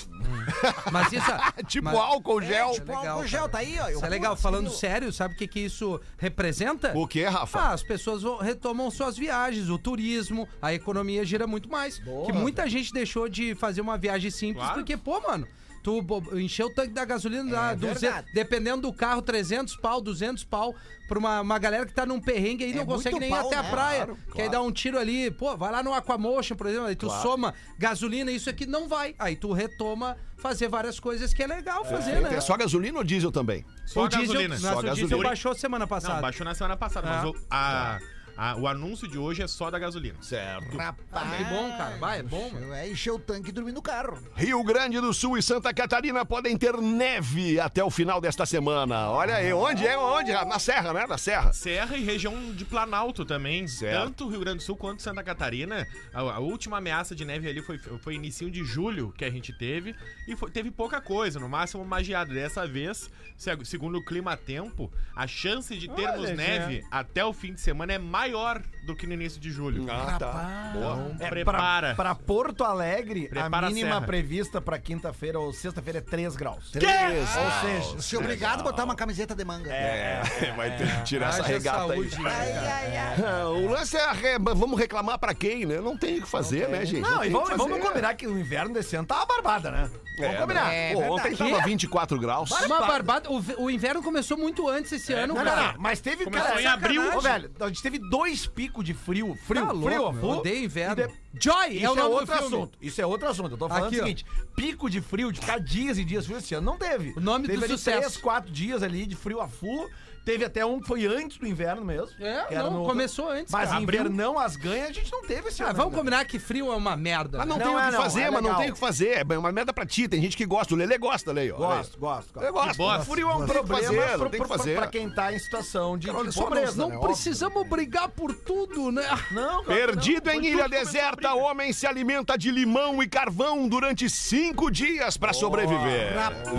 Mas 0.91 1.13
isso. 1.13 1.31
tipo 1.69 1.85
mas- 1.85 1.95
álcool 1.95 2.41
gel. 2.43 2.71
É, 2.71 2.73
tipo 2.73 2.87
legal, 2.87 3.17
álcool 3.17 3.27
gel, 3.29 3.41
cara. 3.41 3.53
tá 3.53 3.59
aí, 3.59 3.79
ó. 3.79 3.89
Isso 3.89 4.05
é 4.05 4.09
legal. 4.09 4.33
putz, 4.33 4.43
Falando 4.43 4.71
sério, 4.71 5.13
sabe 5.13 5.35
o 5.35 5.37
que, 5.37 5.47
que 5.47 5.61
isso 5.61 6.01
representa? 6.19 6.93
O 6.97 7.07
que, 7.07 7.23
Rafa? 7.25 7.44
Ah, 7.53 7.73
as 7.73 7.83
pessoas 7.83 8.23
vão- 8.23 8.39
retomam 8.39 8.91
suas 8.91 9.17
viagens, 9.17 9.69
o 9.69 9.79
turismo, 9.79 10.49
a 10.61 10.73
economia 10.75 11.25
gira 11.25 11.47
muito 11.47 11.69
mais. 11.69 12.01
que 12.27 12.33
muita 12.33 12.69
gente 12.69 12.93
deixou 12.93 13.29
de 13.29 13.55
fazer 13.55 13.81
uma 13.81 13.97
viagem 13.99 14.31
simples 14.31 14.65
Claro. 14.65 14.75
porque, 14.81 14.97
pô, 14.97 15.21
mano, 15.21 15.47
tu 15.85 16.03
encheu 16.39 16.67
o 16.69 16.71
tanque 16.71 16.95
da 16.95 17.05
gasolina, 17.05 17.45
dá 17.51 17.75
200, 17.75 18.03
É 18.03 18.07
verdade. 18.07 18.33
dependendo 18.33 18.83
do 18.83 18.93
carro, 18.93 19.21
300 19.21 19.77
pau, 19.77 20.01
200 20.01 20.43
pau, 20.43 20.75
pra 21.07 21.19
uma, 21.19 21.43
uma 21.43 21.59
galera 21.59 21.85
que 21.85 21.93
tá 21.93 22.07
num 22.07 22.19
perrengue 22.19 22.65
aí 22.65 22.73
É 22.73 22.75
não 22.75 22.87
consegue 22.87 23.21
nem 23.21 23.29
ir 23.29 23.33
pau, 23.33 23.47
até 23.47 23.57
a 23.57 23.63
né? 23.63 23.71
praia. 23.71 24.07
Claro, 24.07 24.19
Que 24.35 24.41
aí 24.43 24.49
dá 24.49 24.63
um 24.63 24.73
tiro 24.73 24.99
ali, 24.99 25.31
pô, 25.31 25.55
vai 25.59 25.71
lá 25.71 25.83
no 25.83 25.93
Aquamotion, 25.93 26.57
por 26.57 26.67
exemplo, 26.67 26.87
aí 26.87 26.97
tu 26.97 27.07
Claro. 27.07 27.23
soma 27.23 27.55
gasolina, 27.79 28.33
isso 28.33 28.49
aqui 28.49 28.65
não 28.65 28.89
vai. 28.89 29.15
Aí 29.19 29.37
tu 29.37 29.53
retoma 29.53 30.17
fazer 30.39 30.69
várias 30.69 30.99
coisas 30.99 31.35
que 31.35 31.43
é 31.43 31.47
legal 31.47 31.85
fazer, 31.85 32.21
né? 32.23 32.35
É 32.35 32.41
só 32.41 32.57
gasolina 32.57 32.97
ou 32.99 33.05
diesel 33.05 33.31
também? 33.31 33.63
Só 33.85 34.05
o 34.05 34.09
diesel, 34.09 34.27
gasolina. 34.29 34.55
nossa, 34.55 34.67
Só 34.73 34.79
o 34.79 34.83
diesel 34.83 34.95
gasolina. 35.09 35.29
baixou 35.29 35.55
semana 35.55 35.87
passada. 35.87 36.15
Não, 36.15 36.23
baixou 36.23 36.45
na 36.47 36.55
semana 36.55 36.77
passada, 36.79 37.09
É. 37.09 37.11
mas 37.11 37.25
o, 37.27 37.35
a- 37.51 37.99
a- 38.37 38.57
o 38.57 38.67
anúncio 38.69 39.07
de 39.09 39.19
hoje 39.19 39.43
é 39.43 39.47
só 39.47 39.71
da 39.71 39.79
gasolina. 39.79 40.17
Certo. 40.21 40.77
Rapaz. 40.77 41.37
Que 41.37 41.45
bom, 41.45 41.71
cara. 41.77 41.97
Vai, 41.97 42.21
é 42.21 42.23
bom, 42.23 42.51
mano. 42.51 42.73
É 42.73 42.89
encher 42.89 43.11
o 43.13 43.19
tanque 43.19 43.51
e 43.51 43.53
dormir 43.53 43.73
no 43.73 43.83
carro. 43.83 44.19
Rio 44.37 44.63
Grande 44.65 45.01
do 45.01 45.13
Sul 45.13 45.39
e 45.39 45.43
Santa 45.43 45.73
Catarina 45.73 46.25
podem 46.25 46.57
ter 46.57 46.77
neve 46.79 47.59
até 47.61 47.83
o 47.83 47.91
final 47.91 48.21
desta 48.21 48.45
semana. 48.47 49.11
Olha 49.11 49.37
aí, 49.37 49.53
onde 49.53 49.87
é? 49.87 49.97
Onde? 49.99 50.33
Na 50.33 50.59
Serra, 50.59 50.93
né? 50.93 51.07
Na 51.07 51.19
Serra. 51.19 51.53
Serra 51.53 51.97
e 51.97 52.05
região 52.05 52.53
de 52.53 52.65
Planalto 52.65 53.25
também. 53.25 53.67
Certo. 53.69 54.05
Tanto 54.05 54.29
Rio 54.29 54.41
Grande 54.41 54.59
do 54.59 54.63
Sul 54.63 54.77
quanto 54.77 55.03
Santa 55.03 55.23
Catarina. 55.23 55.87
A, 56.13 56.21
a 56.21 56.39
última 56.39 56.79
ameaça 56.79 57.15
de 57.15 57.25
neve 57.25 57.49
ali 57.49 57.63
foi, 57.63 57.79
foi 57.79 58.15
início 58.15 58.51
de 58.51 58.65
julho 58.65 59.13
que 59.17 59.25
a 59.25 59.31
gente 59.31 59.53
teve. 59.53 59.95
E 60.29 60.37
foi- 60.37 60.51
teve 60.51 60.71
pouca 60.71 61.01
coisa, 61.01 61.39
no 61.41 61.49
máximo 61.49 61.83
uma 61.83 62.03
geada. 62.03 62.33
Dessa 62.35 62.67
vez, 62.67 63.11
se- 63.37 63.65
segundo 63.65 63.99
o 63.99 64.05
Clima 64.05 64.37
Tempo, 64.37 64.91
a 65.15 65.27
chance 65.27 65.77
de 65.77 65.89
termos 65.89 66.21
Olha, 66.25 66.35
neve 66.35 66.85
até 66.91 67.25
o 67.25 67.33
fim 67.33 67.53
de 67.55 67.61
semana 67.61 67.93
é 67.93 67.99
maior 68.25 68.63
do 68.85 68.95
que 68.97 69.07
no 69.07 69.13
início 69.15 69.41
de 69.41 69.51
julho. 69.51 69.87
Ah, 69.91 70.17
tá. 70.19 70.71
Boa. 70.75 71.13
É, 71.21 71.29
prepara. 71.29 71.95
Pra, 71.95 72.13
pra 72.13 72.15
Porto 72.15 72.65
Alegre, 72.65 73.29
Prepara 73.29 73.67
a 73.67 73.71
mínima 73.71 73.95
serra. 73.97 74.07
prevista 74.07 74.61
pra 74.61 74.79
quinta-feira 74.79 75.39
ou 75.39 75.53
sexta-feira 75.53 75.99
é 75.99 76.03
3 76.03 76.35
graus. 76.37 76.71
Três 76.71 77.29
Ou 77.37 77.43
graus. 77.45 77.61
seja, 77.61 78.01
Se 78.03 78.17
obrigado 78.17 78.61
a 78.61 78.63
botar 78.63 78.85
uma 78.85 78.95
camiseta 78.97 79.35
de 79.35 79.45
manga. 79.45 79.71
É, 79.73 80.23
vai 80.57 80.77
ter 80.77 80.87
que 80.97 81.03
tirar 81.05 81.29
essa 81.31 81.43
Haja 81.43 81.53
regata 81.53 81.79
saúde, 81.89 82.17
aí. 82.17 82.23
né, 82.23 83.17
Ah, 83.27 83.49
O 83.49 83.69
lance 83.71 83.97
é, 83.97 84.05
a 84.05 84.13
re- 84.13 84.39
vamos 84.39 84.79
reclamar 84.79 85.19
pra 85.19 85.35
quem, 85.35 85.67
né? 85.67 85.81
Não 85.81 85.97
tem 85.97 86.19
o 86.19 86.23
que 86.23 86.29
fazer, 86.29 86.69
né, 86.69 86.85
gente? 86.85 87.01
Não, 87.03 87.21
tem 87.21 87.29
e 87.29 87.33
vamos, 87.33 87.51
que 87.51 87.57
vamos 87.57 87.79
combinar 87.81 88.15
que 88.15 88.27
o 88.27 88.39
inverno 88.39 88.73
desse 88.75 88.97
ano 88.97 89.07
tá 89.07 89.17
uma 89.17 89.27
barbada, 89.27 89.71
né? 89.71 89.91
Vamos 90.19 90.35
É, 90.35 90.39
combinar. 90.39 90.67
né? 90.69 90.93
Pô, 90.95 91.01
ontem 91.17 91.35
tava 91.37 91.61
24 91.63 92.19
graus. 92.21 92.51
Uma 92.51 92.81
barbada. 92.87 93.31
O, 93.31 93.41
ve- 93.41 93.57
o 93.59 93.69
inverno 93.71 94.03
começou 94.03 94.37
muito 94.39 94.69
antes 94.69 94.93
esse 94.93 95.13
ano, 95.13 95.35
Não, 95.35 95.45
não, 95.45 95.53
cara. 95.53 95.73
não, 95.73 95.81
mas 95.81 96.01
teve 96.01 96.25
Começou 96.25 96.49
cara, 96.49 96.63
em 96.63 96.67
abril. 96.67 97.17
Ô, 97.17 97.21
velho, 97.21 97.51
a 97.61 97.67
gente 97.67 97.83
teve 97.83 97.99
dois 98.17 98.47
picos 98.47 98.85
de 98.85 98.95
frio. 98.95 99.35
Frio, 99.47 99.63
Tá 99.67 99.69
frio, 99.75 99.81
louco, 100.03 100.09
a 100.09 100.13
meu, 100.13 100.29
odeio 100.39 100.65
inverno. 100.65 100.97
de- 101.09 101.15
Joy 101.41 101.69
Isso 101.77 101.85
é 101.85 101.89
nome 101.89 102.01
outro 102.03 102.35
assunto. 102.35 102.79
Isso 102.81 103.01
é 103.01 103.07
outro 103.07 103.29
assunto. 103.29 103.51
Eu 103.53 103.59
tô 103.59 103.69
falando 103.69 103.87
Aqui, 103.89 103.97
o 103.97 104.01
ó. 104.01 104.03
seguinte: 104.05 104.25
pico 104.55 104.89
de 104.89 105.01
frio, 105.01 105.33
de 105.33 105.41
ficar 105.41 105.59
dias 105.59 105.99
e 105.99 106.05
dias 106.05 106.25
frio 106.27 106.39
esse 106.39 106.55
ano, 106.55 106.65
não 106.65 106.79
teve. 106.79 107.13
O 107.17 107.21
nome 107.21 107.47
teve 107.49 107.67
do 107.67 107.77
sucesso. 107.77 107.99
três, 107.99 108.17
quatro 108.17 108.53
dias 108.53 108.83
ali 108.85 109.05
de 109.05 109.17
frio 109.17 109.41
a 109.41 109.49
full. 109.49 109.91
Teve 110.25 110.45
até 110.45 110.65
um 110.65 110.81
que 110.81 110.87
foi 110.87 111.05
antes 111.07 111.37
do 111.37 111.47
inverno 111.47 111.85
mesmo. 111.85 112.09
É, 112.19 112.45
que 112.45 112.55
era 112.55 112.65
não, 112.65 112.79
no- 112.81 112.85
começou 112.87 113.29
antes, 113.31 113.53
Mas 113.53 113.69
cara. 113.69 113.83
Abril. 113.83 114.01
invernão, 114.01 114.39
as 114.39 114.57
ganhas, 114.57 114.89
a 114.89 114.93
gente 114.93 115.13
não 115.13 115.23
teve 115.23 115.49
esse 115.49 115.63
Ah, 115.63 115.67
ano. 115.67 115.75
vamos 115.75 115.93
ainda. 115.93 115.99
combinar 115.99 116.25
que 116.25 116.39
frio 116.39 116.73
é 116.73 116.77
uma 116.77 116.97
merda. 116.97 117.39
Mas 117.39 117.47
não, 117.47 117.59
Não 117.59 117.65
tem 117.67 117.75
o 117.75 117.79
é, 117.79 117.85
que 117.87 117.91
não, 117.93 118.01
fazer, 118.03 118.21
é 118.21 118.25
mas 118.31 118.33
não 118.35 118.41
legal. 118.49 118.61
tem 118.61 118.71
o 118.71 118.73
que 118.75 118.81
fazer. 118.81 119.27
É 119.31 119.39
uma 119.39 119.53
merda 119.53 119.73
pra 119.73 119.85
ti. 119.85 120.09
Tem 120.09 120.21
gente 120.23 120.37
que 120.37 120.47
gosta. 120.47 120.73
O 120.75 120.77
Lelê 120.77 120.97
gosta, 120.97 121.31
ó. 121.31 121.35
Gosto, 121.57 121.99
gosto, 121.99 122.41
Ele 122.41 122.51
gosto. 122.51 122.67
gosta. 122.67 122.83
bosta. 122.83 123.05
Frio 123.13 123.29
é 123.29 123.35
um 123.35 123.39
tem 123.39 123.47
que 123.47 123.53
problema 123.53 123.83
fazer, 123.85 123.97
não 124.11 124.19
pro- 124.19 124.31
tem 124.31 124.41
que 124.41 124.47
pro- 124.49 124.59
fazer. 124.59 124.77
pra 124.77 124.87
quem 124.87 125.11
tá 125.11 125.33
em 125.33 125.39
situação 125.39 125.99
de, 125.99 126.07
Cara, 126.11 126.25
de 126.29 126.35
pobreza. 126.35 126.77
Não 126.81 126.89
né? 126.89 126.99
precisamos 127.01 127.67
brigar 127.69 128.09
por 128.09 128.35
tudo, 128.35 128.91
né? 128.91 129.07
Não, 129.31 129.61
que 129.63 129.67
Perdido 129.75 130.27
não. 130.33 130.41
em 130.41 130.47
ilha 130.47 130.69
deserta, 130.69 131.35
homem 131.35 131.73
se 131.73 131.87
alimenta 131.87 132.39
de 132.39 132.51
limão 132.51 133.03
e 133.03 133.07
carvão 133.09 133.69
durante 133.69 134.09
cinco 134.09 134.71
dias 134.71 135.17
pra 135.19 135.33
sobreviver. 135.33 136.15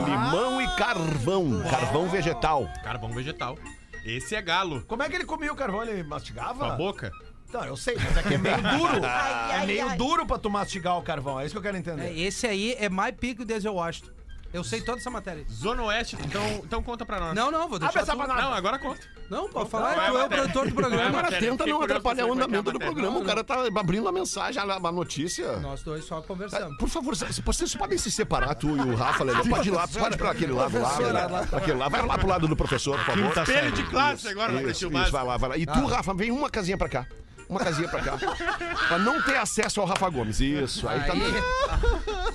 Limão 0.06 0.62
e 0.62 0.67
carvão. 0.75 1.63
Carvão 1.69 2.08
vegetal. 2.08 2.67
Carvão 2.84 3.10
vegetal. 3.12 3.55
Esse 4.06 4.36
é 4.36 4.41
galo. 4.41 4.84
Como 4.88 5.02
é 5.02 5.10
que 5.10 5.15
ele 5.15 5.26
comia 5.26 5.52
o 5.52 5.56
carvão? 5.56 5.82
Ele 5.84 6.04
mastigava? 6.04 6.60
Com 6.60 6.65
a 6.65 6.76
boca. 6.76 7.12
Não, 7.52 7.63
eu 7.65 7.78
sei, 7.78 7.96
mas 7.96 8.18
é 8.18 8.24
que 8.24 8.34
é 8.34 8.38
meio 8.38 8.58
duro. 8.58 9.02
Ai, 9.06 9.52
é 9.52 9.56
ai, 9.60 9.65
meio 9.65 9.88
ai. 9.89 9.98
duro 9.98 10.26
pra 10.26 10.38
tu 10.38 10.50
mastigar 10.50 10.98
o 10.98 11.02
carvão. 11.02 11.39
É 11.39 11.46
isso 11.46 11.54
que 11.54 11.58
eu 11.58 11.62
quero 11.62 11.78
É, 11.78 11.80
entender. 11.80 12.20
Esse 12.20 12.46
aí 12.46 12.76
é 12.78 12.89
mais 12.89 13.15
pico 13.15 13.44
do 13.44 13.48
Denzel 13.48 13.74
Washington. 13.74 14.12
Eu 14.54 14.63
sei 14.63 14.82
toda 14.82 15.00
essa 15.00 15.10
matéria. 15.10 15.46
Zona 15.50 15.84
Oeste, 15.84 16.18
então, 16.24 16.62
então 16.63 16.84
conta 16.84 17.06
pra 17.06 17.20
nós. 17.20 17.36
Não, 17.36 17.52
não, 17.52 17.68
vou 17.68 17.80
deixar 17.80 18.02
essa 18.02 18.12
tu... 18.13 18.18
pra 18.18 18.28
nós. 18.28 18.38
Não, 18.41 18.54
agora 18.54 18.80
conta. 18.80 19.02
Não, 19.29 19.49
pode 19.49 19.69
falar, 19.69 19.95
Vai, 19.95 20.11
tu 20.11 20.17
é 20.17 20.23
o 20.23 20.29
produtor 20.29 20.69
do 20.69 20.75
Vai, 20.75 20.83
programa. 20.83 21.11
Cara, 21.11 21.23
matéria. 21.23 21.49
tenta 21.49 21.65
não 21.65 21.81
atrapalhar 21.81 22.25
o 22.25 22.27
é 22.27 22.29
é 22.29 22.33
andamento 22.33 22.71
do 22.71 22.79
programa. 22.79 23.19
O 23.19 23.25
cara 23.25 23.43
tá 23.43 23.65
abrindo 23.75 24.07
a 24.07 24.11
mensagem, 24.11 24.61
a 24.61 24.75
a 24.75 24.91
notícia. 24.91 25.57
Nós 25.57 25.81
dois 25.81 26.05
só 26.05 26.21
conversamos. 26.21 26.77
Por 26.77 26.89
favor, 26.89 27.15
vocês 27.15 27.75
podem 27.75 27.97
se 27.97 28.11
separar, 28.11 28.53
tu 28.55 28.77
e 28.77 28.81
o 28.81 28.95
Rafa, 28.95 29.23
Lelê. 29.23 29.49
Pode 29.49 29.69
ir 29.69 29.71
lá, 29.71 29.88
pode 29.88 30.15
ir 30.15 30.17
pra 30.17 30.31
aquele 30.31 30.53
lado 30.53 30.79
lá, 30.79 30.97
Lelê. 30.97 31.47
Pra 31.47 31.57
aquele 31.59 31.77
lá. 31.77 31.89
Vai 31.89 32.05
lá 32.05 32.17
pro 32.17 32.27
lado 32.27 32.47
do 32.47 32.55
professor, 32.55 32.97
por 32.97 33.05
favor. 33.05 33.38
Espelho 33.38 33.71
de 33.71 33.83
classe 33.83 34.27
agora, 34.27 34.61
Isso, 34.63 34.88
isso, 34.88 35.11
vai 35.11 35.23
lá, 35.23 35.38
vai 35.38 35.49
lá. 35.49 35.57
E 35.57 35.65
tu, 35.65 35.85
Rafa, 35.85 36.13
vem 36.13 36.31
uma 36.31 36.49
casinha 36.49 36.77
pra 36.77 36.89
cá. 36.89 37.07
Uma 37.47 37.60
casinha 37.60 37.88
pra 37.88 38.01
cá. 38.01 38.17
pra 38.88 38.97
não 38.97 39.21
ter 39.21 39.38
acesso 39.38 39.79
ao 39.79 39.88
Rafa 39.88 40.10
Gomes. 40.10 40.39
Isso, 40.39 40.88
aí 40.88 40.99
tá 41.01 41.13
Aí. 41.13 41.19
beleza. 41.19 41.45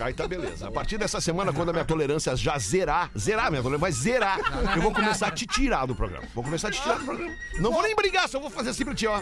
Aí 0.05 0.15
tá 0.15 0.29
beleza. 0.29 0.69
A 0.69 0.71
partir 0.71 0.99
dessa 0.99 1.21
semana, 1.21 1.53
quando 1.53 1.71
a 1.71 1.73
minha 1.73 1.85
tolerância 1.85 2.35
já 2.37 2.59
zerar, 2.59 3.11
zerar 3.19 3.51
minha 3.51 3.63
tolerância, 3.63 3.81
vai 3.81 3.93
zerar, 3.93 4.39
eu 4.77 4.83
vou 4.83 4.93
começar 4.93 5.27
a 5.29 5.31
te 5.31 5.47
tirar 5.47 5.87
do 5.87 5.95
programa. 5.95 6.27
Vou 6.35 6.45
começar 6.45 6.69
a 6.69 6.71
te 6.71 6.81
tirar 6.81 6.99
do 6.99 7.05
programa. 7.05 7.33
Não 7.59 7.73
vou 7.73 7.83
nem 7.83 7.95
brigar, 7.97 8.29
só 8.29 8.39
vou 8.39 8.51
fazer 8.51 8.71
assim 8.71 8.85
pra 8.85 8.95
ti, 8.95 9.07
ó. 9.07 9.21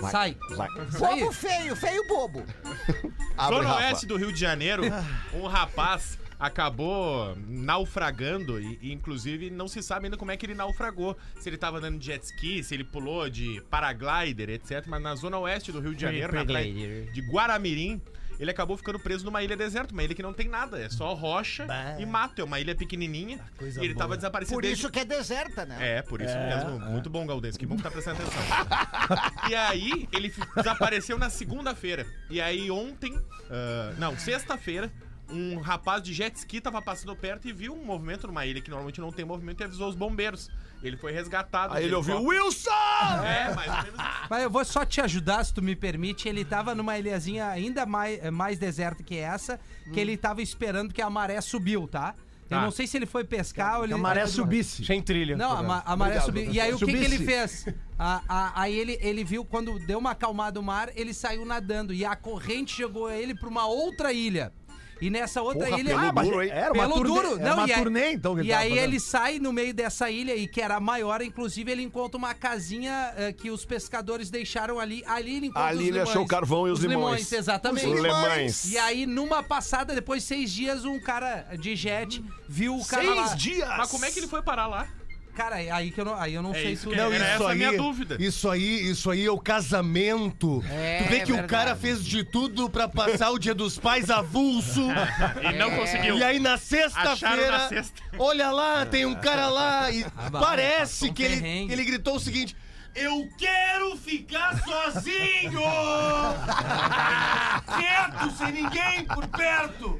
Vai, 0.00 0.10
Sai. 0.10 0.36
Vai. 0.56 0.68
Bobo 0.98 1.32
feio, 1.32 1.76
feio 1.76 2.06
bobo. 2.08 2.44
Abre, 3.36 3.56
Zona 3.56 3.68
Rafa. 3.68 3.80
Oeste 3.84 4.06
do 4.06 4.16
Rio 4.16 4.32
de 4.32 4.40
Janeiro, 4.40 4.82
um 5.34 5.46
rapaz 5.46 6.18
acabou 6.42 7.36
naufragando 7.46 8.60
e, 8.60 8.76
e, 8.82 8.92
inclusive 8.92 9.48
não 9.48 9.68
se 9.68 9.80
sabe 9.80 10.06
ainda 10.06 10.16
como 10.16 10.32
é 10.32 10.36
que 10.36 10.44
ele 10.44 10.54
naufragou. 10.54 11.16
Se 11.38 11.48
ele 11.48 11.56
tava 11.56 11.78
andando 11.78 12.00
de 12.00 12.06
jet 12.06 12.24
ski, 12.24 12.64
se 12.64 12.74
ele 12.74 12.82
pulou 12.82 13.30
de 13.30 13.62
paraglider, 13.70 14.50
etc. 14.50 14.84
Mas 14.88 15.00
na 15.00 15.14
zona 15.14 15.38
oeste 15.38 15.70
do 15.70 15.78
Rio 15.78 15.94
de 15.94 16.02
Janeiro, 16.02 16.34
na 16.34 16.44
praia 16.44 17.06
de 17.12 17.20
Guaramirim, 17.20 18.02
ele 18.40 18.50
acabou 18.50 18.76
ficando 18.76 18.98
preso 18.98 19.24
numa 19.24 19.40
ilha 19.40 19.56
deserta, 19.56 19.92
uma 19.92 20.02
ilha 20.02 20.16
que 20.16 20.22
não 20.22 20.32
tem 20.32 20.48
nada, 20.48 20.80
é 20.80 20.88
só 20.88 21.14
rocha 21.14 21.64
e 21.96 22.04
mato, 22.04 22.40
é 22.40 22.44
uma 22.44 22.58
ilha 22.58 22.74
pequenininha. 22.74 23.38
e 23.60 23.84
ele 23.84 23.94
tava 23.94 24.16
desaparecido 24.16 24.56
Por 24.56 24.62
desde 24.62 24.80
isso 24.80 24.90
que 24.90 24.98
é 24.98 25.04
deserta, 25.04 25.64
né? 25.64 25.98
é, 25.98 26.02
por 26.02 26.20
isso 26.20 26.34
mesmo. 26.36 26.80
Muito 26.90 27.08
bom, 27.08 27.24
Galdês. 27.24 27.56
Que 27.56 27.66
bom 27.66 27.76
que 27.76 27.84
tá 27.84 27.90
prestando 27.90 28.20
atenção. 28.20 28.42
e 29.48 29.54
aí, 29.54 30.08
ele 30.12 30.34
desapareceu 30.56 31.16
na 31.18 31.30
segunda-feira. 31.30 32.04
E 32.28 32.40
aí, 32.40 32.68
ontem, 32.68 33.16
ah, 33.48 33.94
não, 33.96 34.18
sexta-feira, 34.18 34.90
um 35.32 35.60
rapaz 35.60 36.02
de 36.02 36.12
jet 36.12 36.36
ski 36.36 36.60
tava 36.60 36.80
passando 36.82 37.14
perto 37.16 37.48
e 37.48 37.52
viu 37.52 37.72
um 37.74 37.84
movimento 37.84 38.26
numa 38.26 38.44
ilha 38.46 38.60
que 38.60 38.68
normalmente 38.70 39.00
não 39.00 39.10
tem 39.10 39.24
movimento 39.24 39.60
e 39.60 39.64
avisou 39.64 39.88
os 39.88 39.94
bombeiros. 39.94 40.50
Ele 40.82 40.96
foi 40.96 41.12
resgatado. 41.12 41.74
Aí 41.74 41.84
ele 41.84 41.94
ouviu. 41.94 42.22
Wilson! 42.22 42.70
É, 43.24 43.54
mais 43.54 43.68
ou 43.68 43.74
menos 43.84 43.88
isso. 44.00 44.26
Mas 44.28 44.42
eu 44.42 44.50
vou 44.50 44.64
só 44.64 44.84
te 44.84 45.00
ajudar, 45.00 45.44
se 45.44 45.54
tu 45.54 45.62
me 45.62 45.74
permite. 45.76 46.28
Ele 46.28 46.44
tava 46.44 46.74
numa 46.74 46.98
ilhazinha 46.98 47.48
ainda 47.48 47.86
mais, 47.86 48.18
eh, 48.22 48.30
mais 48.30 48.58
deserta 48.58 49.02
que 49.02 49.16
essa, 49.16 49.58
que 49.92 49.98
ele 50.00 50.16
tava 50.16 50.42
esperando 50.42 50.92
que 50.92 51.00
a 51.02 51.08
maré 51.08 51.40
subiu, 51.40 51.86
tá? 51.88 52.14
Eu 52.50 52.58
Tá. 52.58 52.64
não 52.64 52.70
sei 52.70 52.86
se 52.86 52.98
ele 52.98 53.06
foi 53.06 53.24
pescar 53.24 53.78
ou 53.78 53.84
ele... 53.84 53.94
a 53.94 53.96
maré 53.96 54.26
subisse. 54.26 54.84
Sem 54.84 55.00
trilha. 55.00 55.34
Não, 55.38 55.52
a, 55.56 55.62
ma- 55.62 55.82
a 55.86 55.96
maré 55.96 56.20
subiu. 56.20 56.50
E 56.52 56.60
aí 56.60 56.74
o 56.74 56.78
que, 56.78 56.84
que 56.84 56.92
ele 56.92 57.18
fez? 57.24 57.64
A- 57.98 58.20
a- 58.28 58.60
aí 58.60 58.76
ele, 58.76 58.98
ele 59.00 59.24
viu, 59.24 59.42
quando 59.42 59.78
deu 59.86 59.98
uma 59.98 60.10
acalmada 60.10 60.60
o 60.60 60.62
mar, 60.62 60.90
ele 60.94 61.14
saiu 61.14 61.46
nadando. 61.46 61.94
E 61.94 62.04
a 62.04 62.14
corrente 62.14 62.76
jogou 62.76 63.08
ele 63.10 63.34
pra 63.34 63.48
uma 63.48 63.66
outra 63.66 64.12
ilha. 64.12 64.52
E 65.02 65.10
nessa 65.10 65.42
outra 65.42 65.66
Porra, 65.66 65.80
ilha. 65.80 65.90
pelo 65.96 66.00
Ah, 66.08 66.12
mas 66.14 66.28
duro, 66.28 66.42
hein? 66.42 66.50
Era 66.52 66.72
uma 66.72 66.82
pelo 66.88 66.94
turnê, 66.94 67.08
duro. 67.22 67.34
era 67.40 67.44
Não, 67.50 67.56
uma 67.58 67.68
e 67.68 67.72
aí, 67.72 67.82
turnê, 67.82 68.12
então, 68.12 68.34
que 68.34 68.40
ele 68.42 68.48
E 68.48 68.50
tava 68.52 68.62
aí 68.62 68.68
fazendo. 68.70 68.84
ele 68.84 69.00
sai 69.00 69.38
no 69.40 69.52
meio 69.52 69.74
dessa 69.74 70.10
ilha 70.10 70.36
e 70.36 70.46
que 70.46 70.60
era 70.60 70.76
a 70.76 70.80
maior, 70.80 71.20
inclusive 71.22 71.72
ele 71.72 71.82
encontra 71.82 72.16
uma 72.16 72.32
casinha 72.34 73.12
eh, 73.16 73.32
que 73.32 73.50
os 73.50 73.64
pescadores 73.64 74.30
deixaram 74.30 74.78
ali. 74.78 75.02
Ali 75.06 75.36
ele 75.38 75.46
encontra 75.46 75.68
Ali 75.68 75.76
os 75.78 75.82
ele 75.82 75.90
limões. 75.92 76.08
achou 76.08 76.22
o 76.22 76.26
carvão 76.28 76.68
e 76.68 76.70
os 76.70 76.80
limões. 76.80 77.32
exatamente. 77.32 77.86
Os 77.88 78.00
limões. 78.00 78.64
E 78.72 78.78
aí, 78.78 79.04
numa 79.04 79.42
passada, 79.42 79.92
depois 79.94 80.22
de 80.22 80.28
seis 80.28 80.52
dias, 80.52 80.84
um 80.84 81.00
cara 81.00 81.48
de 81.58 81.74
jet 81.74 82.24
viu 82.48 82.76
o 82.76 82.86
cara 82.86 83.02
lá. 83.12 83.26
Seis 83.28 83.40
dias! 83.42 83.68
Mas 83.76 83.90
como 83.90 84.04
é 84.04 84.10
que 84.12 84.20
ele 84.20 84.28
foi 84.28 84.40
parar 84.40 84.68
lá? 84.68 84.86
Cara, 85.34 85.56
aí 85.56 85.90
que 85.90 85.98
eu 86.00 86.04
não, 86.04 86.14
aí 86.14 86.34
eu 86.34 86.42
não 86.42 86.50
É 86.50 86.60
sei 86.60 86.72
isso 86.72 86.84
tudo. 86.84 86.92
que- 86.94 87.00
Não, 87.00 87.06
Era 87.12 87.24
isso 87.24 87.34
essa 87.34 87.44
a 87.44 87.50
aí, 87.52 87.56
minha 87.58 87.76
dúvida. 87.76 88.16
Isso 88.20 88.50
aí, 88.50 88.90
isso 88.90 89.10
aí 89.10 89.24
é 89.24 89.30
o 89.30 89.38
casamento. 89.38 90.62
É, 90.70 91.02
tu 91.02 91.08
vê 91.08 91.20
que 91.20 91.32
o 91.32 91.44
cara 91.46 91.74
fez 91.74 92.04
de 92.04 92.22
tudo 92.24 92.68
pra 92.68 92.86
passar 92.88 93.30
o 93.30 93.38
dia 93.38 93.54
dos 93.54 93.78
pais 93.78 94.10
avulso. 94.10 94.82
E 95.42 95.56
não 95.58 95.70
conseguiu. 95.70 96.18
E 96.18 96.22
aí 96.22 96.38
na 96.38 96.56
sexta-feira, 96.58 97.50
na 97.50 97.68
sexta. 97.68 98.00
olha 98.18 98.50
lá, 98.50 98.84
tem 98.86 99.06
um 99.06 99.14
cara 99.14 99.48
lá 99.48 99.90
e 99.90 100.04
bah, 100.30 100.40
parece 100.40 101.06
um 101.10 101.12
que 101.12 101.22
ele, 101.22 101.72
ele 101.72 101.84
gritou 101.84 102.16
o 102.16 102.20
seguinte: 102.20 102.54
Eu 102.94 103.26
quero 103.38 103.96
ficar 103.96 104.58
sozinho! 104.62 105.60
Quieto, 107.74 108.30
sem 108.36 108.52
ninguém 108.52 109.04
por 109.06 109.26
perto! 109.28 109.98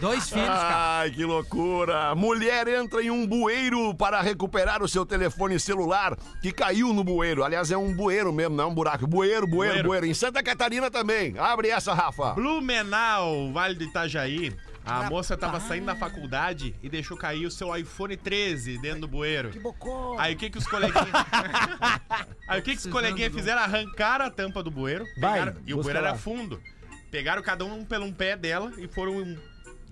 Dois 0.00 0.28
filhos, 0.28 0.46
cara. 0.48 0.98
Ai, 1.02 1.10
que 1.10 1.24
loucura! 1.24 2.14
Mulher 2.16 2.66
entra 2.66 3.00
em 3.02 3.10
um 3.10 3.24
bueiro 3.26 3.94
para 3.94 4.20
recuperar 4.20 4.82
o 4.82 4.88
seu 4.88 5.06
telefone 5.06 5.60
celular 5.60 6.16
que 6.42 6.50
caiu 6.50 6.92
no 6.92 7.04
bueiro. 7.04 7.44
Aliás, 7.44 7.70
é 7.70 7.76
um 7.76 7.94
bueiro 7.94 8.32
mesmo, 8.32 8.56
não 8.56 8.64
é 8.64 8.66
um 8.66 8.74
buraco. 8.74 9.06
Bueiro, 9.06 9.46
bueiro, 9.46 9.74
Bueiro. 9.74 9.88
bueiro. 9.88 10.06
Em 10.06 10.14
Santa 10.14 10.42
Catarina 10.42 10.90
também. 10.90 11.38
Abre 11.38 11.68
essa, 11.68 11.94
Rafa. 11.94 12.34
Blumenau, 12.34 13.52
Vale 13.52 13.74
do 13.76 13.84
Itajaí. 13.84 14.52
A 14.86 15.10
moça 15.10 15.36
tava 15.36 15.58
saindo 15.60 15.86
da 15.86 15.96
faculdade 15.96 16.74
e 16.82 16.88
deixou 16.88 17.16
cair 17.16 17.44
o 17.44 17.50
seu 17.50 17.74
iPhone 17.76 18.16
13 18.16 18.78
dentro 18.78 19.00
do 19.02 19.08
bueiro. 19.08 19.50
Que 19.50 19.58
bocó. 19.58 20.16
Aí 20.18 20.34
o 20.34 20.38
que 20.38 20.48
que 20.48 20.58
os 20.58 20.66
coleguinhas... 20.66 21.08
Aí 22.48 22.60
o 22.60 22.62
que 22.62 22.72
que 22.72 22.78
os 22.78 22.86
coleguinhas 22.86 23.32
fizeram? 23.34 23.62
Arrancaram 23.62 24.24
a 24.26 24.30
tampa 24.30 24.62
do 24.62 24.70
bueiro. 24.70 25.04
Vai, 25.20 25.40
pegaram- 25.40 25.62
e 25.66 25.74
o 25.74 25.82
bueiro 25.82 25.98
era 25.98 26.10
lá. 26.12 26.16
fundo. 26.16 26.62
Pegaram 27.10 27.42
cada 27.42 27.64
um 27.64 27.84
pelo 27.84 28.04
um 28.04 28.12
pé 28.12 28.36
dela 28.36 28.72
e 28.78 28.86
foram 28.86 29.36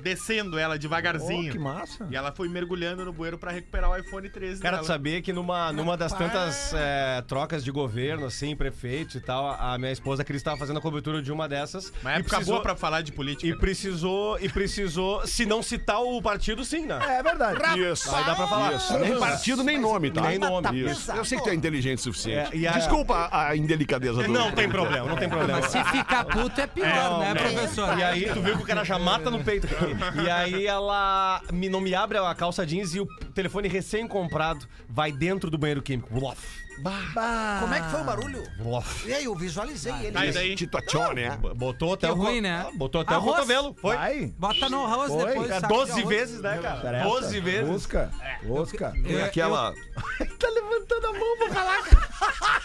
descendo 0.03 0.59
ela 0.59 0.79
devagarzinho. 0.79 1.49
Oh, 1.51 1.53
que 1.53 1.59
massa. 1.59 2.07
E 2.11 2.17
ela 2.17 2.33
foi 2.33 2.49
mergulhando 2.49 3.05
no 3.05 3.13
bueiro 3.13 3.39
pra 3.39 3.51
recuperar 3.51 3.91
o 3.91 3.97
iPhone 3.97 4.29
13 4.29 4.61
Cara, 4.61 4.77
tu 4.79 4.81
dela. 4.83 4.87
sabia 4.87 5.23
que 5.23 5.33
numa, 5.33 5.73
numa 5.73 5.97
das 5.97 6.13
tantas 6.13 6.73
é, 6.75 7.23
trocas 7.27 7.65
de 7.65 7.71
governo, 7.71 8.27
assim, 8.27 8.55
prefeitos 8.55 9.15
e 9.17 9.21
tal, 9.21 9.51
a 9.59 9.79
minha 9.79 9.93
esposa 9.93 10.25
Cris 10.25 10.39
estava 10.41 10.57
fazendo 10.57 10.79
a 10.79 10.83
cobertura 10.83 11.23
de 11.23 11.33
uma 11.33 11.49
dessas. 11.49 11.93
Uma 12.03 12.13
e 12.13 12.21
época 12.21 12.41
boa 12.41 12.61
pra 12.63 12.77
falar 12.77 13.03
de 13.03 13.13
política. 13.13 13.47
E 13.47 13.59
precisou, 13.59 14.39
e 14.41 14.49
precisou, 14.49 15.27
se 15.27 15.47
não 15.47 15.63
citar 15.63 16.01
o 16.01 16.21
partido, 16.21 16.65
sim, 16.65 16.87
né? 16.87 16.99
É 17.19 17.23
verdade. 17.23 17.81
Isso. 17.81 18.15
Aí 18.15 18.25
dá 18.25 18.35
pra 18.35 18.47
falar. 18.47 18.75
Isso. 18.75 18.99
Nem 18.99 19.19
partido, 19.19 19.63
nem 19.63 19.79
nome, 19.79 20.11
tá? 20.11 20.23
Nem 20.23 20.39
nome. 20.39 20.81
Isso. 20.91 21.11
Eu 21.13 21.25
sei 21.25 21.39
que 21.39 21.45
tu 21.45 21.51
é 21.51 21.55
inteligente 21.55 21.99
o 21.99 22.03
suficiente. 22.03 22.55
É, 22.55 22.57
e 22.57 22.67
a- 22.67 22.73
Desculpa 22.73 23.15
a, 23.31 23.49
a 23.51 23.57
indelicadeza 23.57 24.23
do... 24.23 24.29
Não 24.33 24.53
tem 24.53 24.69
problema, 24.69 25.09
não 25.09 25.17
tem 25.17 25.29
problema. 25.29 25.61
Mas 25.61 25.71
se 25.71 25.83
ficar 25.85 26.25
puto 26.25 26.61
é 26.61 26.67
pior, 26.67 27.21
né, 27.21 27.31
É, 27.31 27.35
professor? 27.35 27.99
E 27.99 28.03
aí 28.03 28.25
tu 28.33 28.41
viu 28.43 28.57
que 28.57 28.63
o 28.63 28.67
cara 28.67 28.85
já 28.85 28.99
mata 28.99 29.31
no 29.31 29.43
peito. 29.43 29.67
E 30.25 30.31
aí 30.31 30.67
ela 30.67 31.41
me, 31.53 31.69
não 31.69 31.81
me 31.81 31.95
abre 31.95 32.19
a 32.19 32.35
calça 32.35 32.65
jeans 32.67 32.95
e 32.95 33.01
o 33.01 33.07
telefone 33.35 33.69
recém-comprado 33.69 34.67
vai 34.89 35.11
dentro 35.13 35.51
do 35.51 35.59
banheiro 35.59 35.83
químico. 35.83 36.13
Bluff. 36.13 36.65
Bah. 36.79 37.59
Como 37.61 37.73
é 37.73 37.81
que 37.81 37.89
foi 37.89 38.01
o 38.01 38.05
barulho? 38.05 38.43
Bluff. 38.59 39.09
E 39.09 39.15
aí, 39.15 39.25
eu 39.27 39.35
visualizei 39.37 39.93
ele. 40.03 40.19
Aí 40.19 40.33
daí. 40.33 40.57
Tituacione, 40.57 41.23
Botou 41.55 41.95
até 41.95 42.09
Que 42.09 42.13
o 42.13 42.17
ruim, 42.17 42.37
co- 42.37 42.41
né? 42.43 42.67
Botou 42.75 43.01
até 43.01 43.15
Arroz. 43.15 43.29
o 43.31 43.35
cotovelo. 43.37 43.77
Foi. 43.81 43.95
Vai. 43.97 44.27
Bota 44.37 44.69
no 44.69 44.85
arroz 44.85 45.09
Foi. 45.13 45.25
depois. 45.27 45.55
De 45.55 45.69
12 45.69 45.93
arroz. 45.93 46.09
vezes, 46.09 46.41
né, 46.41 46.59
cara? 46.61 46.79
Interessa. 46.79 47.05
12 47.09 47.41
vezes. 47.41 47.69
Busca, 47.71 48.11
busca. 48.43 48.91
Tem 48.91 49.13
Eu- 49.13 49.25
aquela. 49.25 49.73
Tá 50.37 50.49
levantando 50.49 51.07
a 51.07 51.13
mão 51.13 51.37
pra 51.39 51.51
falar, 51.51 51.79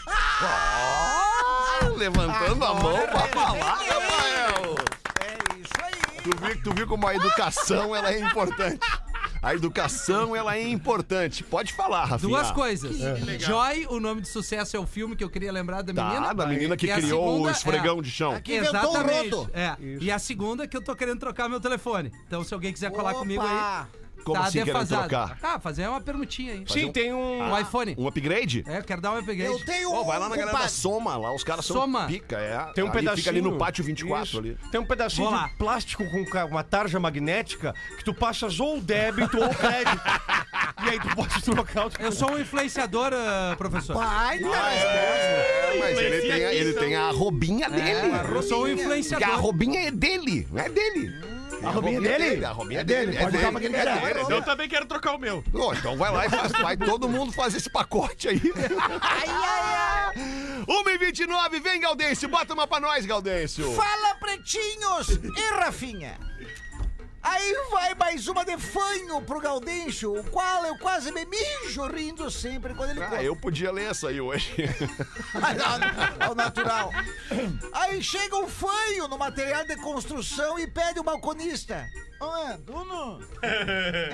Ah, 0.42 1.80
levantando 1.96 2.66
a 2.66 2.74
mão 2.74 3.08
pra 3.08 3.28
falar, 3.28 3.76
Rafael. 3.76 4.76
É. 6.30 6.36
Tu 6.36 6.46
viu, 6.46 6.64
tu 6.64 6.74
viu 6.74 6.88
como 6.88 7.08
a 7.08 7.16
educação 7.16 7.96
ela 7.96 8.12
é 8.14 8.20
importante. 8.20 8.80
A 9.42 9.54
educação 9.56 10.36
ela 10.36 10.56
é 10.58 10.68
importante. 10.68 11.44
Pode 11.46 11.72
falar, 11.74 12.04
Rafinha. 12.06 12.30
Duas 12.30 12.52
coisas. 12.52 12.98
Joy, 13.40 13.88
o 13.90 14.00
nome 14.00 14.22
de 14.22 14.28
sucesso 14.28 14.76
é 14.76 14.80
o 14.80 14.86
filme 14.86 15.16
que 15.16 15.24
eu 15.24 15.30
queria 15.30 15.52
lembrar 15.52 15.82
da 15.82 15.94
Tá, 15.94 16.10
menina. 16.10 16.34
da 16.34 16.46
menina 16.46 16.76
que 16.78 16.88
E 16.88 16.94
criou 16.94 17.24
o 17.26 17.32
segunda 17.34 17.52
esfregão 17.52 18.00
é- 18.00 18.02
de 18.02 18.12
chão. 18.12 18.42
Que 18.42 18.58
inventou 18.58 18.80
o 18.80 18.98
Exatamente. 18.98 19.50
É. 19.54 19.76
E 20.02 20.12
a 20.12 20.20
segunda 20.20 20.64
é 20.66 20.68
que 20.68 20.76
eu 20.76 20.82
tô 20.82 20.94
querendo 20.96 21.20
trocar 21.20 21.48
meu 21.48 21.60
telefone. 21.62 22.12
Então, 22.28 22.44
se 22.44 22.54
alguém 22.54 22.74
quiser 22.74 22.92
colar 22.92 23.12
Opa! 23.12 23.20
comigo 23.20 23.42
aí. 23.42 23.86
Como 24.24 24.38
tá 24.40 24.48
assim 24.48 24.60
querendo 24.60 24.74
defasado. 24.74 25.08
trocar? 25.10 25.38
Ah, 25.42 25.60
fazer 25.60 25.88
uma 25.88 26.02
permutinha 26.02 26.54
aí. 26.54 26.64
Sim, 26.68 26.92
tem 26.92 27.14
um. 27.14 27.42
Um 27.44 27.60
iPhone. 27.60 27.96
Um 27.98 28.08
upgrade? 28.08 28.64
É, 28.68 28.78
eu 28.80 28.84
quero 28.84 29.02
dar 29.02 29.14
um 29.14 29.18
upgrade. 29.18 29.44
Eu 29.44 29.60
tenho 29.66 29.92
Ó, 29.94 30.04
vai 30.04 30.20
lá 30.20 30.28
um 30.28 30.30
na 30.30 30.36
galera 30.38 30.58
da. 30.58 30.68
Soma, 30.68 31.18
lá 31.18 31.34
os 31.34 31.44
caras 31.44 31.66
são 31.66 31.78
Soma. 31.78 32.06
pica, 32.08 32.38
é. 32.38 32.58
Tem 32.74 32.84
um 32.84 32.88
Ali 32.88 32.98
pedacinho. 33.00 33.18
Fica 33.18 33.30
ali 33.30 33.42
no 33.42 33.58
pátio 33.58 33.84
24 33.84 34.26
Isso. 34.28 34.38
ali. 34.40 34.58
Tem 34.72 34.80
um 34.80 34.86
pedacinho 34.86 35.30
Vou 35.30 35.36
lá. 35.38 35.48
de 35.48 35.56
plástico 35.56 36.04
com 36.10 36.26
uma 36.48 36.64
tarja 36.64 37.00
magnética 37.00 37.74
que 37.98 38.04
tu 38.04 38.14
passas 38.14 38.60
ou 38.60 38.78
o 38.78 38.82
débito 38.82 39.38
ou 39.38 39.46
o 39.46 39.56
crédito. 39.56 40.00
e 40.86 40.90
aí 40.90 41.00
tu 41.00 41.16
pode 41.16 41.42
trocar 41.42 41.88
o 41.88 41.92
Eu 42.00 42.12
sou 42.12 42.32
um 42.32 42.40
influenciador, 42.40 43.12
ah, 43.14 43.56
professor. 43.58 43.96
Pai, 43.96 44.40
É, 44.44 45.78
mas 45.80 45.98
ele 45.98 46.22
tem, 46.22 46.46
a- 46.46 46.54
ele 46.54 46.74
tem 46.74 46.96
a 46.96 47.08
arrobinha 47.08 47.70
dele. 47.70 47.90
É, 47.90 48.26
eu 48.36 48.44
sou 48.44 48.60
um 48.60 48.68
Porque 48.68 48.82
influenciador. 48.82 49.28
a 49.30 49.34
arrobinha 49.34 49.88
é 49.88 49.92
dele, 49.92 50.48
não 50.52 50.62
é 50.62 50.70
dele. 50.70 51.14
A 51.64 51.72
robinha 51.72 52.00
dele? 52.02 52.46
A 52.46 52.52
robinha 52.52 52.80
É 52.80 52.82
é 52.82 52.84
dele, 52.84 53.12
dele. 53.12 53.24
pode 53.24 53.36
é 53.36 53.40
usar 53.40 53.52
pra 53.52 53.60
quem 53.60 53.70
dele, 53.72 53.90
é 53.90 54.14
dele. 54.14 54.34
Eu 54.34 54.42
também 54.44 54.70
quero 54.70 54.86
trocar 54.86 55.14
o 55.16 55.18
meu. 55.20 55.44
Ô, 55.54 55.74
então 55.74 55.98
vai 55.98 56.12
lá 56.12 56.26
e 56.26 56.30
faz, 56.30 56.52
vai 56.54 56.78
todo 56.78 57.08
mundo 57.10 57.32
fazer 57.34 57.58
esse 57.58 57.70
pacote 57.70 58.28
aí. 58.30 58.40
1h29, 60.68 61.62
vem, 61.62 61.80
Gaudêncio, 61.80 62.28
bota 62.30 62.54
uma 62.54 62.68
pra 62.68 62.80
nós, 62.80 63.06
Gaudêncio. 63.06 63.72
Fala, 63.74 64.16
pretinhos! 64.16 65.10
E 65.10 65.54
Rafinha? 65.60 66.18
Aí 67.22 67.54
vai 67.70 67.94
mais 67.96 68.28
uma 68.28 68.46
de 68.46 68.58
fanho 68.58 69.22
pro 69.22 69.42
Gaudêncio, 69.42 70.18
o 70.18 70.24
qual 70.26 70.66
eu 70.66 70.78
quase 70.78 71.12
me 71.12 71.26
mijo 71.26 71.86
rindo 71.88 72.32
sempre 72.32 72.74
quando 72.74 72.92
ele 72.92 73.04
Ah, 73.04 73.22
eu 73.22 73.36
podia 73.36 73.72
ler 73.72 73.92
essa 73.92 74.08
aí 74.10 74.22
hoje. 74.22 74.54
Ao 76.20 76.34
natural. 76.34 76.92
Aí 77.74 78.02
chega 78.02 78.38
um 78.38 78.48
fanho 78.48 79.08
no 79.08 79.18
material 79.18 79.66
de 79.66 79.76
construção 79.78 80.58
e 80.58 80.66
pede 80.66 81.00
o 81.00 81.04
balconista. 81.04 81.86
Olá, 82.20 82.58
Bruno. 82.58 83.20
É, 83.42 84.10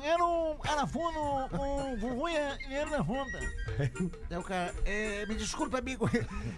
quero 0.00 0.24
um 0.24 0.56
arafuno 0.62 1.48
com 1.48 1.96
vuvunha 1.96 2.56
e 2.68 2.74
erva 2.74 2.98
ronda. 2.98 3.40
Daí 4.28 4.38
o 4.38 4.42
cara, 4.42 4.74
é, 4.84 5.26
me 5.26 5.34
desculpa, 5.34 5.78
amigo, 5.78 6.08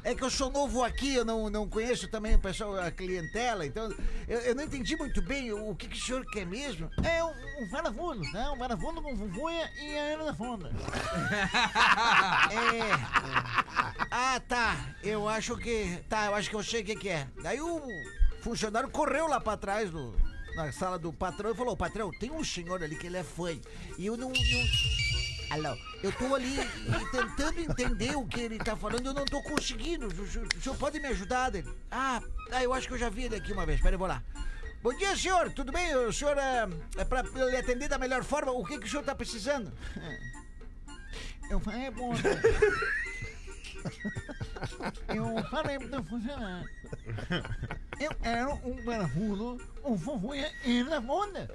é 0.03 0.15
que 0.15 0.23
eu 0.23 0.31
sou 0.31 0.51
novo 0.51 0.83
aqui, 0.83 1.15
eu 1.15 1.25
não, 1.25 1.49
não 1.49 1.69
conheço 1.69 2.09
também 2.09 2.35
o 2.35 2.39
pessoal, 2.39 2.79
a 2.79 2.91
clientela, 2.91 3.65
então 3.65 3.93
eu, 4.29 4.41
eu 4.41 4.55
não 4.55 4.65
entendi 4.65 4.97
muito 4.97 5.23
bem 5.23 5.53
o, 5.53 5.71
o 5.71 5.77
que, 5.77 5.89
que 5.89 5.97
o 5.97 6.01
senhor 6.01 6.25
quer 6.31 6.47
mesmo. 6.47 6.91
É 7.03 7.25
um, 7.25 7.63
um 7.63 7.69
varafuno, 7.71 8.21
né? 8.33 8.49
Um 8.51 8.59
varafuno 8.59 9.03
com 9.03 9.15
vuvunha 9.17 9.71
e 9.81 9.97
a 9.97 10.03
erva 10.11 10.31
ronda. 10.33 10.71
É. 12.55 12.81
Ah, 14.11 14.41
tá. 14.41 14.95
Eu 15.03 15.29
acho 15.29 15.57
que. 15.57 15.99
Tá, 16.09 16.27
eu 16.27 16.35
acho 16.35 16.51
que 16.51 16.57
eu 16.57 16.63
sei 16.63 16.83
o 16.83 16.85
que, 16.85 16.95
que 16.95 17.09
é. 17.09 17.27
Daí 17.43 17.61
o 17.61 17.81
funcionário 18.43 18.89
correu 18.91 19.27
lá 19.27 19.41
pra 19.41 19.57
trás 19.57 19.91
do, 19.91 20.15
na 20.55 20.73
sala 20.73 20.99
do 20.99 21.13
patrão 21.13 21.51
e 21.51 21.55
falou: 21.55 21.77
Patrão, 21.77 22.11
tem 22.11 22.31
um 22.31 22.45
senhor 22.45 22.83
ali 22.83 22.97
que 22.97 23.07
ele 23.07 23.17
é 23.17 23.25
fã. 23.25 23.51
E 23.99 24.07
eu 24.07 24.17
não. 24.17 24.29
não... 24.31 25.05
Alô, 25.51 25.77
eu 26.03 26.11
tô 26.13 26.35
ali 26.35 26.57
tentando 27.13 27.61
entender 27.61 28.17
o 28.17 28.27
que 28.27 28.41
ele 28.41 28.59
tá 28.59 28.75
falando, 28.75 29.07
eu 29.07 29.15
não 29.15 29.25
tô 29.25 29.43
conseguindo. 29.43 30.07
O 30.07 30.63
senhor, 30.63 30.77
pode 30.79 30.99
me 30.99 31.09
ajudar? 31.09 31.51
Dele? 31.51 31.69
Ah, 31.91 32.21
ah, 32.51 32.63
eu 32.63 32.73
acho 32.73 32.89
que 32.89 32.95
eu 32.95 32.99
já 32.99 33.09
vi 33.09 33.25
ele 33.25 33.37
aqui 33.37 33.53
uma 33.53 33.67
vez. 33.67 33.81
Peraí, 33.81 33.95
eu 33.95 33.99
vou 33.99 34.09
lá. 34.09 34.23
Bom 34.83 34.93
dia, 34.95 35.17
senhor. 35.17 35.53
Tudo 35.53 35.73
bem? 35.73 35.95
O 35.95 36.13
senhor 36.13 36.37
é, 36.37 36.69
é 36.97 37.05
pra 37.05 37.23
lhe 37.23 37.57
atender 37.57 37.89
da 37.89 37.99
melhor 37.99 38.25
forma. 38.25 38.53
O 38.53 38.65
que, 38.65 38.79
que 38.79 38.87
o 38.87 38.91
senhor 38.91 39.05
tá 39.05 39.15
precisando? 39.15 39.73
Eu 41.51 41.61
falei, 41.61 41.87
é 41.87 41.91
bom. 41.91 42.13
Eu 45.09 45.45
falei 45.51 45.79
pro 45.79 46.03
funcionário. 46.05 46.69
Eu 48.01 48.11
era 48.23 48.55
um 48.55 48.85
parafuso, 48.85 49.61
um 49.85 49.99
fofuia 49.99 50.51
e 50.65 50.83
na 50.83 50.99
onda. 50.99 51.49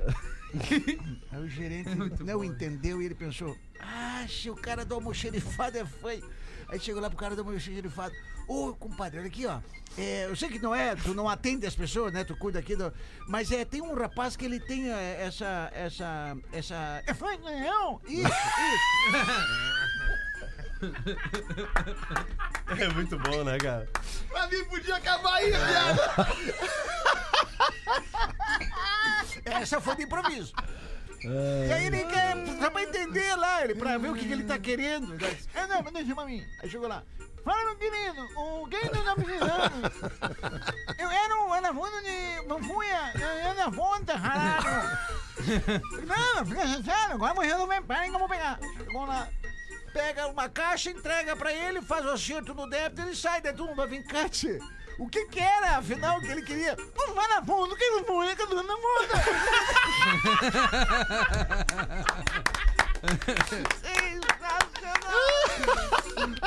Aí 1.32 1.44
o 1.44 1.48
gerente 1.48 1.90
não 2.24 2.44
entendeu 2.44 3.02
e 3.02 3.06
ele 3.06 3.16
pensou: 3.16 3.58
Ah, 3.80 4.26
se 4.28 4.50
o 4.50 4.56
cara 4.56 4.86
do 4.86 4.96
almoxerifado 4.96 5.78
é 5.78 5.86
feio. 5.86 6.30
Aí 6.70 6.80
chegou 6.80 7.02
lá 7.02 7.10
pro 7.10 7.18
cara 7.18 7.36
do 7.36 7.42
almoxerifado: 7.42 8.14
Ô, 8.48 8.74
compadre, 8.74 9.20
olha 9.20 9.28
aqui, 9.28 9.46
ó. 9.46 9.60
É, 9.98 10.26
eu 10.26 10.36
sei 10.36 10.50
que 10.50 10.60
não 10.60 10.74
é, 10.74 10.96
tu 10.96 11.14
não 11.14 11.28
atende 11.28 11.66
as 11.66 11.76
pessoas, 11.76 12.14
né? 12.14 12.24
Tu 12.24 12.36
cuida 12.36 12.60
aqui 12.60 12.76
do. 12.76 12.92
Mas 13.28 13.52
é, 13.52 13.66
tem 13.66 13.82
um 13.82 13.94
rapaz 13.94 14.36
que 14.36 14.46
ele 14.46 14.60
tem 14.60 14.92
é, 14.92 15.22
essa. 15.22 15.70
essa. 15.74 16.38
essa. 16.52 17.04
É 17.06 17.14
feio, 17.14 17.40
não? 17.42 18.02
Isso, 18.08 18.22
isso. 18.22 18.30
É 22.80 22.88
muito 22.90 23.18
bom, 23.20 23.44
né, 23.44 23.58
cara? 23.58 23.88
pra 24.30 24.48
mim 24.48 24.64
podia 24.66 24.96
acabar 24.96 25.36
aí, 25.36 25.52
viado. 25.52 26.00
Essa 29.46 29.82
foi 29.82 29.96
de 29.96 30.04
improviso. 30.04 30.54
E 31.22 31.74
aí 31.74 31.88
ele 31.88 32.06
quer, 32.06 32.36
só 32.60 32.70
pra 32.70 32.84
entender 32.84 33.36
lá, 33.36 33.64
ele, 33.64 33.76
pra 33.76 33.98
ver 33.98 34.10
o 34.10 34.16
que, 34.16 34.26
que 34.26 34.32
ele 34.32 34.44
tá 34.44 34.58
querendo. 34.58 35.14
Ele 35.16 35.36
disse, 35.36 35.50
É, 35.54 35.68
não, 35.68 35.82
mas 35.82 35.92
deixa 35.94 36.16
pra 36.16 36.26
mim. 36.26 36.46
Aí 36.62 36.70
chegou 36.70 36.88
lá. 36.88 37.04
Fala, 37.44 37.66
meu 37.66 37.76
querido, 37.78 38.22
o 38.38 38.68
que 38.68 38.90
tu 38.90 39.04
tá 39.04 39.16
precisando? 39.16 39.92
Eu 40.98 41.10
era 41.10 41.36
um 41.36 41.54
anafundo 41.54 42.02
de 42.04 42.48
bambuia, 42.48 43.12
eu 43.16 43.28
era 43.28 43.54
na 43.54 43.72
ponta, 43.72 44.16
ralado. 44.16 44.68
Não, 46.06 46.46
fica 46.46 46.68
sincero, 46.68 47.14
agora 47.14 47.34
morreu 47.34 47.58
não 47.58 47.68
vem, 47.68 47.82
pera 47.82 48.02
aí 48.02 48.10
que 48.10 48.16
eu 48.16 48.20
vou 48.20 48.28
pegar. 48.30 48.60
Chegou 48.78 49.06
lá, 49.06 49.28
pega 49.90 50.28
uma 50.28 50.48
caixa, 50.48 50.90
entrega 50.90 51.36
pra 51.36 51.52
ele, 51.52 51.82
faz 51.82 52.06
o 52.06 52.10
acerto 52.10 52.54
no 52.54 52.70
débito, 52.70 53.02
ele 53.02 53.16
sai, 53.16 53.42
todo 53.42 53.66
mundo 53.66 53.76
vai 53.76 53.88
vir, 53.88 54.04
Cate. 54.06 54.60
O 54.98 55.08
que 55.08 55.26
que 55.28 55.40
era, 55.40 55.78
afinal, 55.78 56.20
que 56.20 56.28
ele 56.28 56.42
queria? 56.42 56.76
Na 57.30 57.42
bunda, 57.42 57.76
que 57.76 57.90
não 57.92 58.04
foi, 58.04 58.36
que 58.36 58.44
na 58.44 58.64
bunda. 58.64 59.14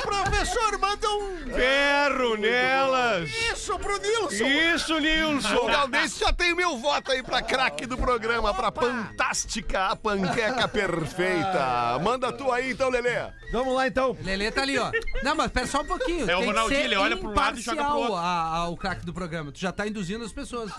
Professor, 0.01 0.77
manda 0.79 1.07
um 1.09 1.37
Ferro 1.53 2.35
nelas! 2.37 3.29
Isso 3.29 3.77
pro 3.79 3.97
Nilson! 3.99 4.45
Isso, 4.45 4.99
Nilson! 4.99 5.55
O 5.55 5.67
Galdêncio 5.67 6.19
já 6.25 6.33
tem 6.33 6.53
meu 6.55 6.77
voto 6.77 7.11
aí 7.11 7.21
pra 7.23 7.41
craque 7.41 7.85
do 7.85 7.97
programa, 7.97 8.53
pra 8.53 8.71
fantástica 8.71 9.87
a 9.87 9.95
panqueca 9.95 10.67
perfeita. 10.67 11.99
Manda 12.03 12.31
tu 12.31 12.51
aí 12.51 12.71
então, 12.71 12.89
Lelê. 12.89 13.13
Vamos 13.51 13.75
lá 13.75 13.87
então. 13.87 14.17
Lelê 14.23 14.51
tá 14.51 14.61
ali, 14.63 14.77
ó. 14.77 14.91
Não, 15.23 15.35
mas 15.35 15.51
pera 15.51 15.67
só 15.67 15.81
um 15.81 15.85
pouquinho. 15.85 16.29
É 16.29 16.35
o 16.35 16.43
Ronaldinho, 16.45 16.79
ele 16.81 16.95
olha 16.95 17.15
um 17.15 17.33
lado 17.33 17.59
e 17.59 17.61
joga 17.61 17.83
pro 17.83 17.95
outro. 17.97 18.15
a- 18.15 18.55
a- 18.57 18.67
o 18.69 18.77
craque 18.77 19.05
do 19.05 19.13
programa. 19.13 19.51
Tu 19.51 19.59
já 19.59 19.71
tá 19.71 19.87
induzindo 19.87 20.23
as 20.25 20.31
pessoas 20.33 20.71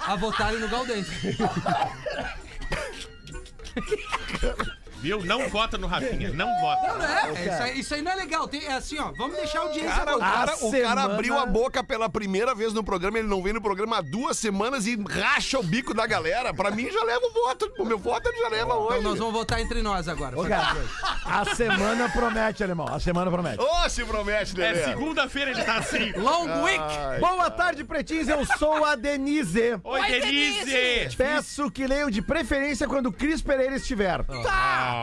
a 0.00 0.16
votarem 0.16 0.58
no 0.58 0.68
Galdêncio. 0.68 1.12
Viu? 5.06 5.24
Não 5.24 5.48
vota 5.48 5.78
no 5.78 5.86
Rafinha. 5.86 6.30
Não 6.32 6.48
vota. 6.60 6.88
Não, 6.88 6.98
não 6.98 7.04
é. 7.04 7.30
é 7.30 7.44
isso, 7.44 7.62
aí, 7.62 7.80
isso 7.80 7.94
aí 7.94 8.02
não 8.02 8.10
é 8.10 8.16
legal. 8.16 8.48
Tem, 8.48 8.64
é 8.64 8.72
assim, 8.72 8.98
ó. 8.98 9.12
Vamos 9.16 9.36
deixar 9.36 9.60
a 9.60 9.62
audiência 9.62 9.90
Cara, 9.90 10.10
o 10.10 10.14
votar. 10.14 10.32
cara, 10.32 10.56
o 10.66 10.72
cara 10.72 11.02
abriu 11.04 11.38
a 11.38 11.46
boca 11.46 11.84
pela 11.84 12.08
primeira 12.08 12.54
vez 12.56 12.72
no 12.72 12.82
programa, 12.82 13.18
ele 13.18 13.28
não 13.28 13.40
vem 13.40 13.52
no 13.52 13.60
programa 13.60 13.98
há 13.98 14.00
duas 14.00 14.36
semanas 14.36 14.84
e 14.86 14.96
racha 15.08 15.60
o 15.60 15.62
bico 15.62 15.94
da 15.94 16.06
galera. 16.06 16.52
Pra 16.52 16.72
mim 16.72 16.90
já 16.90 17.04
leva 17.04 17.24
o 17.24 17.32
voto. 17.32 17.72
O 17.78 17.84
meu 17.84 17.98
voto 17.98 18.28
ele 18.28 18.38
já 18.38 18.48
leva 18.48 18.74
hoje. 18.74 18.98
Então 18.98 19.10
nós 19.10 19.18
vamos 19.18 19.34
votar 19.34 19.60
entre 19.60 19.80
nós 19.80 20.08
agora. 20.08 20.38
Ô, 20.38 20.44
cara, 20.44 20.76
a 21.24 21.54
semana 21.54 22.08
promete, 22.08 22.64
alemão. 22.64 22.88
A 22.88 22.98
semana 22.98 23.30
promete. 23.30 23.60
Ô, 23.60 23.88
se 23.88 24.04
promete, 24.04 24.56
Lelê. 24.56 24.80
É 24.80 24.84
segunda-feira 24.86 25.52
ele 25.52 25.62
tá 25.62 25.76
assim. 25.76 26.12
Long 26.16 26.64
week. 26.64 26.82
Boa 27.20 27.48
tarde, 27.48 27.84
pretinhos. 27.84 28.28
Eu 28.28 28.44
sou 28.58 28.84
a 28.84 28.96
Denise. 28.96 29.78
Oi, 29.84 30.02
Denise! 30.02 31.16
Peço 31.16 31.70
que 31.70 31.86
leiam 31.86 32.10
de 32.10 32.20
preferência 32.20 32.88
quando 32.88 33.06
o 33.06 33.12
Cris 33.12 33.40
Pereira 33.40 33.76
estiver. 33.76 34.24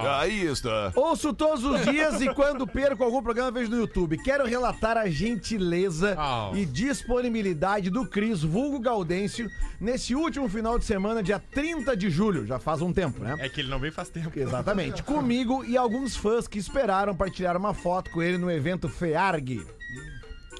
Ah, 0.02 0.20
Aí 0.22 0.46
está. 0.46 0.92
Ouço 0.96 1.34
todos 1.34 1.64
os 1.64 1.82
dias 1.86 2.22
e 2.22 2.34
quando 2.34 2.66
perco 2.66 3.04
algum 3.04 3.22
programa 3.22 3.52
vejo 3.52 3.70
no 3.72 3.78
YouTube. 3.78 4.18
Quero 4.24 4.46
relatar 4.46 4.98
a 4.98 5.08
gentileza 5.10 6.16
Oh. 6.18 6.56
e 6.56 6.66
disponibilidade 6.66 7.90
do 7.90 8.08
Cris 8.08 8.42
Vulgo 8.42 8.80
Gaudêncio 8.80 9.50
nesse 9.80 10.16
último 10.16 10.48
final 10.50 10.80
de 10.80 10.86
semana, 10.86 11.22
dia 11.22 11.40
30 11.40 11.96
de 11.96 12.10
julho. 12.10 12.46
Já 12.46 12.60
faz 12.60 12.82
um 12.82 12.92
tempo, 12.94 13.22
né? 13.24 13.36
É 13.40 13.50
que 13.50 13.62
ele 13.62 13.70
não 13.70 13.80
vem 13.80 13.92
faz 13.92 14.10
tempo. 14.10 14.32
Exatamente. 14.38 15.04
Comigo 15.04 15.64
e 15.66 15.78
alguns 15.78 16.16
fãs 16.16 16.48
que 16.48 16.58
esperaram 16.58 17.16
para 17.16 17.30
tirar 17.30 17.56
uma 17.58 17.74
foto 17.74 18.10
com 18.12 18.22
ele 18.22 18.38
no 18.38 18.50
evento 18.50 18.88
FEARG. 18.90 19.66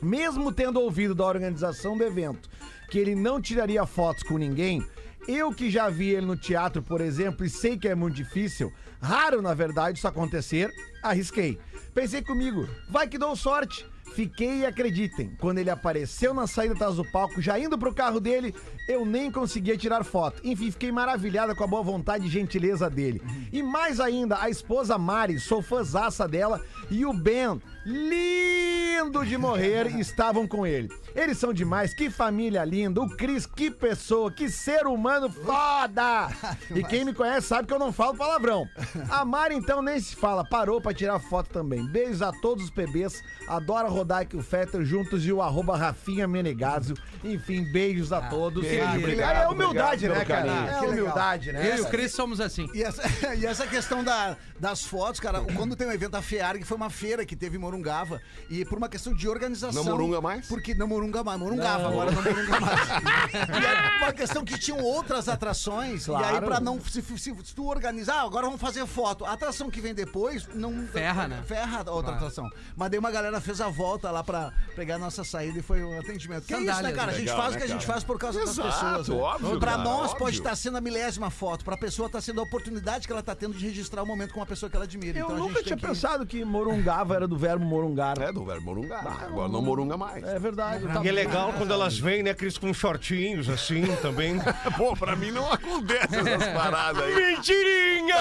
Mesmo 0.02 0.52
tendo 0.52 0.80
ouvido 0.82 1.16
da 1.16 1.26
organização 1.26 1.98
do 1.98 2.04
evento 2.04 2.50
que 2.90 3.00
ele 3.00 3.16
não 3.16 3.42
tiraria 3.42 3.86
fotos 3.86 4.22
com 4.24 4.38
ninguém, 4.38 4.86
eu 5.28 5.52
que 5.54 5.70
já 5.72 5.90
vi 5.90 6.10
ele 6.10 6.26
no 6.26 6.36
teatro, 6.36 6.82
por 6.84 7.00
exemplo, 7.02 7.46
e 7.46 7.50
sei 7.50 7.78
que 7.78 7.88
é 7.88 7.96
muito 7.96 8.16
difícil, 8.16 8.72
raro 9.04 9.42
na 9.42 9.54
verdade 9.54 9.98
isso 9.98 10.08
acontecer, 10.08 10.72
arrisquei. 11.04 11.60
Pensei 11.94 12.22
comigo, 12.22 12.68
vai 12.90 13.08
que 13.08 13.18
dou 13.18 13.36
sorte. 13.36 13.86
Fiquei 14.14 14.60
e 14.60 14.66
acreditem, 14.66 15.36
quando 15.40 15.58
ele 15.58 15.72
apareceu 15.72 16.36
na 16.36 16.46
saída 16.46 16.76
atrás 16.76 16.98
do 16.98 17.04
palco, 17.12 17.42
já 17.42 17.58
indo 17.58 17.80
pro 17.80 17.96
carro 17.96 18.20
dele, 18.20 18.54
eu 18.88 19.04
nem 19.04 19.32
conseguia 19.32 19.76
tirar 19.76 20.04
foto. 20.04 20.40
Enfim, 20.44 20.70
fiquei 20.70 20.92
maravilhada 20.92 21.56
com 21.56 21.64
a 21.64 21.68
boa 21.68 21.82
vontade 21.82 22.28
e 22.28 22.30
gentileza 22.30 22.88
dele. 22.92 23.22
E 23.52 23.64
mais 23.64 24.00
ainda, 24.00 24.40
a 24.40 24.52
esposa 24.52 25.00
Mari, 25.00 25.40
sou 25.40 25.64
fãzaça 25.64 26.28
dela, 26.28 26.62
e 26.92 27.06
o 27.08 27.14
Ben, 27.14 27.60
lindo 27.86 29.26
de 29.26 29.38
morrer, 29.38 29.88
estavam 30.00 30.48
com 30.48 30.66
ele. 30.66 30.90
Eles 31.16 31.38
são 31.38 31.54
demais, 31.54 31.94
que 31.94 32.10
família 32.10 32.64
linda. 32.66 33.02
O 33.02 33.10
Cris, 33.16 33.46
que 33.46 33.70
pessoa, 33.70 34.32
que 34.32 34.50
ser 34.50 34.88
humano 34.88 35.30
foda! 35.30 36.30
E 36.74 36.84
quem 36.84 37.06
me 37.06 37.14
conhece 37.14 37.48
sabe 37.48 37.68
que 37.68 37.74
eu 37.74 37.78
não 37.80 37.92
falo 37.94 38.16
palavrão. 38.18 38.68
A 39.10 39.24
Mari, 39.24 39.56
então, 39.56 39.82
nem 39.82 40.00
se 40.00 40.16
fala, 40.16 40.44
parou 40.44 40.82
pra 40.82 40.94
tirar 40.94 41.20
foto 41.20 41.50
também. 41.50 41.86
Beijos 41.86 42.22
a 42.22 42.32
todos 42.32 42.64
os 42.66 42.70
PBs, 42.72 43.22
adora 43.48 43.88
rodar 43.88 44.20
aqui 44.22 44.36
o 44.36 44.42
Fetter 44.42 44.84
juntos 44.84 45.26
e 45.26 45.32
o 45.32 45.42
arroba 45.42 45.78
Rafinha 45.78 46.28
Menegazio. 46.28 46.96
Enfim, 47.24 47.64
beijos 47.72 48.12
a 48.12 48.22
todos. 48.22 48.64
beijo, 48.64 48.96
E- 48.96 48.98
obrigado, 48.98 49.44
é 49.44 49.48
humildade, 49.48 50.06
obrigado 50.08 50.18
né, 50.18 50.26
cara? 50.26 50.48
carinho. 50.48 50.68
É 50.88 50.90
humildade, 50.90 51.52
né? 51.52 51.72
Eu 51.74 51.78
e 51.78 51.82
o 51.82 51.86
Cris 51.90 52.12
somos 52.14 52.40
assim. 52.42 52.68
E 52.74 52.82
essa, 52.82 53.04
e 53.36 53.46
essa 53.46 53.68
questão 53.68 54.04
da- 54.04 54.36
das 54.60 54.84
fotos, 54.84 55.20
cara, 55.20 55.42
quando 55.56 55.76
tem 55.76 55.86
o 55.88 55.92
evento 55.92 56.12
da 56.12 56.22
FEARG, 56.22 56.64
foi 56.64 56.78
uma 56.78 56.90
feira 56.90 57.26
que 57.26 57.36
teve 57.36 57.58
em 57.58 57.60
Morungava, 57.78 58.22
e 58.52 58.64
por 58.66 58.78
uma 58.78 58.88
questão 58.88 59.14
de 59.16 59.28
organização. 59.28 59.84
Não 59.84 59.92
morunga 59.92 60.22
mais? 60.22 60.48
Porque 60.48 60.76
não 60.76 60.88
morunga 60.88 61.24
mais, 61.24 61.40
morungava, 61.40 61.88
agora 61.88 62.12
não 62.12 62.22
morunga 62.22 62.60
mais. 62.60 62.88
e 63.34 63.66
era 63.66 63.98
uma 63.98 64.14
questão 64.14 64.46
que 64.46 64.60
tinham 64.60 64.80
outras 64.80 65.28
atrações, 65.28 66.06
e 66.08 66.12
aí 66.14 66.18
Claro. 66.22 66.46
pra 66.46 66.60
não, 66.60 66.80
se, 66.80 67.02
se- 67.02 67.18
se 67.18 67.56
tu 67.56 67.68
organizar, 67.68 68.18
ah, 68.18 68.22
agora 68.22 68.46
vamos 68.46 68.62
fazer 68.62 68.86
foto. 68.86 69.26
A 69.26 69.34
atração 69.34 69.72
que 69.72 69.82
vem 69.82 69.94
depois, 69.96 70.48
não... 70.54 70.86
Ferra, 70.88 71.28
né? 71.28 71.44
Ferra 71.48 71.84
a 71.88 71.92
outra 71.92 72.14
atração. 72.14 72.48
Mas 72.76 72.92
daí 72.92 73.00
uma 73.00 73.10
galera 73.10 73.42
fez 73.42 73.60
a 73.60 73.70
volta 73.70 74.12
lá 74.12 74.24
pra 74.24 74.54
pegar 74.76 74.96
a 74.96 75.00
nossa 75.00 75.24
saída 75.24 75.58
e 75.58 75.62
foi 75.64 75.84
um 75.84 76.00
atendimento. 76.00 76.46
Que 76.46 76.54
é 76.54 76.62
isso, 76.62 76.82
né, 76.84 76.92
cara? 76.92 77.12
A 77.12 77.16
gente 77.16 77.26
legal, 77.26 77.38
faz 77.38 77.52
né, 77.52 77.56
o 77.56 77.58
que 77.60 77.64
a 77.64 77.68
gente 77.68 77.82
cara? 77.88 77.94
faz 77.94 78.04
por 78.04 78.20
causa 78.20 78.40
Exato, 78.42 78.62
das 78.68 78.98
pessoas. 79.00 79.08
né? 79.10 79.16
óbvio, 79.16 79.60
pra 79.60 79.72
cara, 79.72 79.84
nós 79.84 80.04
óbvio. 80.12 80.18
pode 80.20 80.38
estar 80.38 80.56
sendo 80.56 80.78
a 80.78 80.82
milésima 80.82 81.32
foto, 81.32 81.66
pra 81.66 81.76
pessoa 81.76 82.08
tá 82.08 82.22
sendo 82.22 82.40
a 82.40 82.44
oportunidade 82.44 83.08
que 83.08 83.12
ela 83.14 83.24
tá 83.24 83.34
tendo 83.34 83.56
de 83.56 83.66
registrar 83.66 84.04
o 84.04 84.06
momento 84.06 84.32
com 84.34 84.40
uma 84.40 84.46
pessoa 84.46 84.70
que 84.70 84.76
ela 84.76 84.86
admira. 84.86 85.18
Eu 85.18 85.26
então 85.26 85.36
a 85.36 85.40
nunca 85.40 85.56
gente 85.56 85.66
tinha 85.68 85.78
que... 85.78 85.88
pensado 85.88 86.26
que 86.26 86.44
morungava 86.46 87.16
era 87.16 87.28
do 87.28 87.38
verbo 87.38 87.63
morungar. 87.64 88.22
É 88.22 88.32
do 88.32 88.44
verbo 88.44 88.66
morungar. 88.66 89.24
Agora 89.24 89.50
não 89.50 89.62
morunga 89.62 89.98
mais. 89.98 90.24
É 90.24 90.40
verdade. 90.40 90.88
tá 90.88 91.02
E 91.04 91.10
é 91.10 91.12
legal 91.12 91.54
quando 91.54 91.72
elas 91.72 91.98
vêm, 91.98 92.24
né, 92.24 92.34
Cris, 92.34 92.58
com 92.58 92.74
shortinhos 92.74 93.50
assim 93.50 93.84
também. 94.02 94.40
Pô, 94.78 94.96
pra 94.96 95.16
mim 95.16 95.32
não 95.32 95.52
acontece 95.52 96.16
essas 96.16 96.48
paradas 96.50 97.04
aí. 97.04 97.16
Mentirinha! 97.16 98.16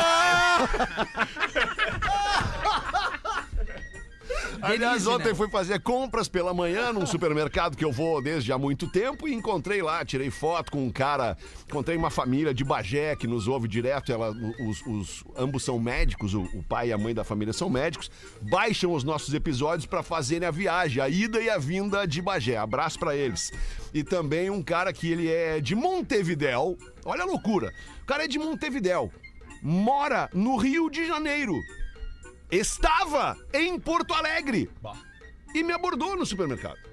Aliás, 4.61 4.81
Denise, 4.81 5.09
ontem 5.09 5.29
né? 5.29 5.35
fui 5.35 5.49
fazer 5.49 5.81
compras 5.81 6.29
pela 6.29 6.53
manhã 6.55 6.93
num 6.93 7.07
supermercado 7.07 7.77
que 7.77 7.85
eu 7.85 7.93
vou 7.93 8.23
desde 8.23 8.53
há 8.53 8.59
muito 8.59 8.87
tempo 8.91 9.27
e 9.29 9.35
encontrei 9.35 9.83
lá, 9.83 10.05
tirei 10.05 10.31
foto 10.31 10.71
com 10.73 10.85
um 10.87 10.91
cara, 10.91 11.37
encontrei 11.69 11.97
uma 11.97 12.11
família 12.11 12.53
de 12.55 12.65
Bagé 12.65 13.17
que 13.17 13.27
nos 13.27 13.49
ouve 13.49 13.67
direto, 13.69 14.13
ela, 14.13 14.31
os, 14.67 14.83
os- 14.87 15.25
ambos 15.37 15.65
são 15.65 15.79
médicos, 15.79 16.35
o, 16.35 16.43
o 16.55 16.63
pai 16.63 16.89
e 16.89 16.93
a 16.93 16.99
mãe 16.99 17.15
da 17.15 17.25
família 17.25 17.53
são 17.53 17.69
médicos, 17.71 18.11
baixam 18.41 18.93
os 18.93 19.05
nossos 19.05 19.33
episódios 19.35 19.87
para 19.87 20.03
fazerem 20.03 20.47
a 20.47 20.51
viagem, 20.51 21.03
a 21.03 21.09
ida 21.09 21.41
e 21.41 21.49
a 21.51 21.59
vinda 21.59 22.07
de 22.07 22.21
Bagé. 22.23 22.57
Abraço 22.57 22.99
pra 22.99 23.17
eles. 23.17 23.51
E 23.95 24.03
também 24.05 24.51
um 24.51 24.63
cara 24.63 24.93
que 24.93 25.11
ele 25.11 25.29
é 25.31 25.61
de 25.61 25.75
Montevidéu, 25.75 26.77
olha 27.05 27.23
a 27.23 27.27
loucura, 27.27 27.73
o 28.03 28.07
cara 28.07 28.25
é 28.25 28.29
de 28.29 28.39
Montevidéu, 28.39 29.11
mora 29.63 30.29
no 30.33 30.57
Rio 30.57 30.91
de 30.91 31.07
Janeiro 31.07 31.55
estava 32.53 33.35
em 33.55 33.81
Porto 33.81 34.12
Alegre 34.12 34.69
e 35.55 35.62
me 35.62 35.73
abordou 35.73 36.15
no 36.15 36.27
supermercado. 36.27 36.92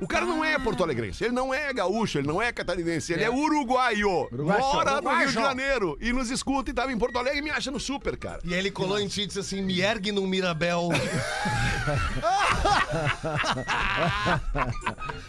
O 0.00 0.06
cara 0.06 0.24
não 0.24 0.44
é 0.44 0.58
porto-alegrense, 0.58 1.24
ele 1.24 1.34
não 1.34 1.52
é 1.52 1.72
gaúcho, 1.72 2.18
ele 2.18 2.26
não 2.26 2.40
é 2.40 2.50
catarinense, 2.52 3.12
ele 3.12 3.24
é, 3.24 3.30
uruguaio. 3.30 4.28
Uruguacho. 4.32 4.60
Mora 4.60 5.00
no 5.00 5.14
Rio 5.14 5.28
de 5.28 5.34
Janeiro 5.34 5.98
e 6.00 6.12
nos 6.12 6.30
escuta 6.30 6.70
e 6.70 6.74
tava 6.74 6.90
em 6.92 6.98
Porto 6.98 7.18
Alegre 7.18 7.40
e 7.40 7.42
me 7.42 7.50
acha 7.50 7.70
no 7.70 7.78
super, 7.78 8.16
cara. 8.16 8.40
E 8.44 8.54
ele 8.54 8.70
colou 8.70 8.98
em 8.98 9.06
ti 9.06 9.22
e 9.22 9.26
disse 9.26 9.40
assim: 9.40 9.60
me 9.60 9.80
ergue 9.80 10.10
num 10.10 10.26
Mirabel. 10.26 10.88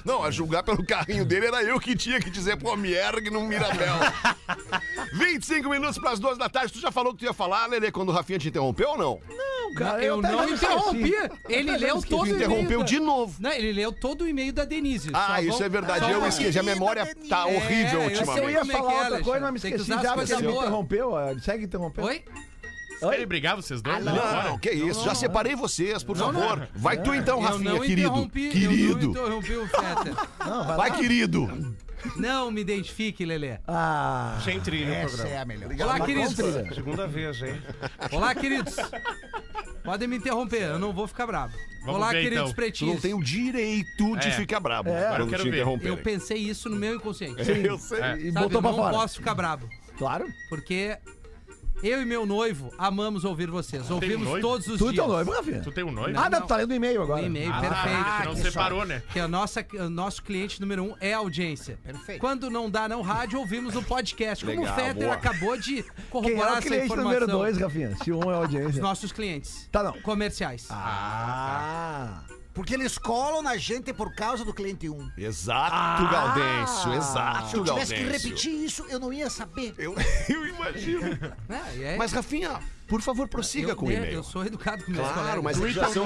Não, 0.06 0.24
a 0.24 0.32
julgar 0.32 0.64
pelo 0.64 0.86
carrinho 0.86 1.26
dele 1.26 1.48
era 1.48 1.64
eu 1.64 1.80
que 1.80 1.96
tinha 1.96 2.20
que 2.20 2.30
dizer, 2.30 2.58
pô, 2.58 2.76
me 2.76 2.92
ergue 2.94 3.30
num 3.30 3.46
Mirabel. 3.46 3.96
25 5.14 5.70
minutos 5.70 5.98
para 5.98 6.12
as 6.12 6.20
duas 6.20 6.38
da 6.38 6.50
tarde. 6.50 6.74
Tu 6.74 6.80
já 6.80 6.92
falou 6.92 7.14
que 7.14 7.20
tu 7.20 7.26
ia 7.26 7.34
falar, 7.34 7.68
Lelê, 7.68 7.92
quando 7.92 8.10
o 8.10 8.12
Rafinha 8.12 8.40
te 8.40 8.48
interrompeu 8.48 8.90
ou 8.90 8.98
não? 8.98 9.20
Não, 9.30 9.74
cara, 9.74 10.04
eu 10.04 10.20
até 10.20 10.32
não 10.32 10.50
interrompi. 10.50 11.14
Ele 11.48 11.72
Eu 11.72 11.80
leu 11.80 12.02
todo 12.02 12.24
o. 12.24 12.36
Interrompeu 12.36 12.84
de 12.84 13.00
novo. 13.00 13.36
Não, 13.40 13.52
ele 13.52 13.72
leu 13.74 13.92
todo 13.92 14.24
o 14.24 14.28
e-mail 14.30 14.54
da 14.54 14.66
Denise. 14.66 15.10
Ah, 15.14 15.36
Só 15.36 15.42
isso 15.42 15.58
vão- 15.58 15.66
é 15.66 15.70
verdade. 15.70 16.00
só 16.06 16.12
Eu 16.12 16.26
esqueci, 16.28 16.60
a 16.60 16.64
memória 16.64 17.16
tá 17.28 17.50
É, 17.50 17.56
horrível 17.58 18.02
eu 18.02 18.08
ultimamente. 18.10 18.44
Eu 18.46 18.50
ia 18.52 18.60
é 18.60 18.66
falar 18.66 18.94
é, 18.94 19.04
outra 19.04 19.24
coisa, 19.24 19.40
mas 19.42 19.52
me 19.64 19.70
esqueci 19.70 19.90
já, 19.90 20.14
porque 20.14 20.28
você 20.28 20.36
me 20.42 20.52
interrompeu. 20.52 21.12
Segue 21.42 21.66
interrompendo. 21.66 22.08
Oi? 22.08 22.24
Ele 23.14 23.26
brigava 23.26 23.62
vocês 23.62 23.82
dois? 23.82 24.04
Não, 24.04 24.14
fora? 24.14 24.44
não, 24.50 24.58
que 24.60 24.72
isso. 24.72 25.06
Já 25.06 25.16
separei 25.16 25.56
vocês, 25.56 26.04
por 26.04 26.18
Não, 26.18 26.34
favor. 26.34 26.60
não. 26.60 26.68
Vai 26.76 27.02
tu 27.02 27.14
então, 27.14 27.38
Eu 27.38 27.44
Rafinha, 27.46 27.72
não 27.74 27.80
querido. 27.80 28.02
interrompi, 28.10 28.46
eu 28.48 28.52
Querido. 28.52 29.00
não 29.02 29.10
interrompi 29.12 29.54
o 29.56 29.68
Fetter. 29.68 30.14
Não, 30.46 30.66
vai, 30.68 30.78
Vai, 30.78 30.90
lá. 30.90 30.96
querido. 30.98 31.76
Não 32.16 32.52
me 32.52 32.62
identifique, 32.62 33.26
Lelê. 33.26 33.58
Ah. 33.68 34.40
Sem 34.44 34.60
trilha 34.60 34.88
no 34.88 34.94
Essa 34.94 35.18
programa. 35.18 35.36
é 35.36 35.38
a 35.42 35.46
melhor. 35.46 35.72
Olá, 35.82 35.98
Mas 36.00 36.06
queridos. 36.08 36.36
com 36.36 36.42
trilha. 36.52 36.74
Segunda 36.74 37.08
vez, 37.08 37.42
hein? 37.42 37.62
Olá, 38.12 38.36
queridos. 38.36 38.76
Podem 39.84 40.08
me 40.08 40.18
interromper, 40.18 40.62
eu 40.64 40.80
não 40.80 40.94
vou 40.94 41.08
ficar 41.08 41.26
bravo. 41.26 41.54
Vamos 41.82 41.96
Olá, 41.96 42.10
ver, 42.12 42.22
queridos 42.24 42.38
então. 42.38 42.52
Tu 42.52 42.56
pretinhos. 42.56 42.94
não 42.96 43.02
tem 43.02 43.14
o 43.14 43.24
direito 43.24 44.18
de 44.18 44.28
É. 44.28 44.32
ficar 44.32 44.60
brabo 44.60 44.90
É. 44.90 44.98
Agora 45.06 45.14
eu 45.14 45.18
quando 45.26 45.30
quero 45.32 45.44
te 45.44 45.50
ver. 45.50 45.56
interromperem. 45.58 45.98
Eu 45.98 46.04
pensei 46.04 46.38
isso 46.38 46.70
no 46.70 46.76
meu 46.76 46.96
inconsciente. 46.96 47.44
Sim. 47.46 47.62
Eu 47.64 47.78
sei. 47.78 48.00
É. 48.02 48.18
E 48.18 48.32
Sabe, 48.32 48.46
botou 48.46 48.62
pra 48.62 48.72
não 48.72 48.78
fora. 48.78 48.94
posso 48.94 49.16
ficar 49.18 49.34
bravo. 49.34 49.68
Claro. 49.98 50.26
Porque 50.50 50.98
eu 51.82 52.02
e 52.02 52.06
meu 52.06 52.26
noivo 52.26 52.74
amamos 52.78 53.24
ouvir 53.24 53.50
vocês. 53.50 53.90
Ouvimos 53.90 54.28
noivo? 54.28 54.46
todos 54.48 54.68
os 54.68 54.78
Tu 54.78 54.90
e 54.90 54.94
dias. 54.94 54.96
teu 55.06 55.08
noivo, 55.14 55.32
Rafinha. 55.32 55.62
Tu 55.62 55.72
tem 55.72 55.84
um 55.84 55.92
noivo? 55.92 56.18
Ah, 56.20 56.30
Não. 56.30 56.40
não, 56.42 56.48
tá 56.48 56.58
lendo 56.58 56.72
o 56.72 56.74
e-mail 56.74 57.02
agora. 57.02 57.22
E-mail, 57.22 57.52
Ah, 57.54 57.60
perfeito. 57.62 58.26
não 58.26 58.36
Que 58.36 58.42
separou, 58.42 58.80
só- 58.82 58.86
né? 58.86 59.04
Que 59.14 59.20
a 59.20 59.28
nossa, 59.28 59.66
o 59.74 59.90
nosso 59.90 60.22
cliente 60.24 60.60
número 60.60 60.84
um 60.84 60.96
é 61.00 61.14
a 61.14 61.18
audiência. 61.20 61.78
Perfeito. 61.84 62.20
Quando 62.20 62.50
não 62.50 62.70
dá 62.70 62.88
não 62.90 63.02
rádio, 63.02 63.40
ouvimos 63.40 63.76
o 63.76 63.84
podcast. 63.84 64.46
Como 64.46 64.60
Legal, 64.60 64.74
o 64.74 64.80
Fetter 64.80 65.04
boa. 65.04 65.14
acabou 65.14 65.58
de 65.58 65.76
Quem 65.76 65.80
é 65.80 66.04
corroborar 66.10 66.54
o 66.54 66.58
essa 66.58 66.62
cliente 66.68 66.86
informação. 66.86 67.04
número 67.14 67.28
dois, 67.28 67.58
Rafinha? 67.58 67.96
Se 68.04 68.12
um 68.12 68.20
é 68.24 68.26
a 68.26 68.28
Os 68.28 68.36
audiência. 68.36 68.82
nossos 68.82 69.12
clientes. 69.12 69.68
Tá, 69.72 69.82
não. 69.84 69.94
Comerciais. 70.02 70.68
Ah. 70.70 72.24
Porque 72.60 72.74
eles 72.74 72.98
colam 72.98 73.42
na 73.42 73.56
gente 73.56 73.94
por 73.94 74.14
causa 74.14 74.44
do 74.44 74.54
cliente 74.54 74.90
1. 74.90 75.12
Exato, 75.18 75.74
Ah. 75.74 76.10
Gaudêncio. 76.12 76.94
Exato, 76.94 77.48
Se 77.52 77.56
eu 77.56 77.64
tivesse 77.64 77.96
que 77.96 78.04
repetir 78.04 78.52
isso, 78.66 78.86
eu 78.90 79.00
não 79.00 79.14
ia 79.14 79.30
saber. 79.30 79.74
Eu, 79.78 79.96
eu 80.28 80.46
imagino. 80.46 81.08
É, 81.48 81.78
e 81.78 81.84
é- 81.86 81.96
Mas, 81.98 82.12
Rafinha, 82.12 82.60
por 82.90 83.02
favor, 83.02 83.28
prossiga 83.28 83.70
eu, 83.70 83.76
com 83.76 83.86
o 83.86 83.92
e-mail. 83.92 84.12
Eu 84.14 84.24
sou 84.24 84.44
educado 84.46 84.84
com 84.84 84.92
meus 84.92 85.08
Claro, 85.08 85.42
colegas. 85.42 85.58
mas 85.62 85.74
já 85.74 85.88
são, 85.90 86.06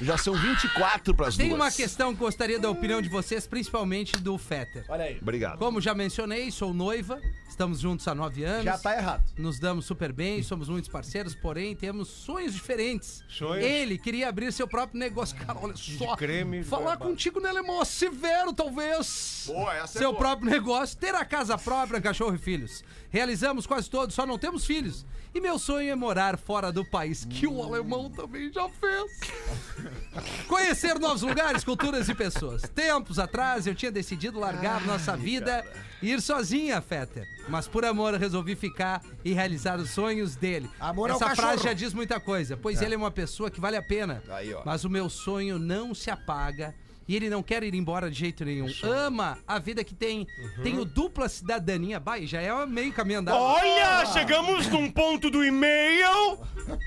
já 0.00 0.18
são 0.18 0.34
24 0.34 1.14
pras 1.14 1.36
Tem 1.36 1.48
duas. 1.50 1.60
uma 1.60 1.70
questão 1.70 2.12
que 2.14 2.18
gostaria 2.20 2.58
da 2.58 2.70
opinião 2.70 3.00
de 3.02 3.08
vocês, 3.08 3.46
principalmente 3.46 4.12
do 4.18 4.36
Fetter. 4.38 4.84
Olha 4.88 5.04
aí. 5.04 5.18
Obrigado. 5.20 5.58
Como 5.58 5.80
já 5.80 5.94
mencionei, 5.94 6.50
sou 6.50 6.72
noiva, 6.72 7.20
estamos 7.48 7.80
juntos 7.80 8.08
há 8.08 8.14
nove 8.14 8.44
anos. 8.44 8.64
Já 8.64 8.78
tá 8.78 8.96
errado. 8.96 9.22
Nos 9.36 9.58
damos 9.58 9.84
super 9.84 10.12
bem, 10.12 10.42
somos 10.42 10.68
muitos 10.68 10.88
parceiros, 10.90 11.34
porém 11.34 11.76
temos 11.76 12.08
sonhos 12.08 12.54
diferentes. 12.54 13.22
Sonhos? 13.28 13.64
Ele 13.64 13.98
queria 13.98 14.28
abrir 14.28 14.52
seu 14.52 14.66
próprio 14.66 14.98
negócio. 14.98 15.36
Cara, 15.36 15.58
olha 15.60 15.76
só. 15.76 16.16
creme, 16.16 16.64
Falar 16.64 16.96
barba. 16.96 17.04
contigo, 17.06 17.40
né, 17.40 17.52
Lemó? 17.52 17.84
Severo, 17.84 18.52
talvez. 18.52 19.44
Boa, 19.46 19.74
essa 19.76 19.98
é 19.98 20.00
Seu 20.00 20.10
boa. 20.12 20.18
próprio 20.20 20.50
negócio, 20.50 20.96
ter 20.96 21.14
a 21.14 21.24
casa 21.24 21.58
própria, 21.58 22.00
cachorro 22.00 22.34
e 22.34 22.38
filhos. 22.38 22.82
Realizamos 23.10 23.66
quase 23.66 23.90
todos, 23.90 24.14
só 24.14 24.24
não 24.24 24.38
temos 24.38 24.64
filhos. 24.64 25.04
E 25.34 25.40
meu 25.40 25.58
sonho 25.58 25.90
é 25.90 25.94
morar 25.94 26.21
morar 26.22 26.38
fora 26.38 26.70
do 26.70 26.84
país, 26.84 27.24
que 27.24 27.46
o 27.48 27.60
alemão 27.62 28.08
também 28.08 28.50
já 28.52 28.68
fez. 28.68 29.20
Conhecer 30.46 30.98
novos 31.00 31.22
lugares, 31.22 31.64
culturas 31.64 32.08
e 32.08 32.14
pessoas. 32.14 32.62
Tempos 32.62 33.18
atrás 33.18 33.66
eu 33.66 33.74
tinha 33.74 33.90
decidido 33.90 34.38
largar 34.38 34.84
nossa 34.86 35.16
vida 35.16 35.64
e 36.00 36.10
ir 36.12 36.20
sozinha, 36.20 36.80
Fetter. 36.80 37.26
Mas 37.48 37.66
por 37.66 37.84
amor 37.84 38.14
resolvi 38.14 38.54
ficar 38.54 39.02
e 39.24 39.32
realizar 39.32 39.80
os 39.80 39.90
sonhos 39.90 40.36
dele. 40.36 40.70
Amor 40.78 41.10
ao 41.10 41.16
Essa 41.16 41.26
frase 41.26 41.40
cachorro. 41.40 41.64
já 41.64 41.72
diz 41.72 41.92
muita 41.92 42.20
coisa, 42.20 42.56
pois 42.56 42.80
É. 42.80 42.84
ele 42.84 42.94
é 42.94 42.98
uma 42.98 43.10
pessoa 43.10 43.50
que 43.50 43.60
vale 43.60 43.76
a 43.76 43.82
pena. 43.82 44.22
Aí. 44.30 44.54
Mas 44.64 44.84
o 44.84 44.90
meu 44.90 45.10
sonho 45.10 45.58
não 45.58 45.92
se 45.94 46.08
apaga. 46.10 46.72
E 47.08 47.16
ele 47.16 47.28
não 47.28 47.42
quer 47.42 47.62
ir 47.62 47.74
embora 47.74 48.10
de 48.10 48.18
jeito 48.18 48.44
nenhum. 48.44 48.66
Ama 48.82 49.38
a 49.46 49.58
vida 49.58 49.82
que 49.84 49.94
tem. 49.94 50.20
Uhum. 50.38 50.62
Tem 50.62 50.78
o 50.78 50.84
dupla 50.84 51.28
cidadania. 51.28 51.98
Bah, 52.00 52.18
já 52.20 52.40
é 52.40 52.66
meio 52.66 52.92
caminho 52.92 53.20
andado. 53.20 53.36
Olha, 53.38 54.06
chegamos 54.06 54.66
num 54.68 54.90
ponto 54.90 55.30
do 55.30 55.44
e-mail 55.44 56.38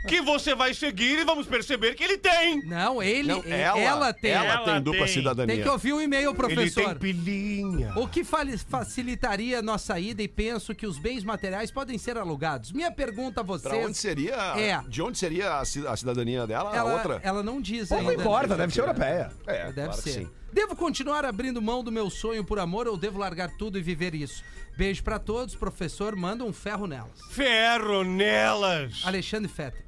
que 0.08 0.22
você 0.22 0.56
vai 0.56 0.74
seguir 0.74 1.20
e 1.20 1.24
vamos 1.26 1.48
perceber 1.48 1.96
que 1.96 2.04
ele 2.04 2.18
tem. 2.18 2.64
Não, 2.66 3.02
ele, 3.04 3.28
Não, 3.30 3.44
ela- 3.46 3.80
ela, 3.80 4.14
tem. 4.14 4.32
ela 4.32 4.60
tem 4.60 4.82
dupla 4.82 5.08
cidadania. 5.08 5.56
Tem 5.56 5.64
que 5.64 5.70
ouvir 5.70 5.94
o 5.94 6.02
e-mail, 6.02 6.34
professor. 6.34 6.62
Ele 6.62 6.72
tem 6.72 6.96
pilinha. 6.96 7.94
O 7.96 8.08
que 8.08 8.24
facilitaria 8.24 9.62
nossa 9.62 10.00
ida 10.00 10.22
e 10.24 10.28
penso 10.28 10.74
que 10.74 10.86
os 10.88 10.98
bens 10.98 11.24
materiais 11.24 11.72
podem 11.72 11.98
ser 11.98 12.18
alugados. 12.18 12.72
Minha 12.72 12.92
pergunta 12.92 13.42
a 13.42 13.44
vocês. 13.44 13.74
Pra 13.74 13.86
onde 13.86 13.98
seria? 13.98 14.36
É. 14.58 14.82
De 14.88 15.02
onde 15.02 15.18
seria 15.18 15.60
a 15.60 15.66
ci- 15.66 15.86
a 15.86 15.96
cidadania 15.96 16.46
dela? 16.48 16.72
a 16.72 16.76
Ela, 16.76 16.94
outra? 16.94 17.20
ela 17.24 17.44
não 17.44 17.60
diz 17.62 17.90
Pô, 17.90 17.96
não 18.02 18.10
ainda. 18.10 18.22
importa, 18.22 18.56
deve 18.56 18.74
ser 18.74 18.82
europeia. 18.82 19.32
É, 19.48 19.66
Deve 19.72 19.88
claro 19.88 20.02
ser. 20.02 20.15
Sim. 20.16 20.30
Devo 20.52 20.76
continuar 20.76 21.26
abrindo 21.26 21.62
mão 21.62 21.84
do 21.84 21.92
meu 21.92 22.10
sonho 22.10 22.44
por 22.44 22.60
amor 22.60 22.88
ou 22.88 22.98
devo 22.98 23.20
largar 23.20 23.50
tudo 23.58 23.78
e 23.78 23.82
viver 23.82 24.16
isso? 24.16 24.44
Beijo 24.78 25.04
pra 25.04 25.20
todos, 25.20 25.56
professor, 25.56 26.16
manda 26.16 26.44
um 26.44 26.54
ferro 26.54 26.88
nelas. 26.88 27.20
Ferro 27.32 28.04
nelas. 28.04 29.02
Alexandre 29.06 29.50
Fetter. 29.50 29.86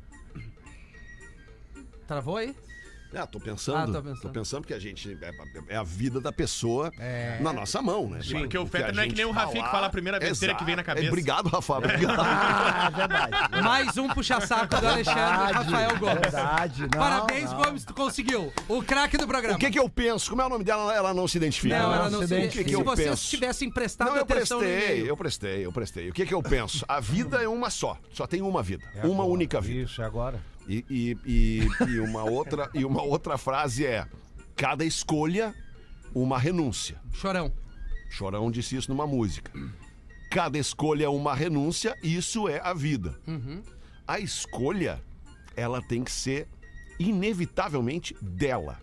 Travou 2.07 2.37
aí? 2.37 2.55
Ah, 3.15 3.25
tô 3.25 3.39
pensando. 3.39 3.77
Ah, 3.77 3.85
tô 3.85 3.93
tô 3.93 4.01
pensando. 4.01 4.33
pensando. 4.33 4.67
que 4.67 4.73
a 4.73 4.79
gente. 4.79 5.17
É, 5.21 5.73
é 5.73 5.77
a 5.77 5.83
vida 5.83 6.19
da 6.19 6.31
pessoa 6.31 6.91
na 7.39 7.53
nossa 7.53 7.81
mão, 7.81 8.09
né? 8.09 8.19
Sim, 8.21 8.39
porque 8.39 8.57
o 8.57 8.65
Fetter 8.65 8.93
não 8.93 9.03
é 9.03 9.07
que 9.07 9.15
nem 9.15 9.25
o 9.25 9.31
Rafinha 9.31 9.63
que 9.63 9.71
fala 9.71 9.87
a 9.87 9.89
primeira 9.89 10.19
besteira 10.19 10.55
que 10.55 10.63
vem 10.63 10.75
na 10.75 10.81
Exato. 10.81 10.95
cabeça. 10.95 11.07
É, 11.07 11.09
obrigado, 11.09 11.47
Rafa. 11.49 11.77
Obrigado. 11.77 12.19
Ah, 12.19 12.89
verdade. 12.89 13.61
Mais 13.63 13.97
um 13.97 14.07
puxa-saco 14.09 14.79
do 14.79 14.87
Alexandre 14.87 15.53
Rafael 15.53 15.97
Gomes. 15.97 16.19
Verdade, 16.21 16.81
não, 16.81 16.89
Parabéns, 16.89 17.51
não. 17.51 17.61
Gomes, 17.63 17.85
tu 17.85 17.93
conseguiu. 17.93 18.51
O 18.67 18.83
craque 18.83 19.17
do 19.17 19.27
programa. 19.27 19.55
O 19.57 19.59
que 19.59 19.71
que 19.71 19.79
eu 19.79 19.89
penso? 19.89 20.29
Como 20.29 20.41
é 20.41 20.45
o 20.45 20.49
nome 20.49 20.63
dela? 20.63 20.93
Ela 20.93 21.13
não 21.13 21.27
se 21.27 21.37
identifica. 21.37 21.77
Não, 21.79 21.93
ela 21.93 22.09
não 22.09 22.19
se 22.19 22.25
O 22.25 22.27
que 22.27 22.33
identifica. 22.35 22.63
que 22.69 22.75
Se 22.75 22.83
vocês 22.83 23.09
penso? 23.09 23.29
tivessem 23.29 23.71
prestado 23.71 24.09
Não, 24.09 24.17
eu 24.17 24.23
atenção 24.23 24.59
no 24.59 24.63
prestei, 24.65 25.09
eu 25.09 25.17
prestei, 25.17 25.65
eu 25.65 25.71
prestei. 25.71 26.09
O 26.09 26.13
que 26.13 26.25
que 26.25 26.33
eu 26.33 26.41
penso? 26.43 26.85
A 26.87 26.99
vida 26.99 27.41
é 27.41 27.47
uma 27.47 27.69
só. 27.69 27.97
Só 28.11 28.27
tem 28.27 28.41
uma 28.41 28.61
vida. 28.61 28.83
uma 29.03 29.23
única 29.23 29.61
vida. 29.61 29.83
Isso, 29.83 30.01
é 30.01 30.05
agora. 30.05 30.39
E, 30.67 30.85
e, 30.89 31.17
e, 31.25 31.91
e 31.91 31.99
uma 31.99 32.23
outra, 32.23 32.69
e 32.73 32.83
uma 32.83 33.01
outra 33.01 33.37
frase 33.37 33.85
é: 33.85 34.07
cada 34.55 34.83
escolha, 34.83 35.55
uma 36.13 36.37
renúncia. 36.37 36.99
Chorão. 37.13 37.51
Chorão 38.09 38.51
disse 38.51 38.75
isso 38.75 38.89
numa 38.89 39.07
música. 39.07 39.51
Cada 40.29 40.57
escolha 40.57 41.05
é 41.05 41.09
uma 41.09 41.33
renúncia, 41.33 41.95
isso 42.03 42.47
é 42.49 42.59
a 42.59 42.73
vida. 42.73 43.17
Uhum. 43.25 43.61
A 44.05 44.19
escolha, 44.19 45.01
ela 45.55 45.81
tem 45.81 46.03
que 46.03 46.11
ser 46.11 46.47
inevitavelmente 46.99 48.15
dela. 48.21 48.79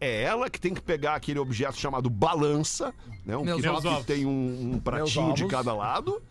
É 0.00 0.22
ela 0.22 0.48
que 0.48 0.60
tem 0.60 0.72
que 0.72 0.80
pegar 0.80 1.14
aquele 1.14 1.38
objeto 1.38 1.78
chamado 1.78 2.08
balança, 2.08 2.94
né? 3.24 3.36
Um 3.36 3.44
que, 3.44 3.62
que 3.62 4.04
tem 4.04 4.24
um, 4.24 4.74
um 4.74 4.80
pratinho 4.80 5.34
de 5.34 5.46
cada 5.46 5.74
lado. 5.74 6.22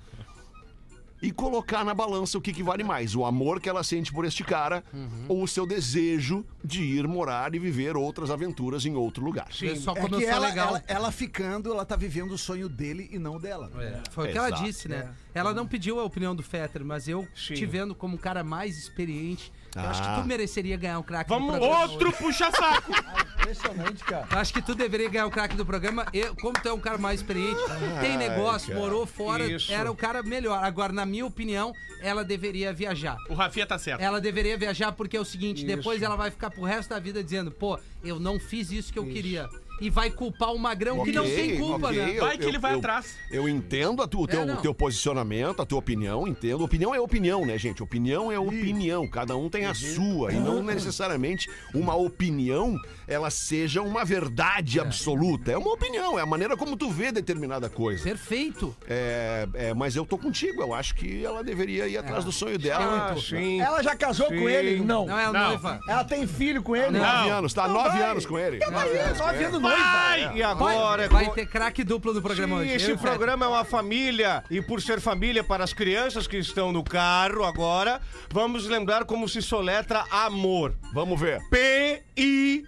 E 1.21 1.31
colocar 1.31 1.83
na 1.83 1.93
balança 1.93 2.37
o 2.37 2.41
que, 2.41 2.53
que 2.53 2.61
vale 2.61 2.83
mais: 2.83 3.15
o 3.15 3.25
amor 3.25 3.59
que 3.59 3.67
ela 3.67 3.83
sente 3.83 4.11
por 4.13 4.23
este 4.25 4.43
cara 4.43 4.83
Uhum. 4.93 5.25
ou 5.27 5.43
o 5.43 5.47
seu 5.47 5.65
desejo 5.65 6.45
de 6.63 6.83
ir 6.83 7.07
morar 7.07 7.55
e 7.55 7.59
viver 7.59 7.95
outras 7.97 8.29
aventuras 8.29 8.85
em 8.85 8.95
outro 8.95 9.23
lugar. 9.23 9.47
Sim, 9.51 9.75
só 9.75 9.93
É 9.93 10.01
como 10.01 10.15
eu 10.15 10.19
que 10.19 10.25
ela, 10.25 10.47
legal. 10.47 10.67
ela, 10.69 10.83
ela 10.87 11.11
ficando, 11.11 11.71
ela 11.71 11.85
tá 11.85 11.95
vivendo 11.95 12.31
o 12.31 12.37
sonho 12.37 12.69
dele 12.69 13.09
e 13.11 13.17
não 13.17 13.39
dela. 13.39 13.71
É, 13.79 14.01
Foi 14.11 14.29
o 14.29 14.31
que 14.31 14.37
ela 14.37 14.47
Exato. 14.49 14.63
disse, 14.63 14.87
né? 14.87 15.11
Ela 15.33 15.53
não 15.53 15.65
pediu 15.67 15.99
a 15.99 16.03
opinião 16.03 16.35
do 16.35 16.43
Fetter, 16.43 16.83
mas 16.85 17.07
eu 17.07 17.27
te 17.35 17.65
vendo 17.65 17.95
como 17.95 18.15
um 18.15 18.17
cara 18.17 18.43
mais 18.43 18.77
experiente, 18.77 19.51
eu 19.83 19.89
acho 19.89 20.01
que 20.01 20.07
Ah. 20.09 20.19
tu 20.21 20.27
mereceria 20.27 20.77
ganhar 20.77 20.99
um 20.99 21.03
craque 21.03 21.29
do 21.29 21.33
Vamos, 21.35 21.57
programa. 21.57 21.81
outro 21.83 22.11
puxa-saco. 22.13 22.91
Impressionante, 23.39 24.03
cara. 24.03 24.27
Eu 24.31 24.37
acho 24.39 24.53
que 24.53 24.61
tu 24.61 24.75
deveria 24.75 25.09
ganhar 25.09 25.25
o 25.25 25.31
craque 25.31 25.55
do 25.55 25.65
programa. 25.65 26.05
Eu, 26.13 26.35
como 26.35 26.53
tu 26.53 26.67
é 26.67 26.73
um 26.73 26.79
cara 26.79 26.97
mais 26.97 27.21
experiente, 27.21 27.59
tem 28.01 28.17
negócio, 28.17 28.69
cara. 28.69 28.79
morou 28.79 29.05
fora, 29.05 29.45
Isso. 29.45 29.71
era 29.71 29.89
o 29.91 29.95
cara 29.95 30.21
melhor. 30.21 30.61
Agora, 30.63 30.91
na 30.91 31.05
minha 31.05 31.25
opinião, 31.25 31.71
ela 32.01 32.23
deveria 32.25 32.73
viajar. 32.73 33.15
O 33.29 33.33
Rafinha 33.33 33.65
tá 33.65 33.77
certo. 33.79 34.01
Ela 34.01 34.19
deveria 34.19 34.57
viajar 34.57 34.91
porque 34.91 35.15
é 35.15 35.19
o 35.19 35.25
seguinte, 35.25 35.63
depois 35.65 36.01
ela 36.01 36.15
vai 36.17 36.29
ficar 36.29 36.49
pro 36.49 36.63
resto 36.63 36.89
da 36.89 36.99
vida 36.99 37.23
dizendo, 37.23 37.49
pô, 37.51 37.79
eu 38.03 38.19
não 38.19 38.37
fiz 38.39 38.69
isso 38.71 38.91
que 38.91 38.99
eu 38.99 39.05
queria. 39.05 39.47
E 39.79 39.89
vai 39.89 40.09
culpar 40.09 40.53
o 40.53 40.57
magrão 40.57 41.03
que 41.03 41.11
não 41.11 41.23
tem 41.23 41.57
culpa, 41.57 41.87
ok, 41.87 41.97
né? 41.99 42.13
eu- 42.17 42.23
Vai 42.25 42.37
que 42.37 42.45
ele 42.45 42.57
vai 42.57 42.73
eu- 42.73 42.77
atrás. 42.79 43.15
Eu 43.29 43.47
entendo 43.47 44.01
a 44.01 44.07
tu- 44.07 44.21
o 44.21 44.27
teu, 44.27 44.41
É, 44.41 44.45
não. 44.45 44.55
o 44.55 44.61
teu 44.61 44.73
posicionamento, 44.73 45.61
a 45.61 45.65
tua 45.65 45.77
opinião, 45.79 46.27
entendo. 46.27 46.63
Opinião 46.63 46.95
é 46.95 46.99
opinião, 46.99 47.45
né, 47.45 47.57
gente? 47.57 47.83
Opinião 47.83 48.31
é 48.31 48.39
opinião. 48.39 49.07
Cada 49.07 49.35
um 49.37 49.49
tem 49.49 49.65
a 49.65 49.73
sua. 49.73 50.31
E 50.33 50.35
não 50.39 50.63
necessariamente 50.63 51.49
uma 51.73 51.95
opinião 51.95 52.75
ela 53.07 53.29
seja 53.29 53.81
uma 53.81 54.03
verdade 54.03 54.79
absoluta. 54.79 55.51
É 55.51 55.57
uma 55.57 55.71
opinião, 55.71 56.17
é 56.19 56.21
a 56.21 56.25
maneira 56.25 56.57
como 56.57 56.75
tu 56.75 56.89
vê 56.89 57.11
determinada 57.11 57.69
coisa. 57.69 58.03
Perfeito. 58.03 58.75
É, 58.87 59.47
é, 59.53 59.73
mas 59.73 59.95
eu 59.95 60.05
tô 60.05 60.17
contigo. 60.17 60.61
Eu 60.61 60.73
acho 60.73 60.93
que 60.95 61.23
ela 61.23 61.43
deveria 61.43 61.87
ir 61.87 61.97
atrás 61.97 62.25
do 62.25 62.31
sonho 62.31 62.57
dela. 62.57 63.11
Ah, 63.11 63.15
sim. 63.19 63.61
Ela 63.61 63.81
já 63.81 63.95
casou 63.95 64.27
com 64.27 64.49
ele? 64.49 64.83
Não. 64.83 65.05
Não 65.05 65.17
é 65.19 65.25
a 65.25 65.31
Não. 65.31 65.47
noiva. 65.49 65.79
Ela 65.87 66.03
tem 66.03 66.25
filho 66.27 66.61
com 66.63 66.75
ele? 66.75 66.97
Nove 66.97 67.29
Não. 67.29 67.37
anos, 67.37 67.53
tá? 67.53 67.67
Não 67.67 67.75
Nove 67.75 67.97
vai. 67.99 68.09
anos 68.09 68.25
com 68.25 68.37
ele. 68.37 68.59
Nove 68.59 68.97
anos, 68.97 69.19
nove 69.19 69.43
anos. 69.43 69.61
Vai! 69.67 70.37
E 70.37 70.43
agora? 70.43 71.07
Vai 71.09 71.29
ter 71.31 71.45
craque 71.47 71.83
duplo 71.83 72.13
no 72.13 72.21
programa 72.21 72.57
Sim, 72.57 72.61
hoje. 72.61 72.71
Eu 72.71 72.75
esse 72.75 72.97
programa 72.97 73.45
é 73.45 73.47
uma 73.47 73.65
família 73.65 74.43
e 74.49 74.61
por 74.61 74.81
ser 74.81 74.99
família 74.99 75.43
para 75.43 75.63
as 75.63 75.73
crianças 75.73 76.27
que 76.27 76.37
estão 76.37 76.71
no 76.71 76.83
carro 76.83 77.43
agora, 77.43 78.01
vamos 78.31 78.65
lembrar 78.67 79.05
como 79.05 79.27
se 79.27 79.41
soletra 79.41 80.05
amor. 80.09 80.75
Vamos 80.93 81.19
ver. 81.19 81.41
P-I-L-A. 81.49 82.63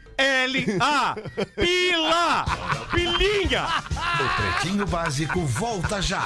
Pila! 1.55 2.45
Pilinha! 2.91 3.65
O 4.19 4.29
Pretinho 4.35 4.85
Básico 4.85 5.39
volta 5.45 6.01
já. 6.01 6.25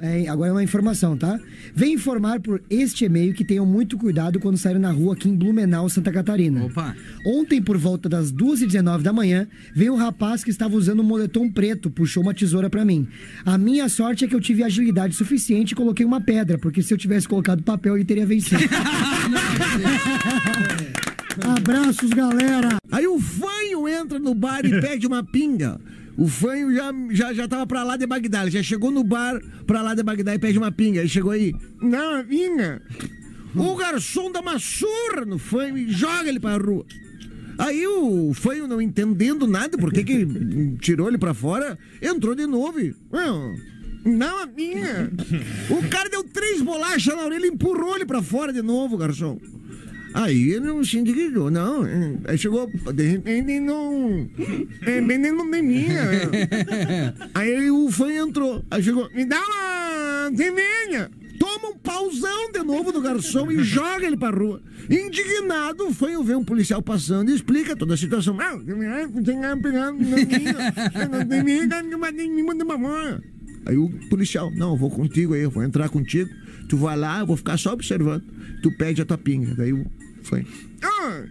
É, 0.00 0.28
agora 0.28 0.50
é 0.50 0.52
uma 0.52 0.62
informação, 0.62 1.16
tá? 1.16 1.38
Vem 1.74 1.94
informar 1.94 2.40
por 2.40 2.60
este 2.68 3.04
e-mail 3.04 3.32
que 3.32 3.44
tenham 3.44 3.64
muito 3.64 3.96
cuidado 3.96 4.40
quando 4.40 4.56
saírem 4.56 4.82
na 4.82 4.90
rua 4.90 5.14
aqui 5.14 5.28
em 5.28 5.36
Blumenau, 5.36 5.88
Santa 5.88 6.10
Catarina. 6.10 6.64
Opa. 6.64 6.96
Ontem, 7.24 7.62
por 7.62 7.78
volta 7.78 8.08
das 8.08 8.32
2h19 8.32 9.02
da 9.02 9.12
manhã, 9.12 9.46
veio 9.74 9.94
um 9.94 9.96
rapaz 9.96 10.42
que 10.42 10.50
estava 10.50 10.74
usando 10.76 11.00
um 11.00 11.04
moletom 11.04 11.48
preto, 11.50 11.90
puxou 11.90 12.22
uma 12.22 12.34
tesoura 12.34 12.68
pra 12.68 12.84
mim. 12.84 13.06
A 13.46 13.56
minha 13.56 13.88
sorte 13.88 14.24
é 14.24 14.28
que 14.28 14.34
eu 14.34 14.40
tive 14.40 14.64
agilidade 14.64 15.14
suficiente 15.14 15.72
e 15.72 15.76
coloquei 15.76 16.04
uma 16.04 16.20
pedra, 16.20 16.58
porque 16.58 16.82
se 16.82 16.92
eu 16.92 16.98
tivesse 16.98 17.28
colocado 17.28 17.62
papel, 17.62 17.94
ele 17.96 18.04
teria 18.04 18.26
vencido. 18.26 18.62
Abraços, 21.56 22.10
galera! 22.10 22.76
Aí 22.90 23.06
o 23.06 23.18
fanho 23.18 23.88
entra 23.88 24.18
no 24.18 24.34
bar 24.34 24.64
e 24.64 24.80
pede 24.80 25.06
uma 25.06 25.22
pinga. 25.22 25.80
O 26.16 26.28
fanho 26.28 26.72
já, 26.74 26.92
já, 27.10 27.32
já 27.34 27.48
tava 27.48 27.66
pra 27.66 27.82
lá 27.82 27.96
de 27.96 28.06
Bagdá. 28.06 28.42
Ele 28.42 28.50
já 28.52 28.62
chegou 28.62 28.90
no 28.90 29.02
bar 29.02 29.40
pra 29.66 29.82
lá 29.82 29.94
de 29.94 30.02
Bagdá 30.02 30.34
e 30.34 30.38
pede 30.38 30.58
uma 30.58 30.70
pinga. 30.70 31.00
Aí 31.00 31.08
chegou 31.08 31.32
aí. 31.32 31.52
Não, 31.80 32.24
pinga. 32.24 32.80
O 33.56 33.74
garçom 33.76 34.30
dá 34.30 34.40
uma 34.40 34.58
surra 34.58 35.24
no 35.26 35.38
fanho 35.38 35.76
e 35.78 35.90
joga 35.90 36.28
ele 36.28 36.40
pra 36.40 36.56
rua. 36.56 36.84
Aí 37.58 37.86
o 37.86 38.32
fanho, 38.34 38.66
não 38.66 38.80
entendendo 38.82 39.46
nada, 39.46 39.78
por 39.78 39.92
que 39.92 40.02
que 40.02 40.26
tirou 40.80 41.06
ele 41.08 41.18
pra 41.18 41.32
fora, 41.32 41.78
entrou 42.02 42.34
de 42.34 42.46
novo 42.48 42.80
e... 42.80 42.92
"Não, 43.12 43.54
Não, 44.04 44.42
a 44.42 44.46
minha. 44.46 45.10
O 45.70 45.88
cara 45.88 46.08
deu 46.10 46.24
três 46.24 46.60
bolachas 46.60 47.14
na 47.14 47.24
orelha 47.24 47.46
e 47.46 47.50
empurrou 47.50 47.94
ele 47.94 48.04
pra 48.04 48.20
fora 48.20 48.52
de 48.52 48.60
novo, 48.60 48.96
garçom. 48.98 49.38
Aí 50.14 50.50
ele 50.50 50.60
não 50.66 50.84
se 50.84 50.96
indignou, 50.96 51.50
não. 51.50 51.82
Aí 52.24 52.38
chegou, 52.38 52.70
de 52.94 53.02
repente, 53.02 53.58
não. 53.58 54.28
É 54.82 55.00
bem 55.00 55.20
dentro 55.20 55.50
de 55.50 55.60
mim. 55.60 55.86
é. 55.88 57.12
Aí 57.34 57.68
o 57.68 57.90
fã 57.90 58.12
entrou. 58.12 58.64
Aí 58.70 58.80
chegou, 58.80 59.10
me 59.12 59.24
dá 59.24 59.40
uma 59.40 60.36
cerveja. 60.36 61.10
Toma 61.36 61.70
um 61.70 61.76
pauzão 61.76 62.52
de 62.52 62.62
novo 62.62 62.92
do 62.92 63.00
garçom 63.00 63.50
e 63.50 63.58
joga 63.64 64.06
ele 64.06 64.16
pra 64.16 64.30
rua. 64.30 64.62
Indignado, 64.88 65.88
o 65.88 65.92
fã 65.92 66.22
vê 66.22 66.36
um 66.36 66.44
policial 66.44 66.80
passando 66.80 67.32
e 67.32 67.34
explica 67.34 67.74
toda 67.74 67.94
a 67.94 67.96
situação. 67.96 68.36
Não, 68.36 68.64
tem 68.64 68.74
não 68.76 69.22
tem 69.24 69.36
mamãe. 72.64 73.18
Aí 73.66 73.76
o 73.76 73.88
policial, 74.08 74.50
não, 74.52 74.72
eu 74.72 74.76
vou 74.76 74.90
contigo 74.90 75.34
aí, 75.34 75.40
eu 75.42 75.50
vou 75.50 75.64
entrar 75.64 75.88
contigo. 75.88 76.30
Tu 76.68 76.76
vai 76.76 76.96
lá, 76.96 77.18
eu 77.18 77.26
vou 77.26 77.36
ficar 77.36 77.58
só 77.58 77.72
observando. 77.72 78.22
Tu 78.62 78.70
pede 78.76 79.02
a 79.02 79.04
tua 79.04 79.18
pinga. 79.18 79.54
Daí 79.54 79.72
o 79.72 79.84
foi. 80.24 80.46
Ah, 80.82 81.24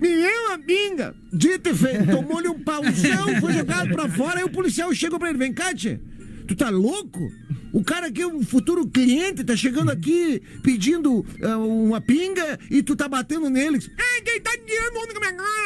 me 0.00 0.08
deu 0.08 0.46
uma 0.46 0.58
pinga. 0.58 1.14
Dito 1.32 1.70
e 1.70 1.74
feito, 1.74 2.06
tomou-lhe 2.06 2.48
um 2.48 2.60
pauzão, 2.60 3.40
foi 3.40 3.52
jogado 3.52 3.90
pra 3.90 4.08
fora. 4.08 4.38
Aí 4.38 4.44
o 4.44 4.50
policial 4.50 4.94
chegou 4.94 5.18
pra 5.18 5.30
ele: 5.30 5.38
vem 5.38 5.52
cá, 5.52 5.74
tia. 5.74 6.00
Tu 6.46 6.54
tá 6.54 6.70
louco? 6.70 7.30
O 7.72 7.84
cara 7.84 8.10
que 8.10 8.22
é 8.22 8.26
um 8.26 8.42
futuro 8.42 8.86
cliente 8.86 9.44
tá 9.44 9.54
chegando 9.56 9.90
aqui 9.90 10.40
pedindo 10.62 11.24
ah, 11.42 11.58
uma 11.58 12.00
pinga 12.00 12.58
e 12.70 12.82
tu 12.82 12.96
tá 12.96 13.08
batendo 13.08 13.50
neles. 13.50 13.90
Ai, 13.98 14.22
quem 14.22 14.40
tá 14.40 14.50
tirando 14.66 14.96
onda 14.96 15.14
com 15.14 15.18
a 15.18 15.20
minha 15.20 15.34
cara? 15.34 15.58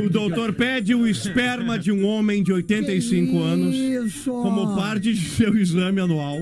O 0.00 0.08
doutor 0.08 0.52
pede 0.52 0.94
o 0.94 1.08
esperma 1.08 1.76
de 1.78 1.90
um 1.90 2.06
homem 2.06 2.42
de 2.42 2.52
85 2.52 3.38
anos 3.42 4.24
como 4.24 4.76
parte 4.76 5.12
de 5.12 5.28
seu 5.28 5.56
exame 5.56 6.00
anual. 6.00 6.38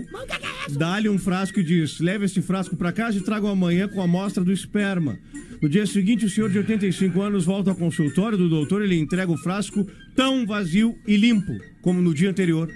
Dá-lhe 0.71 1.09
um 1.09 1.19
frasco 1.19 1.61
e 1.61 1.65
diz: 1.65 1.99
leve 1.99 2.27
esse 2.27 2.43
frasco 2.43 2.77
para 2.77 2.93
casa 2.93 3.17
e 3.17 3.23
traga 3.23 3.49
amanhã 3.49 3.89
com 3.89 4.01
a 4.01 4.05
amostra 4.05 4.45
do 4.45 4.53
esperma. 4.53 5.19
No 5.61 5.69
dia 5.71 5.87
seguinte, 5.87 6.27
o 6.27 6.31
senhor 6.31 6.51
de 6.51 6.59
85 6.59 7.21
anos 7.23 7.45
volta 7.47 7.71
ao 7.71 7.77
consultório 7.77 8.37
do 8.37 8.49
doutor 8.49 8.85
e 8.85 8.87
lhe 8.87 8.99
entrega 8.99 9.33
o 9.33 9.39
frasco 9.39 9.87
tão 10.15 10.47
vazio 10.47 10.95
e 11.07 11.17
limpo 11.17 11.59
como 11.87 12.03
no 12.03 12.13
dia 12.13 12.29
anterior. 12.29 12.69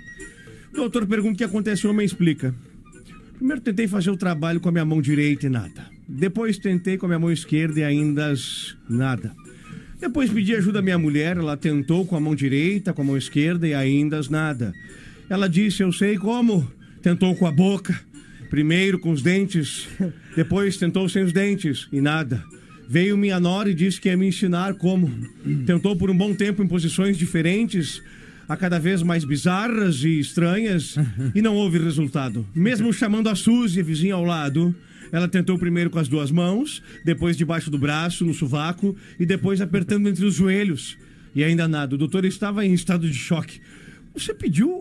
O 0.72 0.76
doutor 0.76 1.04
pergunta 1.04 1.34
o 1.34 1.38
que 1.38 1.42
acontece, 1.42 1.84
o 1.84 1.90
homem 1.90 2.06
explica. 2.06 2.54
Primeiro 3.34 3.60
tentei 3.60 3.88
fazer 3.88 4.08
o 4.08 4.16
trabalho 4.16 4.60
com 4.60 4.68
a 4.68 4.72
minha 4.72 4.84
mão 4.84 5.02
direita 5.02 5.46
e 5.46 5.50
nada. 5.50 5.84
Depois 6.08 6.58
tentei 6.58 6.96
com 6.96 7.06
a 7.06 7.08
minha 7.08 7.18
mão 7.18 7.32
esquerda 7.32 7.80
e 7.80 7.82
ainda 7.82 8.32
nada. 8.88 9.34
Depois 9.98 10.30
pedi 10.30 10.54
ajuda 10.54 10.78
à 10.78 10.82
minha 10.82 10.96
mulher, 10.96 11.36
ela 11.36 11.56
tentou 11.56 12.06
com 12.06 12.14
a 12.14 12.20
mão 12.20 12.36
direita, 12.36 12.92
com 12.92 13.02
a 13.02 13.04
mão 13.04 13.16
esquerda 13.16 13.66
e 13.66 13.74
ainda 13.74 14.20
nada. 14.30 14.72
Ela 15.28 15.48
disse: 15.48 15.82
Eu 15.82 15.90
sei 15.90 16.16
como. 16.16 16.70
Tentou 17.02 17.34
com 17.34 17.48
a 17.48 17.50
boca, 17.50 18.00
primeiro 18.48 18.96
com 19.00 19.10
os 19.10 19.22
dentes, 19.22 19.88
depois 20.36 20.76
tentou 20.76 21.08
sem 21.08 21.24
os 21.24 21.32
dentes 21.32 21.88
e 21.90 22.00
nada. 22.00 22.44
Veio 22.88 23.16
minha 23.16 23.40
nora 23.40 23.70
e 23.70 23.74
disse 23.74 24.00
que 24.00 24.08
ia 24.08 24.16
me 24.16 24.28
ensinar 24.28 24.74
como. 24.74 25.10
Tentou 25.66 25.96
por 25.96 26.10
um 26.10 26.16
bom 26.16 26.32
tempo 26.32 26.62
em 26.62 26.68
posições 26.68 27.18
diferentes, 27.18 28.00
a 28.50 28.56
cada 28.56 28.80
vez 28.80 29.00
mais 29.00 29.24
bizarras 29.24 30.02
e 30.02 30.18
estranhas, 30.18 30.96
e 31.36 31.40
não 31.40 31.54
houve 31.54 31.78
resultado. 31.78 32.44
Mesmo 32.52 32.92
chamando 32.92 33.28
a 33.28 33.36
Suzy, 33.36 33.78
a 33.78 33.82
vizinha 33.84 34.14
ao 34.14 34.24
lado, 34.24 34.74
ela 35.12 35.28
tentou 35.28 35.56
primeiro 35.56 35.88
com 35.88 36.00
as 36.00 36.08
duas 36.08 36.32
mãos, 36.32 36.82
depois 37.04 37.36
debaixo 37.36 37.70
do 37.70 37.78
braço, 37.78 38.24
no 38.24 38.34
sovaco, 38.34 38.96
e 39.20 39.24
depois 39.24 39.60
apertando 39.60 40.08
entre 40.08 40.24
os 40.24 40.34
joelhos. 40.34 40.98
E 41.32 41.44
ainda 41.44 41.68
nada. 41.68 41.94
O 41.94 41.98
doutor 41.98 42.24
estava 42.24 42.66
em 42.66 42.74
estado 42.74 43.08
de 43.08 43.14
choque. 43.14 43.60
Você 44.14 44.34
pediu 44.34 44.80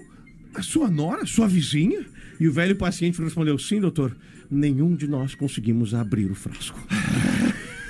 a 0.56 0.64
sua 0.64 0.90
nora, 0.90 1.28
sua 1.28 1.48
vizinha? 1.48 2.04
E 2.40 2.48
o 2.48 2.52
velho 2.52 2.76
paciente 2.76 3.22
respondeu: 3.22 3.60
Sim, 3.60 3.80
doutor. 3.80 4.18
Nenhum 4.50 4.96
de 4.96 5.08
nós 5.08 5.36
conseguimos 5.36 5.94
abrir 5.94 6.32
o 6.32 6.36
frasco. 6.36 6.80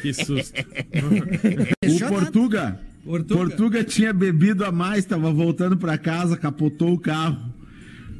Que 0.02 0.14
susto. 0.14 0.54
O 1.84 2.08
Portuga. 2.08 2.80
Portuga. 3.10 3.84
tinha 3.84 4.14
bebido 4.14 4.64
a 4.64 4.72
mais, 4.72 5.03
tava 5.03 5.32
voltando 5.32 5.76
pra 5.76 5.97
casa, 5.97 6.38
capotou 6.38 6.93
o 6.93 6.99
carro. 6.99 7.60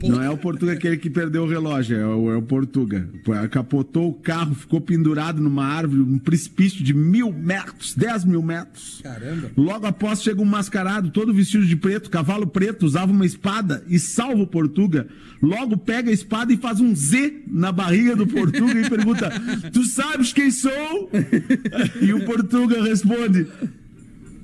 Não 0.02 0.24
é 0.24 0.30
o 0.30 0.38
Portuga 0.38 0.72
aquele 0.72 0.96
que 0.96 1.10
perdeu 1.10 1.44
o 1.44 1.48
relógio, 1.48 1.98
é 1.98 2.06
o, 2.06 2.32
é 2.32 2.38
o 2.38 2.42
Portuga. 2.42 3.10
Capotou 3.52 4.10
o 4.10 4.14
carro, 4.14 4.56
ficou 4.56 4.80
pendurado 4.80 5.42
numa 5.42 5.66
árvore, 5.66 6.02
um 6.02 6.18
precipício 6.18 6.82
de 6.82 6.94
mil 6.94 7.34
metros, 7.34 7.94
dez 7.94 8.24
mil 8.24 8.42
metros. 8.42 9.02
Caramba. 9.04 9.52
Logo 9.58 9.86
após 9.86 10.24
chega 10.24 10.42
um 10.42 10.46
mascarado, 10.46 11.12
todo 11.12 11.34
vestido 11.34 11.66
de 11.66 11.76
preto, 11.76 12.10
cavalo 12.10 12.48
preto, 12.48 12.86
usava 12.86 13.12
uma 13.12 13.26
espada 13.26 13.84
e 13.90 14.00
salva 14.00 14.44
o 14.44 14.48
Portuga. 14.48 15.08
Logo 15.42 15.76
pega 15.76 16.10
a 16.10 16.14
espada 16.14 16.54
e 16.54 16.58
faz 16.58 16.80
um 16.80 16.96
Z 16.96 17.44
na 17.48 17.72
barriga 17.72 18.16
do 18.16 18.26
Portuga 18.26 18.80
e 18.80 18.90
pergunta: 18.90 19.30
Tu 19.74 19.84
sabes 19.84 20.32
quem 20.32 20.50
sou? 20.50 21.10
E 22.02 22.14
o 22.14 22.26
Portuga 22.26 22.82
responde: 22.82 23.48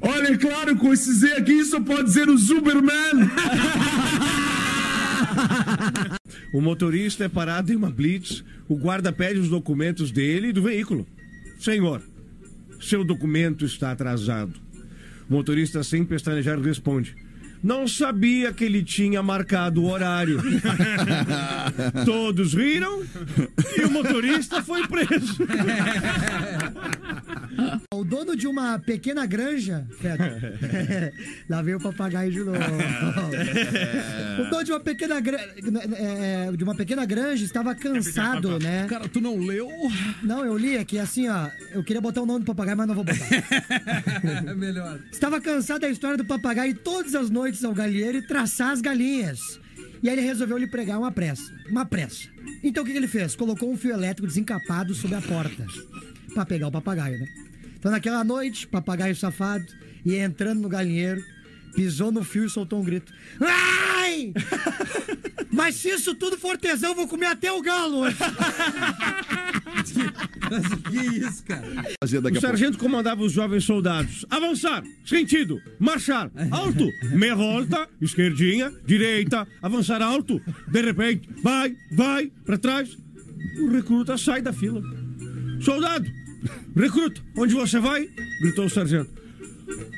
Olha, 0.07 0.33
é 0.33 0.37
claro, 0.37 0.75
com 0.75 0.93
esse 0.93 1.11
Z 1.13 1.33
aqui 1.33 1.65
só 1.65 1.81
pode 1.81 2.03
dizer 2.03 2.29
o 2.29 2.37
Superman. 2.37 3.29
O 6.53 6.61
motorista 6.61 7.25
é 7.25 7.27
parado 7.27 7.73
em 7.73 7.75
uma 7.75 7.91
blitz, 7.91 8.41
o 8.69 8.77
guarda 8.77 9.11
pede 9.11 9.39
os 9.39 9.49
documentos 9.49 10.09
dele 10.09 10.47
e 10.47 10.53
do 10.53 10.61
veículo. 10.61 11.05
Senhor, 11.59 12.01
seu 12.79 13.03
documento 13.03 13.65
está 13.65 13.91
atrasado. 13.91 14.53
O 15.29 15.33
motorista, 15.33 15.83
sem 15.83 16.05
pestanejar, 16.05 16.57
responde: 16.61 17.13
Não 17.61 17.85
sabia 17.87 18.53
que 18.53 18.63
ele 18.63 18.83
tinha 18.83 19.21
marcado 19.21 19.83
o 19.83 19.89
horário. 19.89 20.41
Todos 22.05 22.53
riram 22.53 23.03
e 23.77 23.81
o 23.81 23.91
motorista 23.91 24.63
foi 24.63 24.87
preso. 24.87 25.39
O 27.93 28.03
dono 28.03 28.35
de 28.35 28.47
uma 28.47 28.77
pequena 28.79 29.25
granja. 29.25 29.87
Pera. 30.01 30.39
Lá 31.49 31.61
veio 31.61 31.77
o 31.77 31.81
papagaio 31.81 32.31
de 32.31 32.39
novo. 32.39 32.59
O 34.37 34.49
dono 34.49 34.63
de 34.63 34.71
uma 34.71 34.79
pequena 34.81 35.19
granja. 35.21 35.53
de 36.57 36.63
uma 36.63 36.75
pequena 36.75 37.05
granja 37.05 37.45
estava 37.45 37.73
cansado, 37.73 38.59
né? 38.59 38.85
Cara, 38.87 39.07
tu 39.07 39.21
não 39.21 39.37
leu? 39.37 39.69
Não, 40.21 40.45
eu 40.45 40.57
li 40.57 40.77
aqui 40.77 40.99
assim, 40.99 41.29
ó. 41.29 41.49
Eu 41.71 41.83
queria 41.83 42.01
botar 42.01 42.21
o 42.21 42.25
nome 42.25 42.39
do 42.39 42.45
papagaio, 42.45 42.77
mas 42.77 42.87
não 42.87 42.95
vou 42.95 43.03
botar. 43.03 43.25
É 44.45 44.53
melhor. 44.53 44.99
Estava 45.11 45.39
cansado 45.39 45.81
da 45.81 45.89
história 45.89 46.17
do 46.17 46.25
papagaio 46.25 46.71
ir 46.71 46.75
todas 46.75 47.15
as 47.15 47.29
noites 47.29 47.63
ao 47.63 47.73
galinheiro 47.73 48.17
e 48.17 48.21
traçar 48.21 48.71
as 48.71 48.81
galinhas. 48.81 49.39
E 50.03 50.09
aí 50.09 50.15
ele 50.15 50.25
resolveu 50.25 50.57
lhe 50.57 50.67
pregar 50.67 50.99
uma 50.99 51.11
pressa. 51.11 51.51
Uma 51.69 51.85
pressa. 51.85 52.27
Então 52.63 52.83
o 52.83 52.85
que, 52.85 52.91
que 52.91 52.97
ele 52.97 53.07
fez? 53.07 53.35
Colocou 53.35 53.71
um 53.71 53.77
fio 53.77 53.91
elétrico 53.91 54.27
desencapado 54.27 54.93
sobre 54.93 55.17
a 55.17 55.21
porta. 55.21 55.65
Pra 56.36 56.45
pegar 56.45 56.67
o 56.67 56.71
papagaio, 56.71 57.17
né? 57.17 57.27
Então 57.79 57.91
naquela 57.91 58.23
noite, 58.23 58.67
papagaio 58.67 59.15
safado 59.15 59.65
ia 60.05 60.23
entrando 60.23 60.61
no 60.61 60.69
galinheiro, 60.69 61.23
pisou 61.73 62.11
no 62.11 62.23
fio 62.23 62.45
e 62.45 62.49
soltou 62.49 62.79
um 62.79 62.83
grito. 62.83 63.11
Ai! 63.41 64.33
Mas 65.51 65.75
se 65.75 65.89
isso 65.89 66.13
tudo 66.13 66.38
for 66.38 66.57
tesão, 66.57 66.91
eu 66.91 66.95
vou 66.95 67.07
comer 67.07 67.27
até 67.27 67.51
o 67.51 67.61
galo 67.61 67.99
hoje. 67.99 68.17
que 70.89 70.97
isso, 71.17 71.43
cara? 71.45 71.65
O 72.01 72.41
sargento 72.41 72.77
comandava 72.77 73.23
os 73.23 73.31
jovens 73.31 73.63
soldados. 73.63 74.25
Avançar, 74.29 74.83
sentido, 75.05 75.61
marchar, 75.79 76.29
alto, 76.51 76.89
meia 77.13 77.36
volta, 77.36 77.88
esquerdinha, 78.01 78.71
direita, 78.86 79.47
avançar 79.61 80.01
alto. 80.01 80.41
De 80.67 80.81
repente, 80.81 81.29
vai, 81.41 81.73
vai, 81.91 82.29
pra 82.43 82.57
trás. 82.57 82.97
O 83.61 83.69
recruta 83.69 84.17
sai 84.17 84.41
da 84.41 84.51
fila. 84.51 84.81
Soldado, 85.61 86.05
recruta, 86.75 87.21
onde 87.37 87.53
você 87.53 87.79
vai? 87.79 88.07
Gritou 88.41 88.65
o 88.65 88.69
sargento. 88.69 89.09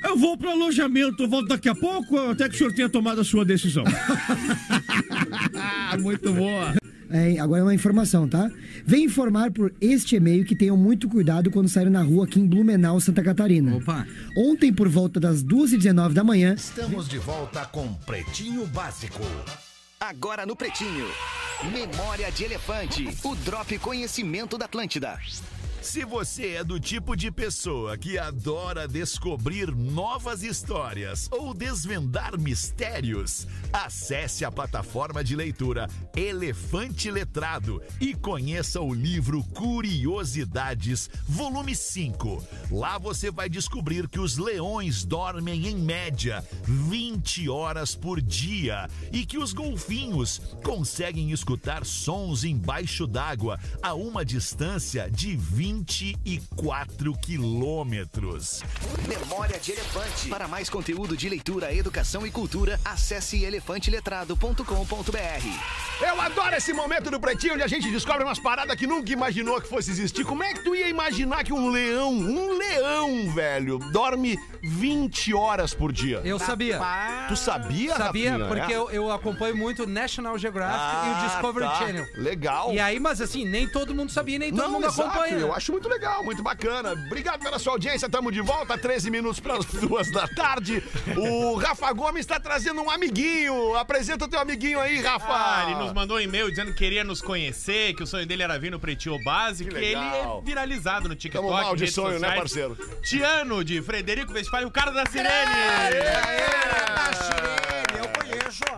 Eu 0.04 0.18
vou 0.18 0.38
pro 0.38 0.50
alojamento, 0.50 1.24
eu 1.24 1.30
volto 1.30 1.50
daqui 1.50 1.68
a 1.68 1.76
pouco, 1.76 2.18
até 2.18 2.48
que 2.48 2.56
o 2.56 2.58
senhor 2.58 2.74
tenha 2.74 2.90
tomado 2.90 3.22
a 3.22 3.24
sua 3.24 3.44
decisão. 3.44 3.84
Muito 6.00 6.34
boa. 6.34 6.76
É, 7.10 7.40
agora 7.40 7.62
é 7.62 7.64
uma 7.64 7.74
informação, 7.74 8.28
tá? 8.28 8.52
Vem 8.86 9.06
informar 9.06 9.52
por 9.52 9.74
este 9.80 10.18
e-mail 10.18 10.46
que 10.46 10.56
tenham 10.56 10.76
muito 10.76 11.08
cuidado 11.08 11.50
quando 11.50 11.70
saírem 11.70 11.92
na 11.92 12.02
rua 12.02 12.26
aqui 12.26 12.40
em 12.40 12.46
Blumenau, 12.46 13.00
Santa 13.00 13.24
Catarina. 13.24 13.78
Opa. 13.78 14.06
Ontem, 14.36 14.74
por 14.74 14.90
volta 14.90 15.20
das 15.20 15.44
2h19 15.44 16.12
da 16.12 16.24
manhã, 16.24 16.54
Estamos 16.54 17.08
de 17.08 17.18
volta 17.18 17.66
com 17.66 17.94
Pretinho 17.94 18.66
Básico. 18.68 19.22
Agora 20.00 20.46
no 20.46 20.56
Pretinho. 20.56 21.08
Memória 21.72 22.30
de 22.32 22.44
Elefante. 22.44 23.08
O 23.24 23.36
Drop 23.36 23.78
Conhecimento 23.80 24.58
da 24.58 24.66
Atlântida. 24.66 25.18
Se 25.88 26.04
você 26.04 26.56
é 26.56 26.66
do 26.66 26.82
tipo 26.82 27.16
de 27.16 27.32
pessoa 27.32 27.98
que 27.98 28.20
adora 28.20 28.90
descobrir 28.90 29.74
novas 29.74 30.44
histórias 30.44 31.30
ou 31.32 31.54
desvendar 31.54 32.38
mistérios, 32.38 33.48
acesse 33.72 34.44
a 34.44 34.52
plataforma 34.52 35.24
de 35.24 35.34
leitura 35.34 35.88
Elefante 36.14 37.10
Letrado 37.10 37.82
e 38.02 38.14
conheça 38.14 38.82
o 38.82 38.94
livro 38.94 39.42
Curiosidades, 39.56 41.10
volume 41.26 41.74
5. 41.74 42.46
Lá 42.70 42.98
você 42.98 43.32
vai 43.32 43.48
descobrir 43.48 44.10
que 44.10 44.20
os 44.20 44.38
leões 44.38 45.06
dormem 45.06 45.68
em 45.68 45.78
média 45.78 46.44
20 46.66 47.48
horas 47.48 47.96
por 47.96 48.22
dia 48.22 48.90
e 49.14 49.26
que 49.26 49.38
os 49.38 49.54
golfinhos 49.54 50.42
conseguem 50.62 51.32
escutar 51.32 51.86
sons 51.86 52.44
embaixo 52.44 53.08
d'água 53.08 53.58
a 53.82 53.94
uma 53.94 54.26
distância 54.26 55.10
de 55.10 55.38
24 55.86 57.14
quilômetros. 57.20 58.64
Memória 59.08 59.60
de 59.60 59.72
Elefante. 59.74 60.30
Para 60.30 60.48
mais 60.48 60.70
conteúdo 60.70 61.16
de 61.16 61.30
leitura, 61.30 61.74
educação 61.74 62.26
e 62.26 62.32
cultura, 62.32 62.80
acesse 62.84 63.44
elefanteletrado.com.br. 63.44 66.06
Eu 66.06 66.22
adoro 66.22 66.56
esse 66.56 66.74
momento 66.74 67.12
do 67.12 67.20
Pretinho 67.20 67.54
onde 67.54 67.64
a 67.64 67.68
gente 67.68 67.90
descobre 67.92 68.24
umas 68.24 68.40
paradas 68.40 68.76
que 68.76 68.88
nunca 68.88 69.12
imaginou 69.12 69.62
que 69.62 69.68
fosse 69.68 69.92
existir. 69.92 70.24
Como 70.26 70.44
é 70.44 70.54
que 70.54 70.64
tu 70.64 70.76
ia 70.76 70.88
imaginar 70.90 71.44
que 71.44 71.54
um 71.54 71.70
leão, 71.70 72.12
um 72.12 72.58
leão, 72.58 73.32
velho, 73.34 73.78
dorme 73.92 74.38
20 74.64 75.34
horas 75.34 75.74
por 75.74 75.92
dia? 75.92 76.22
Eu 76.24 76.40
sabia. 76.40 76.80
Tu 77.28 77.36
sabia, 77.36 77.96
Sabia, 77.96 78.32
Rafinha? 78.38 78.48
porque 78.48 78.74
É? 78.74 78.78
eu, 78.78 78.90
eu 78.90 79.12
acompanho 79.12 79.56
muito 79.56 79.84
o 79.84 79.88
National 79.88 80.38
Geographic 80.38 80.78
e 80.78 81.10
Ah, 81.10 81.22
o 81.24 81.30
Discovery 81.30 81.66
tá. 81.68 81.76
Channel. 81.80 82.06
Legal. 82.16 82.74
E 82.74 82.80
aí, 82.80 83.00
mas 83.00 83.22
assim, 83.22 83.46
nem 83.46 83.68
todo 83.68 83.94
mundo 83.94 84.12
sabia, 84.12 84.40
nem 84.40 84.52
todo 84.52 84.62
Não, 84.64 84.72
mundo 84.72 84.86
exato, 84.88 85.10
acompanha. 85.10 85.36
eu 85.38 85.54
acho 85.58 85.72
muito 85.72 85.90
legal, 85.90 86.24
muito 86.24 86.42
bacana. 86.44 86.94
Obrigado 86.94 87.42
pela 87.42 87.60
sua 87.60 87.74
audiência, 87.74 88.08
tamo 88.08 88.32
de 88.32 88.42
volta, 88.42 88.78
13 88.78 89.10
minutos 89.10 89.40
para 89.40 89.58
as 89.58 89.66
duas 89.82 90.10
da 90.12 90.28
tarde. 90.28 90.82
O 91.18 91.56
Rafa 91.56 91.92
Gomes 91.94 92.22
está 92.22 92.40
trazendo 92.40 92.82
um 92.82 92.90
amiguinho. 92.90 93.76
Apresenta 93.76 94.26
o 94.26 94.28
teu 94.28 94.40
amiguinho 94.40 94.80
aí, 94.80 95.02
Rafa. 95.02 95.26
Ah, 95.30 95.66
ele 95.66 95.76
nos 95.80 95.94
mandou 95.94 96.18
um 96.18 96.22
e-mail 96.22 96.50
dizendo 96.50 96.72
que 96.72 96.78
queria 96.78 97.04
nos 97.04 97.22
conhecer, 97.22 97.94
que 97.96 98.04
o 98.04 98.08
sonho 98.08 98.26
dele 98.26 98.44
era 98.44 98.58
vir 98.60 98.72
no 98.72 98.80
Pretinho 98.80 99.22
Básico. 99.24 99.72
Que 99.72 99.78
E 99.78 99.86
ele 99.86 99.96
é 99.96 100.42
viralizado 100.44 101.10
no 101.10 101.16
TikTok. 101.16 101.46
Tamo 101.46 101.62
mal 101.62 101.76
de 101.76 101.88
sonho, 101.88 102.20
né, 102.20 102.30
sociais. 102.30 102.40
parceiro? 102.40 102.78
Tiano, 103.02 103.64
de 103.64 103.82
Frederico 103.82 104.34
Westphalen, 104.34 104.68
o 104.68 104.72
cara 104.72 104.92
da 104.92 105.06
Sirene. 105.06 105.28
Eu 105.94 106.22
conheço. 106.22 107.77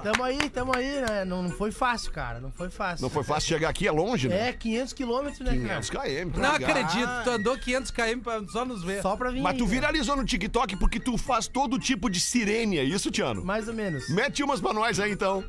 Tamo 0.04 0.24
aí, 0.24 0.50
tamo 0.50 0.72
aí, 0.76 1.02
né? 1.02 1.26
Não, 1.26 1.44
não 1.44 1.50
foi 1.52 1.72
fácil, 1.72 2.12
cara. 2.12 2.40
Não 2.40 2.52
foi 2.52 2.70
fácil. 2.70 3.04
Não 3.04 3.10
foi 3.10 3.24
fácil 3.24 3.50
chegar 3.50 3.70
aqui, 3.70 3.88
é 3.88 3.92
longe, 3.92 4.28
né? 4.28 4.50
É, 4.50 4.54
500 4.54 4.94
quilômetros, 4.94 5.40
né, 5.40 5.52
cara? 5.68 5.82
500 5.82 5.90
km. 5.90 6.32
pra 6.32 6.42
Não 6.52 6.60
cá. 6.60 6.66
acredito, 6.68 7.10
tu 7.24 7.30
andou 7.30 7.58
500 7.58 7.92
km 7.92 8.20
pra 8.24 8.42
só 8.48 8.66
nos 8.66 8.84
ver. 8.84 9.02
Só 9.02 9.16
pra 9.16 9.32
vir 9.32 9.42
Mas 9.42 9.58
tu 9.58 9.64
aí, 9.64 9.70
né? 9.70 9.76
viralizou 9.76 10.16
no 10.16 10.26
TikTok 10.26 10.76
porque 10.78 11.00
tu 11.00 11.18
faz 11.18 11.48
todo 11.48 11.78
tipo 11.80 12.10
de 12.10 12.20
sirene, 12.20 12.78
é 12.78 12.84
isso, 12.84 13.12
Tiano? 13.12 13.44
Mais 13.44 13.68
ou 13.68 13.74
menos. 13.74 14.10
Mete 14.10 14.44
umas 14.44 14.60
pra 14.62 14.74
nós 14.74 15.00
aí, 15.00 15.12
então. 15.12 15.44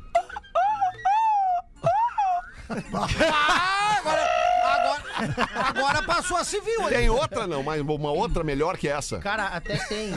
Ah, 2.69 3.97
agora, 3.97 4.29
agora, 4.63 5.39
agora 5.67 6.03
passou 6.03 6.37
a 6.37 6.43
civil. 6.43 6.87
Tem 6.87 7.09
outra, 7.09 7.45
não, 7.45 7.61
mas 7.61 7.81
uma 7.81 8.11
outra 8.11 8.43
melhor 8.43 8.77
que 8.77 8.87
essa. 8.87 9.19
Cara, 9.19 9.47
até 9.47 9.75
tem. 9.77 10.13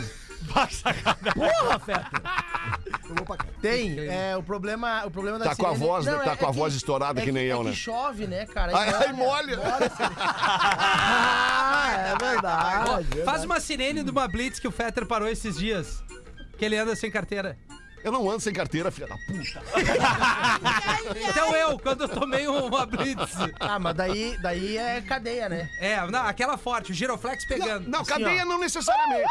Porra, 1.35 1.79
Feta! 1.81 2.11
Tem. 3.61 3.99
É, 3.99 4.37
o 4.37 4.43
problema, 4.43 5.05
o 5.07 5.11
problema 5.11 5.39
da 5.39 5.47
Tá 5.51 5.57
com 5.57 5.67
a 5.67 5.71
sirene- 5.71 5.87
voz, 5.87 6.05
né? 6.07 6.13
Não, 6.13 6.25
Tá 6.25 6.33
é- 6.33 6.37
com 6.37 6.47
a 6.47 6.51
é 6.51 6.53
voz 6.53 6.75
estourada 6.75 7.21
que 7.21 7.31
nem 7.33 7.45
é 7.45 7.53
eu, 7.53 7.59
que 7.59 7.65
né? 7.67 7.73
chove, 7.73 8.27
né, 8.27 8.47
cara? 8.47 8.77
Ai, 8.77 8.89
ai, 8.95 9.13
molha. 9.13 9.59
Ah, 11.77 11.93
é 11.97 12.17
verdade. 12.25 13.23
Faz 13.25 13.45
uma 13.45 13.61
sirene 13.61 14.03
de 14.03 14.11
uma 14.11 14.27
blitz 14.29 14.59
que 14.59 14.67
o 14.69 14.73
Fetter 14.73 15.07
parou 15.07 15.29
esses 15.29 15.57
dias. 15.57 16.03
Que 16.59 16.65
ele 16.65 16.77
anda 16.77 16.95
sem 16.97 17.11
carteira. 17.11 17.59
Eu 18.03 18.13
não 18.13 18.29
ando 18.31 18.41
sem 18.41 18.53
carteira, 18.53 18.91
filha 18.91 19.07
da 19.07 19.17
puta. 19.17 19.63
Então 21.29 21.55
eu, 21.57 21.79
quando 21.79 22.03
eu 22.03 22.09
tomei 22.09 22.47
uma 22.47 22.85
blitz. 22.87 23.33
Ah, 23.59 23.79
mas 23.79 23.95
daí, 23.97 24.37
daí 24.43 24.77
é 24.77 25.01
cadeia, 25.01 25.49
né? 25.49 25.69
É, 25.81 26.05
não, 26.11 26.27
aquela 26.27 26.57
forte, 26.59 26.93
o 26.93 26.95
giroflex 26.95 27.47
pegando. 27.47 27.89
Não, 27.89 28.01
Assim, 28.01 28.11
cadeia 28.11 28.43
ó. 28.43 28.47
não 28.47 28.59
necessariamente. 28.59 29.27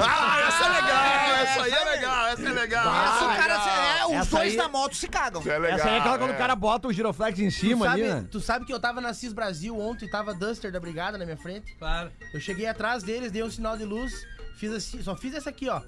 Ah, 0.00 0.40
essa 0.46 0.64
é 0.64 0.68
legal, 0.68 1.04
essa 1.42 1.62
aí 1.62 1.72
é 1.72 1.84
legal, 1.84 2.26
essa 2.26 2.42
é 2.42 2.52
legal. 2.52 3.04
Essa 3.04 3.24
o 3.24 3.28
cara, 3.36 3.58
legal. 3.58 3.68
é, 3.68 4.06
os 4.06 4.12
Essa 4.12 4.36
dois 4.36 4.50
aí- 4.52 4.56
da 4.56 4.68
moto 4.68 4.94
se 4.96 5.08
cagam. 5.08 5.40
Essa 5.40 5.52
é 5.52 5.58
legal. 5.58 5.78
Essa 5.78 5.88
aí 5.88 5.94
é 5.94 5.98
aquela 5.98 6.18
quando 6.18 6.30
o 6.32 6.36
cara 6.36 6.54
bota 6.54 6.88
o 6.88 6.92
giroflex 6.92 7.38
em 7.40 7.48
Tu 7.48 7.52
cima 7.54 7.86
sabe, 7.86 8.02
ali, 8.02 8.12
né? 8.14 8.28
tu 8.30 8.40
sabe 8.40 8.64
que 8.64 8.72
eu 8.72 8.78
tava 8.80 9.00
na 9.00 9.12
CIS 9.14 9.32
Brasil 9.32 9.76
ontem, 9.78 10.08
tava 10.08 10.34
Duster 10.34 10.70
da 10.70 10.78
brigada 10.78 11.16
na 11.18 11.24
minha 11.24 11.36
frente? 11.36 11.74
Claro. 11.78 12.12
Eu 12.32 12.40
cheguei 12.40 12.66
atrás 12.66 13.02
deles, 13.02 13.32
dei 13.32 13.42
um 13.42 13.50
sinal 13.50 13.76
de 13.76 13.84
luz, 13.84 14.12
fiz 14.56 14.72
assim, 14.72 15.02
só 15.02 15.16
fiz 15.16 15.34
essa 15.34 15.50
aqui, 15.50 15.68
ó. 15.68 15.80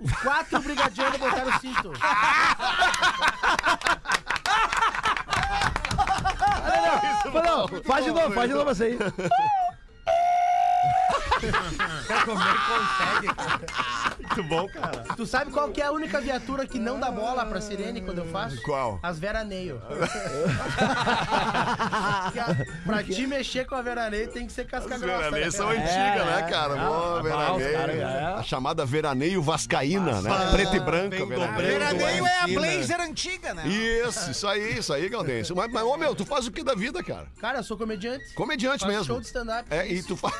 Os 0.00 0.12
quatro 0.20 0.60
brigadianos 0.60 1.18
botaram 1.18 1.48
o 1.56 1.60
cinto. 1.60 1.92
Não, 7.32 7.66
não, 7.66 7.82
faz 7.84 8.04
de 8.04 8.10
novo, 8.10 8.32
faz 8.32 8.48
de 8.50 8.54
novo 8.56 8.70
essa 8.70 8.84
aí. 8.84 8.98
Cara, 12.06 12.24
como 12.24 12.40
é 12.40 12.52
que 12.52 12.58
consegue, 12.68 13.34
cara? 13.34 13.60
Muito 14.18 14.42
bom, 14.44 14.68
cara. 14.68 15.02
Tu 15.16 15.26
sabe 15.26 15.50
qual 15.50 15.68
que 15.70 15.82
é 15.82 15.86
a 15.86 15.90
única 15.92 16.20
viatura 16.20 16.64
que 16.66 16.78
não 16.78 16.98
dá 17.00 17.10
bola 17.10 17.44
pra 17.44 17.60
sirene 17.60 18.00
quando 18.00 18.18
eu 18.18 18.26
faço? 18.26 18.62
Qual? 18.62 19.00
As 19.02 19.18
veraneio. 19.18 19.82
pra 22.84 23.02
te 23.02 23.26
mexer 23.26 23.64
com 23.66 23.74
a 23.74 23.82
veraneio 23.82 24.28
tem 24.28 24.46
que 24.46 24.52
ser 24.52 24.66
casca 24.66 24.94
As 24.94 25.00
grossa. 25.00 25.18
veraneias 25.18 25.52
né, 25.54 25.58
são 25.58 25.66
cara? 25.68 25.80
antigas, 25.80 26.26
né, 26.26 26.42
cara? 26.50 26.74
Ah, 26.74 26.86
Boa, 26.86 27.16
os 27.16 27.22
veraneio. 27.22 27.72
caras, 27.72 27.96
é. 27.96 28.24
A 28.24 28.42
chamada 28.42 28.84
veraneio 28.86 29.42
vascaína, 29.42 30.20
né? 30.20 30.30
Preta 30.52 30.76
e 30.76 30.80
branca, 30.80 31.16
bem 31.16 31.26
veraneio. 31.26 31.66
Veraneio 31.66 32.26
é 32.26 32.38
a. 32.40 32.46
Blazer 32.52 33.00
antiga, 33.00 33.54
né? 33.54 33.66
Isso, 33.66 34.30
isso 34.30 34.46
aí, 34.46 34.78
isso 34.78 34.92
aí, 34.92 35.08
Gaudêncio. 35.08 35.56
Mas, 35.56 35.72
mas, 35.72 35.82
ô 35.82 35.96
meu, 35.96 36.14
tu 36.14 36.24
faz 36.24 36.46
o 36.46 36.52
que 36.52 36.62
da 36.62 36.74
vida, 36.74 37.02
cara? 37.02 37.26
Cara, 37.40 37.58
eu 37.58 37.64
sou 37.64 37.76
comediante. 37.76 38.32
Comediante 38.34 38.80
faço 38.80 38.92
mesmo. 38.92 39.04
show 39.04 39.20
de 39.20 39.26
stand-up. 39.26 39.64
É, 39.70 39.86
e 39.90 40.02
tu 40.02 40.16
faz. 40.16 40.34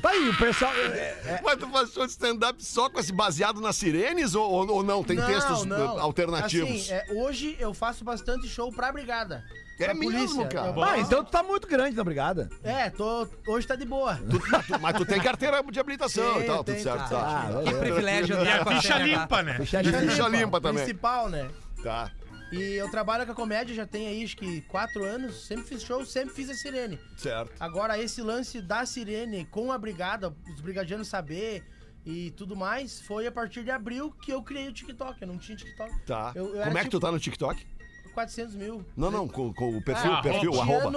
Tá 0.00 0.10
aí, 0.10 0.28
o 0.28 0.36
pessoal. 0.36 0.72
é, 0.74 0.78
é, 1.26 1.40
Mas 1.44 1.56
tu 1.58 1.68
faz 1.68 1.92
show 1.92 2.04
de 2.06 2.12
stand-up 2.12 2.64
só 2.64 2.88
com 2.88 2.98
esse 2.98 3.12
baseado 3.12 3.60
nas 3.60 3.76
sirenes 3.76 4.34
ou, 4.34 4.48
ou, 4.50 4.68
ou 4.70 4.82
não? 4.82 5.02
Tem 5.04 5.16
Não, 5.16 5.26
textos 5.26 5.64
não. 5.64 5.96
uh, 5.96 6.00
alternativos? 6.00 6.70
Assim, 6.70 6.92
é, 6.92 7.06
hoje 7.14 7.56
eu 7.58 7.74
faço 7.74 8.04
bastante 8.04 8.48
show 8.48 8.72
pra 8.72 8.90
brigada. 8.92 9.44
É 9.78 9.92
mesmo, 9.92 10.12
polícia. 10.12 10.46
cara? 10.46 10.72
Ah, 10.84 10.98
então 10.98 11.24
tu 11.24 11.30
tá 11.30 11.42
muito 11.42 11.66
grande 11.66 11.96
na 11.96 12.04
brigada. 12.04 12.48
É, 12.62 12.88
tô, 12.90 13.26
hoje 13.48 13.66
tá 13.66 13.74
de 13.74 13.84
boa. 13.84 14.14
Tu- 14.30 14.40
mas, 14.48 14.66
tu, 14.66 14.80
mas 14.80 14.96
tu 14.96 15.04
tem 15.04 15.20
carteira 15.20 15.60
de 15.62 15.80
habilitação 15.80 16.34
Tenho, 16.34 16.44
e 16.44 16.46
tal, 16.46 16.62
tenho, 16.64 16.78
tudo 16.78 16.84
certo. 16.84 17.08
tenho. 17.08 17.20
Tá. 17.20 17.48
Ah, 17.48 17.62
Que 17.64 17.74
privilégio 17.74 18.36
E 18.44 18.48
a 18.48 18.64
ficha 18.64 18.98
limpa, 18.98 19.42
né? 19.42 19.54
Ficha 19.58 19.82
ficha 19.82 20.28
limpa 20.28 20.60
também. 20.60 20.84
Principal, 20.84 21.28
né? 21.28 21.48
Tá. 21.82 22.10
E 22.52 22.74
eu 22.74 22.90
trabalho 22.90 23.24
com 23.24 23.32
a 23.32 23.34
comédia 23.34 23.74
já 23.74 23.86
tem 23.86 24.06
aí 24.08 24.22
acho 24.22 24.36
que 24.36 24.60
quatro 24.62 25.02
anos. 25.04 25.46
Sempre 25.46 25.64
fiz 25.66 25.82
show, 25.82 26.04
sempre 26.04 26.34
fiz 26.34 26.50
a 26.50 26.54
sirene. 26.54 27.00
Certo. 27.16 27.52
Agora, 27.58 27.98
esse 27.98 28.20
lance 28.20 28.60
da 28.60 28.84
sirene 28.84 29.46
com 29.46 29.72
a 29.72 29.78
brigada, 29.78 30.34
os 30.54 30.60
brigadianos 30.60 31.08
saber 31.08 31.64
e 32.04 32.30
tudo 32.32 32.54
mais, 32.54 33.00
foi 33.00 33.26
a 33.26 33.32
partir 33.32 33.64
de 33.64 33.70
abril 33.70 34.10
que 34.10 34.32
eu 34.32 34.42
criei 34.42 34.68
o 34.68 34.72
TikTok. 34.72 35.22
Eu 35.22 35.28
não 35.28 35.38
tinha 35.38 35.56
TikTok. 35.56 36.00
Tá. 36.04 36.32
Eu- 36.34 36.54
eu 36.54 36.62
Como 36.64 36.78
é 36.78 36.80
que 36.82 36.88
tipo- 36.88 36.90
tu 36.90 37.00
tá 37.00 37.10
no 37.10 37.18
TikTok? 37.18 37.66
400 38.12 38.54
mil. 38.54 38.84
Não, 38.94 39.10
não, 39.10 39.26
com, 39.26 39.52
com 39.54 39.74
o 39.78 39.82
perfil, 39.82 40.12
Ah, 40.12 40.20
perfil, 40.20 40.50
Tiano 40.50 40.60
arroba. 40.72 40.90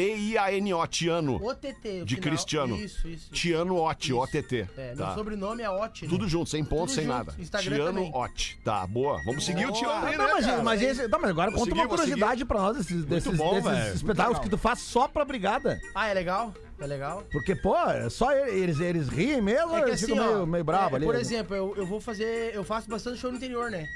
T-I-A-N-O, 0.00 0.86
Tiano. 0.86 1.36
OTT. 1.44 2.02
o 2.02 2.04
De. 2.04 2.16
Cristiano. 2.16 2.76
Isso, 2.76 3.06
isso. 3.06 3.30
Tiano 3.32 3.76
Ot, 3.76 4.12
O-T-T. 4.12 4.68
É, 4.76 4.94
Tá. 4.94 5.06
meu 5.06 5.14
sobrenome 5.14 5.62
é 5.62 5.70
Ot. 5.70 6.04
né? 6.04 6.08
Tudo 6.08 6.28
junto, 6.28 6.48
sem 6.48 6.64
ponto, 6.64 6.90
sem 6.90 7.06
nada. 7.06 7.34
Instagram 7.38 7.76
Tiano 7.76 7.92
também. 7.92 8.10
Ot. 8.14 8.58
Tá, 8.64 8.86
boa. 8.86 9.20
Vamos 9.24 9.44
seguir 9.44 9.66
o 9.66 9.72
Tiano 9.72 10.06
aí, 10.06 10.16
Não, 10.16 10.26
né, 10.26 10.32
mas, 10.34 10.62
mas, 10.62 10.82
esse, 10.82 11.08
tá, 11.08 11.18
mas 11.18 11.30
agora 11.30 11.52
conta 11.52 11.74
uma 11.74 11.88
curiosidade 11.88 12.44
pra 12.44 12.60
nós 12.60 12.76
desses, 12.78 13.04
desses, 13.04 13.36
bom, 13.36 13.54
desses 13.54 13.70
velho. 13.70 13.94
espetáculos 13.94 14.38
que 14.40 14.48
tu 14.48 14.56
faz 14.58 14.80
só 14.80 15.06
pra 15.06 15.24
brigada. 15.24 15.78
Ah, 15.94 16.08
é 16.08 16.14
legal? 16.14 16.54
É 16.78 16.86
legal? 16.86 17.22
Porque, 17.30 17.54
pô, 17.54 17.76
é 17.76 18.08
só 18.08 18.32
eles, 18.32 18.80
eles 18.80 19.08
riem 19.08 19.40
mesmo, 19.42 19.76
É 19.76 19.82
que 19.82 19.88
eles 19.90 20.02
assim, 20.02 20.12
ficam 20.14 20.26
ó, 20.30 20.34
meio, 20.36 20.46
meio 20.46 20.64
bravo 20.64 20.94
é, 20.94 20.96
ali. 20.96 21.04
Por 21.06 21.14
né? 21.14 21.20
exemplo, 21.20 21.54
eu, 21.54 21.74
eu 21.76 21.84
vou 21.86 22.00
fazer. 22.00 22.54
Eu 22.54 22.64
faço 22.64 22.88
bastante 22.88 23.18
show 23.18 23.30
no 23.30 23.36
interior, 23.36 23.70
né? 23.70 23.86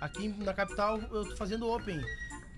Aqui 0.00 0.28
na 0.28 0.54
capital 0.54 0.98
eu 1.12 1.28
tô 1.28 1.36
fazendo 1.36 1.68
open. 1.68 2.00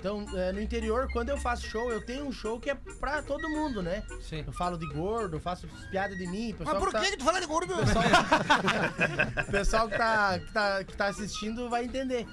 Então, 0.02 0.26
é, 0.36 0.50
no 0.50 0.60
interior, 0.60 1.08
quando 1.12 1.28
eu 1.28 1.38
faço 1.38 1.64
show, 1.64 1.88
eu 1.92 2.04
tenho 2.04 2.26
um 2.26 2.32
show 2.32 2.58
que 2.58 2.68
é 2.68 2.74
pra 2.74 3.22
todo 3.22 3.48
mundo, 3.48 3.80
né? 3.80 4.02
Sim. 4.20 4.42
Eu 4.44 4.52
falo 4.52 4.76
de 4.76 4.84
gordo, 4.88 5.38
faço 5.38 5.68
piada 5.92 6.16
de 6.16 6.26
mim. 6.26 6.48
Mas 6.58 6.58
Pessoal 6.58 6.80
por 6.80 6.86
que 6.88 6.92
tá, 6.92 7.10
que 7.12 7.16
tu 7.18 7.24
fala 7.24 7.40
de 7.40 7.46
gordo? 7.46 7.72
O 9.46 9.46
pessoal 9.52 9.88
que 9.88 9.96
tá, 9.96 10.40
que, 10.40 10.52
tá, 10.52 10.84
que 10.84 10.96
tá 10.96 11.06
assistindo 11.06 11.70
vai 11.70 11.84
entender. 11.84 12.26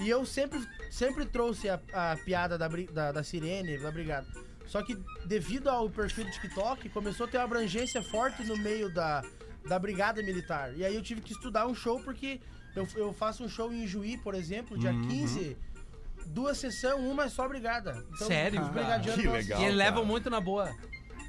E 0.00 0.08
eu 0.08 0.26
sempre, 0.26 0.66
sempre 0.90 1.24
trouxe 1.24 1.70
a, 1.70 1.78
a 1.92 2.16
piada 2.16 2.58
da, 2.58 2.66
da, 2.66 3.12
da 3.12 3.22
sirene, 3.22 3.78
da 3.78 3.92
brigada. 3.92 4.26
Só 4.66 4.82
que 4.82 4.98
devido 5.24 5.68
ao 5.68 5.88
perfil 5.88 6.24
do 6.24 6.30
TikTok, 6.32 6.88
começou 6.88 7.26
a 7.26 7.28
ter 7.28 7.38
uma 7.38 7.44
abrangência 7.44 8.02
forte 8.02 8.42
no 8.42 8.56
meio 8.56 8.92
da, 8.92 9.22
da 9.68 9.78
brigada 9.78 10.20
militar. 10.24 10.76
E 10.76 10.84
aí 10.84 10.96
eu 10.96 11.02
tive 11.02 11.20
que 11.20 11.32
estudar 11.32 11.68
um 11.68 11.74
show 11.74 12.00
porque 12.00 12.40
eu, 12.74 12.88
eu 12.96 13.12
faço 13.12 13.44
um 13.44 13.48
show 13.48 13.72
em 13.72 13.86
Juí, 13.86 14.16
por 14.16 14.34
exemplo, 14.34 14.76
dia 14.76 14.90
Uhum. 14.90 15.06
15. 15.06 15.56
Duas 16.26 16.58
sessões, 16.58 16.94
uma 16.94 17.24
é 17.24 17.28
só 17.28 17.46
brigada. 17.48 18.04
Então, 18.14 18.26
Sério? 18.26 18.60
os 18.62 18.68
brigadianos 18.68 19.20
Que 19.20 19.28
legal. 19.28 19.60
E 19.60 19.64
eles 19.64 19.76
cara. 19.78 19.90
levam 19.90 20.04
muito 20.04 20.30
na 20.30 20.40
boa. 20.40 20.74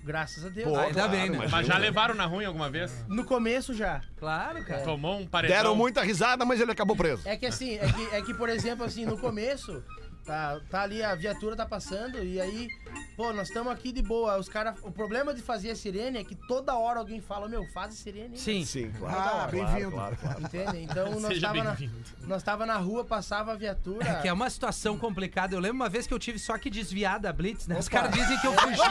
Graças 0.04 0.46
a 0.46 0.50
Deus. 0.50 0.70
Pô, 0.70 0.78
Ainda 0.78 0.94
claro, 0.94 1.12
bem, 1.12 1.30
né? 1.30 1.48
Mas 1.50 1.66
já 1.66 1.78
levaram 1.78 2.14
na 2.14 2.26
ruim 2.26 2.44
alguma 2.44 2.70
vez? 2.70 3.06
No 3.08 3.24
começo 3.24 3.74
já. 3.74 4.02
Claro, 4.18 4.64
cara. 4.66 4.84
Tomou 4.84 5.18
um 5.18 5.26
paredão. 5.26 5.56
Deram 5.56 5.76
muita 5.76 6.02
risada, 6.04 6.44
mas 6.44 6.60
ele 6.60 6.72
acabou 6.72 6.96
preso. 6.96 7.22
É 7.26 7.38
que 7.38 7.46
assim, 7.46 7.76
é 7.78 7.90
que, 7.92 8.16
é 8.16 8.22
que, 8.22 8.34
por 8.34 8.50
exemplo, 8.50 8.86
assim, 8.86 9.06
no 9.06 9.18
começo, 9.18 9.82
tá, 10.26 10.60
tá 10.70 10.82
ali, 10.82 11.02
a 11.02 11.16
viatura 11.16 11.56
tá 11.56 11.66
passando, 11.66 12.22
e 12.22 12.40
aí, 12.40 12.68
pô, 13.16 13.32
nós 13.34 13.48
estamos 13.48 13.72
aqui 13.72 13.92
de 13.92 14.02
boa. 14.02 14.38
Os 14.38 14.50
caras. 14.50 14.76
O 14.82 14.92
problema 14.92 15.34
de 15.34 15.42
fazer 15.42 15.72
a 15.72 15.76
sirene 15.76 16.18
é 16.20 16.24
que 16.24 16.36
toda 16.36 16.76
hora 16.76 17.00
alguém 17.00 17.22
fala, 17.22 17.48
meu, 17.48 17.66
faz 17.68 17.94
a 17.94 17.96
sirene. 17.98 18.38
Sim. 18.38 18.66
Sim, 18.66 18.92
claro. 18.98 19.38
hora. 19.38 19.52
bem-vindo. 19.52 19.92
Claro, 19.92 20.18
claro. 20.18 20.42
Entende? 20.42 20.78
Então 20.84 21.12
nós 21.20 21.34
Seja 21.34 21.48
tava, 21.48 21.64
na, 21.64 21.78
nós 22.28 22.44
tava 22.44 22.66
na 22.66 22.78
rua, 22.78 23.04
passava 23.06 23.52
a 23.54 23.56
viatura. 23.56 24.08
É 24.08 24.22
que 24.22 24.28
é 24.28 24.34
uma 24.34 24.50
situação 24.50 24.98
complicada. 24.98 25.56
Eu 25.56 25.60
lembro 25.60 25.76
uma 25.78 25.90
vez 25.90 26.08
que 26.08 26.14
eu 26.14 26.20
tive 26.20 26.40
só 26.40 26.58
que 26.58 26.70
desviar 26.70 27.20
da 27.20 27.32
Blitz, 27.32 27.68
né? 27.68 27.78
Os 27.78 27.88
caras 27.88 28.12
dizem 28.12 28.38
que 28.40 28.48
eu 28.48 28.54
fugi. 28.54 28.82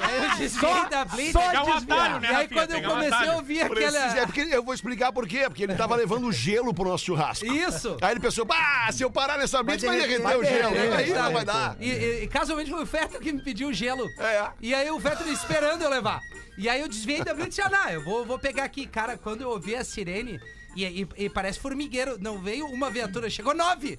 Aí 0.00 0.16
eu 0.30 0.36
desviei 0.36 0.88
da 0.88 1.04
Blitz. 1.04 1.32
só 1.32 1.40
Pegar 1.40 1.64
um 1.64 1.72
atalho, 1.72 2.20
né, 2.20 2.28
E 2.30 2.34
aí 2.34 2.48
quando 2.48 2.70
eu 2.72 2.82
comecei 2.82 3.12
atalho. 3.14 3.32
a 3.32 3.36
ouvir 3.36 3.68
Precisa- 3.68 3.98
É 3.98 4.08
aquela... 4.10 4.26
porque 4.26 4.40
eu 4.40 4.62
vou 4.62 4.74
explicar 4.74 5.12
por 5.12 5.26
quê. 5.26 5.44
Porque 5.46 5.62
ele 5.64 5.74
tava 5.74 5.94
levando 5.96 6.30
gelo 6.32 6.72
pro 6.72 6.84
nosso 6.88 7.04
churrasco. 7.04 7.46
Isso. 7.46 7.96
Aí 8.00 8.12
ele 8.12 8.20
pensou, 8.20 8.46
ah, 8.50 8.90
se 8.92 9.02
eu 9.02 9.10
parar 9.10 9.38
nessa 9.38 9.62
blitz 9.62 9.82
vai 9.84 9.98
derreter 9.98 10.22
vai 10.22 10.36
o 10.36 10.44
gelo. 10.44 10.74
Aí 10.96 11.12
não 11.12 11.32
vai 11.32 11.44
dar. 11.44 11.76
E 11.80 12.28
casualmente 12.28 12.70
foi 12.70 12.86
o 13.04 13.08
Fetter 13.08 13.20
que 13.20 13.32
me 13.32 13.42
pediu 13.42 13.68
o 13.68 13.72
gelo. 13.72 14.08
É. 14.18 14.48
E 14.60 14.74
aí 14.74 14.90
o 14.90 14.98
Fetter 15.00 15.26
esperando 15.28 15.82
eu 15.82 15.90
levar. 15.90 16.20
E 16.56 16.68
aí 16.68 16.80
eu 16.80 16.88
desviei 16.88 17.22
da 17.22 17.34
Blitz 17.34 17.58
e 17.58 17.62
disse, 17.62 17.62
ah, 17.62 17.68
não, 17.70 17.90
eu 17.90 18.04
vou, 18.04 18.24
vou 18.24 18.38
pegar 18.38 18.64
aqui. 18.64 18.86
Cara, 18.86 19.16
quando 19.18 19.40
eu 19.42 19.50
ouvi 19.50 19.74
a 19.74 19.84
sirene, 19.84 20.40
E, 20.76 20.84
e- 21.02 21.08
e 21.16 21.28
parece 21.30 21.60
formigueiro. 21.60 22.16
Não 22.20 22.38
veio 22.42 22.66
uma 22.66 22.90
viatura, 22.90 23.30
chegou 23.30 23.54
nove! 23.54 23.96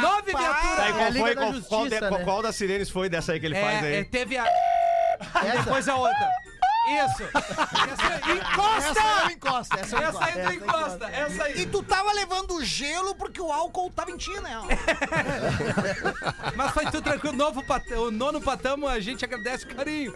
Nove 0.00 0.32
viaturas! 0.32 0.76
Tá, 0.76 0.88
e 0.88 0.88
É 0.88 0.92
qual, 0.92 1.12
da 1.12 1.34
qual, 1.34 1.62
qual, 1.62 1.88
de- 1.88 1.98
qual- 2.00 2.10
né? 2.18 2.24
qual 2.24 2.42
das 2.42 2.56
sirenes 2.56 2.88
foi 2.88 3.08
dessa 3.10 3.32
aí 3.32 3.40
que 3.40 3.44
ele 3.44 3.54
faz 3.60 3.84
aí? 3.84 3.92
É, 3.94 3.98
é, 3.98 4.04
teve 4.04 4.38
a. 4.38 4.44
E 4.46 5.58
depois 5.58 5.86
a 5.88 5.96
outra. 5.96 6.28
Isso! 6.86 7.22
Essa, 7.24 8.32
encosta! 8.32 8.90
Essa 8.90 9.24
não 9.24 9.30
encosta, 9.30 9.80
essa 9.80 9.96
não 9.96 10.08
Essa 10.08 10.24
aí 10.24 10.46
tu 10.46 10.52
encosta, 10.52 11.06
essa 11.06 11.44
aí. 11.44 11.60
E 11.62 11.66
tu 11.66 11.82
tava 11.82 12.12
levando 12.12 12.64
gelo 12.64 13.14
porque 13.14 13.40
o 13.40 13.50
álcool 13.50 13.90
tava 13.90 14.10
em 14.10 14.16
ti, 14.16 14.32
né? 14.40 14.56
Mas 16.54 16.70
foi 16.72 16.84
tudo 16.86 17.02
tranquilo. 17.02 17.36
Novo 17.36 17.62
pat... 17.64 17.84
O 17.92 18.10
nono 18.10 18.40
patamo, 18.40 18.86
a 18.86 19.00
gente 19.00 19.24
agradece 19.24 19.64
o 19.64 19.74
carinho. 19.74 20.12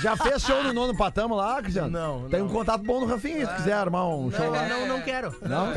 Já 0.00 0.16
fez 0.16 0.42
show 0.42 0.62
no 0.62 0.72
nono 0.72 0.96
patamo 0.96 1.34
lá, 1.34 1.60
Cristiano? 1.60 1.90
Não, 1.90 2.28
Tem 2.28 2.40
um 2.42 2.48
contato 2.48 2.82
bom 2.84 3.00
no 3.00 3.06
Rafinha, 3.06 3.46
se 3.46 3.54
quiser 3.56 3.74
armar 3.74 4.06
um 4.06 4.30
show 4.30 4.44
Não, 4.44 4.52
lá. 4.52 4.68
não, 4.68 4.86
não 4.86 5.02
quero. 5.02 5.36
Não? 5.42 5.72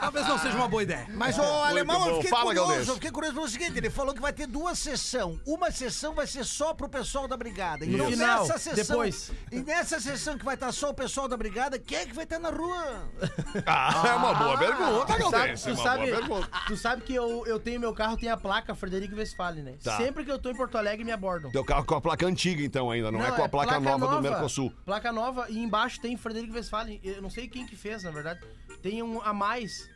Talvez 0.00 0.26
não 0.28 0.38
seja 0.38 0.56
uma 0.56 0.68
boa 0.68 0.82
ideia. 0.82 1.06
Mas, 1.14 1.38
ô, 1.38 1.42
Alemão, 1.42 2.06
eu 2.08 2.14
fiquei 2.16 2.30
Fala, 2.30 2.44
curioso. 2.44 2.90
Eu 2.90 2.94
fiquei 2.94 3.10
curioso 3.10 3.34
pelo 3.36 3.48
seguinte: 3.48 3.76
ele 3.76 3.90
falou 3.90 4.14
que 4.14 4.20
vai 4.20 4.32
ter 4.32 4.46
duas 4.46 4.78
sessões. 4.78 5.38
Uma 5.46 5.70
sessão 5.70 6.14
vai 6.14 6.26
ser 6.26 6.44
só 6.44 6.72
pro 6.74 6.88
pessoal 6.88 7.26
da 7.26 7.36
brigada. 7.36 7.84
No 7.96 8.10
final, 8.10 8.40
nessa 8.46 8.58
sessão. 8.58 8.84
depois. 8.96 9.32
E 9.50 9.60
nessa 9.60 10.00
sessão 10.00 10.36
que 10.36 10.44
vai 10.44 10.54
estar 10.54 10.70
só 10.72 10.90
o 10.90 10.94
pessoal 10.94 11.26
da 11.28 11.36
brigada, 11.36 11.78
quem 11.78 11.98
é 11.98 12.06
que 12.06 12.14
vai 12.14 12.24
estar 12.24 12.38
na 12.38 12.50
rua? 12.50 13.08
Ah, 13.66 14.02
é 14.06 14.14
uma 14.14 14.34
boa 14.34 14.58
pergunta, 14.58 15.06
Tu 15.06 15.08
sabe, 15.08 15.18
Galdês. 15.22 15.66
É 15.66 15.70
tu 15.70 15.74
uma 15.74 15.82
sabe, 15.82 16.06
boa 16.06 16.18
pergunta. 16.18 16.48
tu 16.66 16.76
sabe 16.76 17.02
que 17.02 17.14
eu, 17.14 17.46
eu 17.46 17.58
tenho 17.58 17.80
meu 17.80 17.92
carro, 17.94 18.16
tem 18.16 18.28
a 18.28 18.36
placa 18.36 18.74
Frederico 18.74 19.16
Westphalen, 19.16 19.62
né? 19.62 19.74
Tá. 19.82 19.96
Sempre 19.96 20.24
que 20.24 20.30
eu 20.30 20.38
tô 20.38 20.50
em 20.50 20.56
Porto 20.56 20.76
Alegre, 20.76 21.04
me 21.04 21.12
abordam. 21.12 21.50
Teu 21.50 21.64
carro 21.64 21.84
com 21.84 21.94
a 21.94 22.00
placa 22.00 22.26
antiga, 22.26 22.62
então, 22.62 22.90
ainda, 22.90 23.10
não, 23.10 23.24
é 23.24 23.30
com 23.32 23.42
a 23.42 23.48
placa, 23.48 23.80
nova, 23.80 24.06
do 24.06 24.22
Mercosul. 24.22 24.72
Placa 24.84 25.12
nova 25.12 25.46
e 25.48 25.58
embaixo 25.58 26.00
tem 26.00 26.16
Frederico 26.16 26.54
Westphalen. 26.54 27.00
Eu 27.02 27.22
não 27.22 27.30
sei 27.30 27.48
quem 27.48 27.66
que 27.66 27.76
fez, 27.76 28.02
na 28.02 28.10
verdade. 28.10 28.40
Tem 28.82 29.02
um 29.02 29.20
a 29.22 29.32
mais, 29.32 29.88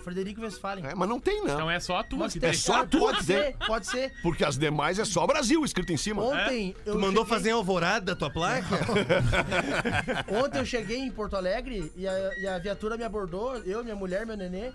Frederico 0.00 0.40
Westphalen. 0.40 0.84
É, 0.86 0.94
mas 0.94 1.08
não 1.08 1.20
tem, 1.20 1.38
não. 1.44 1.54
Então 1.54 1.70
é 1.70 1.78
só 1.78 1.98
a 1.98 2.04
tua 2.04 2.18
Mas 2.20 2.32
que 2.32 2.40
tem, 2.40 2.50
É 2.50 2.52
só 2.52 2.80
a 2.82 2.86
tua 2.86 3.12
pode 3.12 3.24
ser, 3.24 3.56
pode 3.66 3.86
ser. 3.86 4.12
Porque 4.22 4.44
as 4.44 4.56
demais 4.58 4.98
é 4.98 5.04
só 5.04 5.26
Brasil 5.26 5.64
escrito 5.64 5.92
em 5.92 5.96
cima. 5.96 6.22
Ontem 6.22 6.74
eu 6.86 6.94
Tu 6.94 6.98
mandou 6.98 7.22
cheguei- 7.24 7.38
fazer 7.38 7.50
em 7.50 7.52
alvorada 7.52 8.12
a 8.12 8.16
tua 8.16 8.30
placa? 8.30 8.66
Ontem 10.44 10.58
eu 10.58 10.66
cheguei 10.66 10.98
em 10.98 11.10
Porto 11.10 11.36
Alegre 11.36 11.92
e 11.96 12.06
a, 12.06 12.12
e 12.38 12.46
a 12.46 12.58
viatura 12.58 12.96
me 12.96 13.04
abordou, 13.04 13.56
eu, 13.58 13.82
minha 13.84 13.96
mulher, 13.96 14.26
meu 14.26 14.36
nenê. 14.36 14.72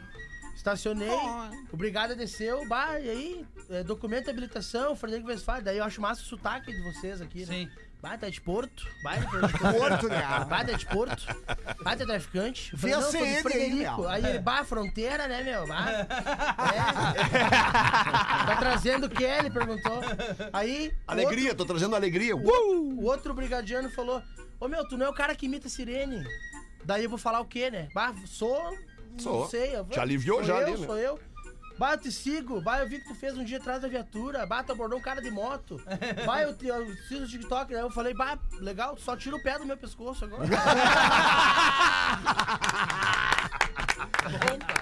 Estacionei, 0.56 1.10
o 1.72 1.76
brigada 1.78 2.16
desceu, 2.16 2.66
bah, 2.68 2.98
e 3.00 3.10
aí, 3.10 3.46
é, 3.70 3.84
documento 3.84 4.24
de 4.26 4.30
habilitação, 4.32 4.96
Frederico 4.96 5.28
Westphalen. 5.28 5.64
Daí 5.64 5.78
eu 5.78 5.84
acho 5.84 6.00
massa 6.02 6.22
o 6.22 6.26
sotaque 6.26 6.72
de 6.72 6.82
vocês 6.82 7.22
aqui, 7.22 7.40
né? 7.46 7.54
Sim. 7.54 7.70
Bah, 8.06 8.20
tá 8.20 8.30
de 8.30 8.40
Porto. 8.40 8.88
Bah, 9.02 9.16
de 9.18 9.26
Porto, 9.26 10.08
né? 10.08 10.22
Bah, 10.48 10.64
tá 10.64 10.74
de 10.74 10.86
Porto. 10.86 11.26
Bah, 11.84 11.96
tá 11.98 12.06
traficante. 12.06 12.70
Vê 12.76 12.94
a 12.94 13.02
sou 13.02 13.10
CN 13.10 13.42
aí, 13.52 13.74
meu. 13.74 14.08
Aí 14.08 14.24
ele, 14.24 14.38
bah, 14.40 14.64
fronteira, 14.64 15.28
né, 15.28 15.42
meu? 15.42 15.66
Bah. 15.68 15.88
É. 15.90 16.06
Tá 18.46 18.58
trazendo 18.58 19.08
o 19.08 19.10
que? 19.10 19.24
Ele 19.24 19.50
perguntou. 19.50 20.02
Aí. 20.54 20.94
Alegria, 21.08 21.56
tô 21.56 21.66
trazendo 21.66 21.96
alegria. 21.96 22.36
outro- 22.36 22.52
O 22.54 23.06
outro 23.06 23.34
brigadiano 23.34 23.90
falou: 23.90 24.22
Ô 24.60 24.68
meu, 24.68 24.88
tu 24.88 24.98
não 24.98 25.08
é 25.08 25.10
o 25.10 25.14
cara 25.14 25.34
que 25.34 25.48
imita 25.48 25.68
sirene. 25.68 26.24
Daí 26.84 27.06
eu 27.06 27.10
vou 27.10 27.18
falar 27.18 27.40
o 27.42 27.46
quê, 27.46 27.72
né? 27.72 27.88
Bah, 27.96 28.14
sou. 28.28 28.78
Sou. 29.18 29.42
Não 29.42 29.50
sei. 29.50 29.76
Eu, 29.76 29.86
Te 29.86 30.00
aliviou 30.00 30.38
sou 30.38 30.46
já 30.46 30.60
eu, 30.62 30.68
ali, 30.68 30.78
né? 30.80 30.86
Sou 30.86 30.98
eu. 30.98 31.16
Bah, 31.16 31.22
eu 31.24 31.35
te 32.02 32.12
sigo. 32.12 32.62
Bah, 32.62 32.80
eu 32.80 32.88
vi 32.88 33.00
que 33.00 33.08
tu 33.08 33.16
fez 33.16 33.38
um 33.38 33.44
dia 33.44 33.58
atrás 33.58 33.82
da 33.82 33.88
viatura. 33.88 34.46
Bah, 34.46 34.64
tu 34.64 34.72
abordou 34.72 35.00
um 35.00 35.02
cara 35.02 35.22
de 35.22 35.32
moto. 35.32 35.82
Bah, 36.26 36.42
eu, 36.42 36.56
eu 36.62 36.96
fiz 37.08 37.22
o 37.22 37.28
TikTok. 37.28 37.74
Aí 37.74 37.82
eu 37.82 37.90
falei, 37.90 38.14
bah, 38.14 38.38
legal, 38.60 38.98
só 38.98 39.16
tira 39.16 39.36
o 39.36 39.44
pé 39.44 39.58
do 39.60 39.66
meu 39.66 39.78
pescoço 39.78 40.26
agora. 40.26 40.46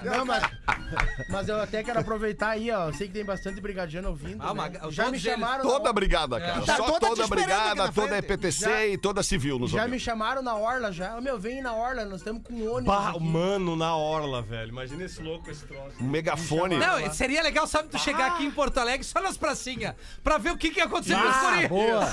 Não, 0.02 0.24
mas, 0.24 0.42
mas 1.28 1.48
eu 1.48 1.60
até 1.60 1.82
quero 1.82 2.00
aproveitar 2.00 2.50
aí, 2.50 2.70
ó. 2.70 2.88
Eu 2.88 2.94
sei 2.94 3.06
que 3.08 3.14
tem 3.14 3.24
bastante 3.24 3.60
brigadiano 3.60 4.08
ouvindo. 4.08 4.42
Ah, 4.42 4.54
né? 4.54 4.78
mas 4.82 4.94
Já 4.94 5.04
me 5.04 5.10
eles. 5.12 5.22
chamaram. 5.22 5.62
Toda 5.64 5.84
na, 5.84 5.92
brigada, 5.92 6.40
cara. 6.40 6.62
Tá 6.62 6.76
Só 6.76 6.84
toda 6.86 6.98
te 6.98 7.00
toda 7.00 7.22
esperando 7.22 7.30
aqui 7.44 7.44
brigada, 7.56 7.74
na 7.86 7.92
toda 7.92 8.08
frente. 8.08 8.24
EPTC 8.24 8.64
Já- 8.64 8.86
e 8.86 8.98
toda 8.98 9.22
civil 9.22 9.58
nos 9.58 9.70
já 9.70 9.78
ouvindo. 9.78 9.92
me 9.92 10.00
chamaram 10.00 10.42
na 10.42 10.54
Orla 10.54 10.92
já. 10.92 11.16
Ô, 11.16 11.20
meu, 11.20 11.38
vem 11.38 11.62
na 11.62 11.72
Orla, 11.74 12.04
nós 12.04 12.20
estamos 12.20 12.42
com 12.42 12.52
um 12.54 12.70
ônibus. 12.70 12.84
Bah, 12.94 13.10
aqui. 13.10 13.20
mano, 13.22 13.76
na 13.76 13.96
orla, 13.96 14.42
velho. 14.42 14.68
Imagina 14.68 15.04
esse 15.04 15.22
louco, 15.22 15.50
esse 15.50 15.64
troço. 15.66 15.96
Um 16.00 16.04
megafone. 16.08 16.76
Não, 16.76 17.12
seria 17.12 17.42
legal, 17.42 17.66
sabe, 17.66 17.88
tu 17.88 17.98
chegar 17.98 18.26
aqui 18.32 18.44
em 18.44 18.50
Porto 18.50 18.78
Alegre 18.78 19.04
só 19.04 19.20
nas 19.20 19.36
pracinhas, 19.36 19.94
pra 20.22 20.38
ver 20.38 20.50
o 20.50 20.56
que 20.56 20.70
que 20.70 20.80
aconteceu 20.80 21.18
com 21.18 21.28
os 21.28 21.34
Ah, 21.36 21.50
guri. 21.56 21.68
boa. 21.68 22.08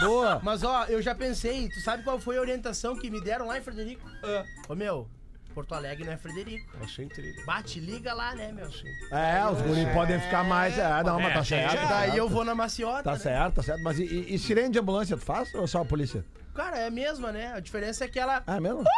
Boa. 0.00 0.40
Mas 0.42 0.62
ó, 0.62 0.84
eu 0.86 1.00
já 1.02 1.14
pensei, 1.14 1.68
tu 1.68 1.80
sabe 1.80 2.02
qual 2.02 2.18
foi 2.18 2.36
a 2.38 2.40
orientação 2.40 2.96
que 2.96 3.10
me 3.10 3.20
deram 3.20 3.46
lá 3.46 3.58
em 3.58 3.62
Frederico? 3.62 4.06
Ô 4.68 4.74
meu, 4.74 5.08
Porto 5.54 5.74
Alegre 5.74 6.04
não 6.04 6.12
é 6.12 6.16
Frederico. 6.16 6.70
Achei 6.82 7.04
incrível. 7.04 7.44
Bate, 7.44 7.80
liga 7.80 8.14
lá, 8.14 8.34
né, 8.34 8.52
meu? 8.52 8.68
É, 9.10 9.44
os 9.50 9.60
guris 9.62 9.88
podem 9.92 10.20
ficar 10.20 10.44
mais. 10.44 10.78
É, 10.78 11.02
não, 11.02 11.18
mas 11.20 11.32
tá 11.34 11.40
É, 11.40 11.44
certo. 11.44 11.72
já- 11.72 11.82
tá 11.82 11.88
Daí 11.88 12.04
certo. 12.06 12.16
eu 12.16 12.28
vou 12.28 12.44
na 12.44 12.54
maciota. 12.54 13.02
Tá 13.02 13.12
né? 13.12 13.18
certo, 13.18 13.54
tá 13.56 13.62
certo. 13.62 13.82
Mas 13.82 13.98
e, 13.98 14.04
e- 14.04 14.34
e 14.34 14.38
sirene 14.38 14.70
de 14.70 14.78
ambulância 14.78 15.16
tu 15.16 15.24
faz 15.24 15.52
ou 15.54 15.66
só 15.66 15.80
a 15.82 15.84
polícia? 15.84 16.24
Cara, 16.54 16.78
é 16.78 16.86
a 16.86 16.90
mesma, 16.90 17.32
né? 17.32 17.52
A 17.54 17.60
diferença 17.60 18.04
é 18.04 18.08
que 18.08 18.18
ela. 18.18 18.42
Ah, 18.46 18.56
é 18.56 18.60
mesmo? 18.60 18.84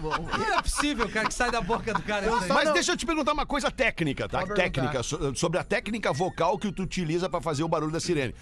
Não 0.00 0.58
é 0.58 0.62
possível, 0.62 1.08
cara, 1.08 1.26
que 1.28 1.34
sai 1.34 1.50
da 1.50 1.60
boca 1.60 1.92
do 1.94 2.02
cara. 2.02 2.26
isso 2.26 2.42
aí. 2.44 2.48
Mas 2.48 2.64
não- 2.66 2.72
deixa 2.74 2.92
eu 2.92 2.96
te 2.96 3.06
perguntar 3.06 3.32
uma 3.32 3.46
coisa 3.46 3.70
técnica, 3.70 4.28
tá? 4.28 4.40
Pode 4.40 4.54
Técnica, 4.54 5.02
so- 5.02 5.34
sobre 5.34 5.58
a 5.58 5.64
técnica 5.64 6.12
vocal 6.12 6.58
que 6.58 6.70
tu 6.72 6.82
utiliza 6.82 7.28
pra 7.28 7.40
fazer 7.40 7.62
o 7.62 7.68
barulho 7.68 7.92
da 7.92 8.00
sirene. 8.00 8.34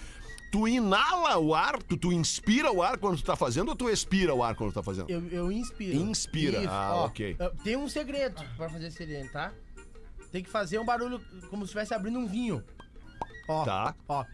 Tu 0.52 0.68
inala 0.68 1.38
o 1.38 1.54
ar, 1.54 1.82
tu, 1.82 1.96
tu 1.96 2.12
inspira 2.12 2.70
o 2.70 2.82
ar 2.82 2.98
quando 2.98 3.16
tu 3.16 3.24
tá 3.24 3.34
fazendo 3.34 3.70
ou 3.70 3.74
tu 3.74 3.88
expira 3.88 4.34
o 4.34 4.42
ar 4.44 4.54
quando 4.54 4.70
tu 4.70 4.74
tá 4.74 4.82
fazendo? 4.82 5.08
Eu, 5.08 5.26
eu 5.28 5.50
inspiro. 5.50 5.96
Inspira, 5.96 6.62
ah, 6.68 6.94
ó, 6.94 7.06
ok. 7.06 7.34
Tem 7.64 7.74
um 7.74 7.88
segredo 7.88 8.44
pra 8.58 8.68
fazer 8.68 8.90
sirene, 8.90 9.30
tá? 9.30 9.50
Tem 10.30 10.42
que 10.42 10.50
fazer 10.50 10.78
um 10.78 10.84
barulho 10.84 11.18
como 11.48 11.62
se 11.62 11.70
estivesse 11.70 11.94
abrindo 11.94 12.18
um 12.18 12.26
vinho. 12.26 12.62
Ó. 13.48 13.64
Tá. 13.64 13.94
Ó. 14.06 14.26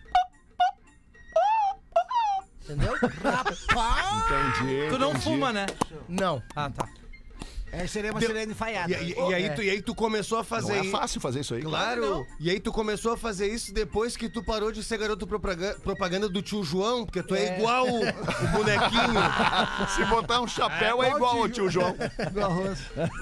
Entendeu? 2.64 2.94
Entendi. 2.98 4.88
Tu 4.90 4.98
não 4.98 5.10
entendi. 5.10 5.24
fuma, 5.24 5.52
né? 5.52 5.66
Não. 6.08 6.42
Ah, 6.56 6.68
tá. 6.68 6.88
É, 7.72 7.86
seria 7.86 8.10
uma 8.10 8.20
sirene 8.20 8.54
falhada. 8.54 8.92
E, 8.92 9.12
e- 9.12 9.14
e 9.30 9.34
aí, 9.34 9.50
tu, 9.54 9.62
e 9.62 9.70
aí 9.70 9.82
tu 9.82 9.94
começou 9.94 10.38
a 10.38 10.44
fazer. 10.44 10.72
Não 10.74 10.80
é 10.80 10.84
fácil 10.84 11.20
fazer 11.20 11.40
isso 11.40 11.54
aí. 11.54 11.62
Claro. 11.62 12.26
E 12.40 12.50
aí 12.50 12.58
tu 12.60 12.72
começou 12.72 13.12
a 13.12 13.16
fazer 13.16 13.46
isso 13.48 13.72
depois 13.72 14.16
que 14.16 14.28
tu 14.28 14.42
parou 14.42 14.72
de 14.72 14.82
ser 14.82 14.98
garoto 14.98 15.26
propaga- 15.26 15.76
propaganda 15.82 16.28
do 16.28 16.40
tio 16.42 16.62
João, 16.64 17.04
porque 17.04 17.22
tu 17.22 17.34
é, 17.34 17.44
É. 17.44 17.58
igual 17.58 17.86
o, 17.86 18.00
o 18.00 18.48
bonequinho. 18.52 19.88
Se 19.94 20.04
botar 20.06 20.40
um 20.40 20.46
chapéu 20.48 21.02
é 21.02 21.10
igual 21.14 21.38
ao 21.42 21.48
tio 21.48 21.70
João. 21.70 21.94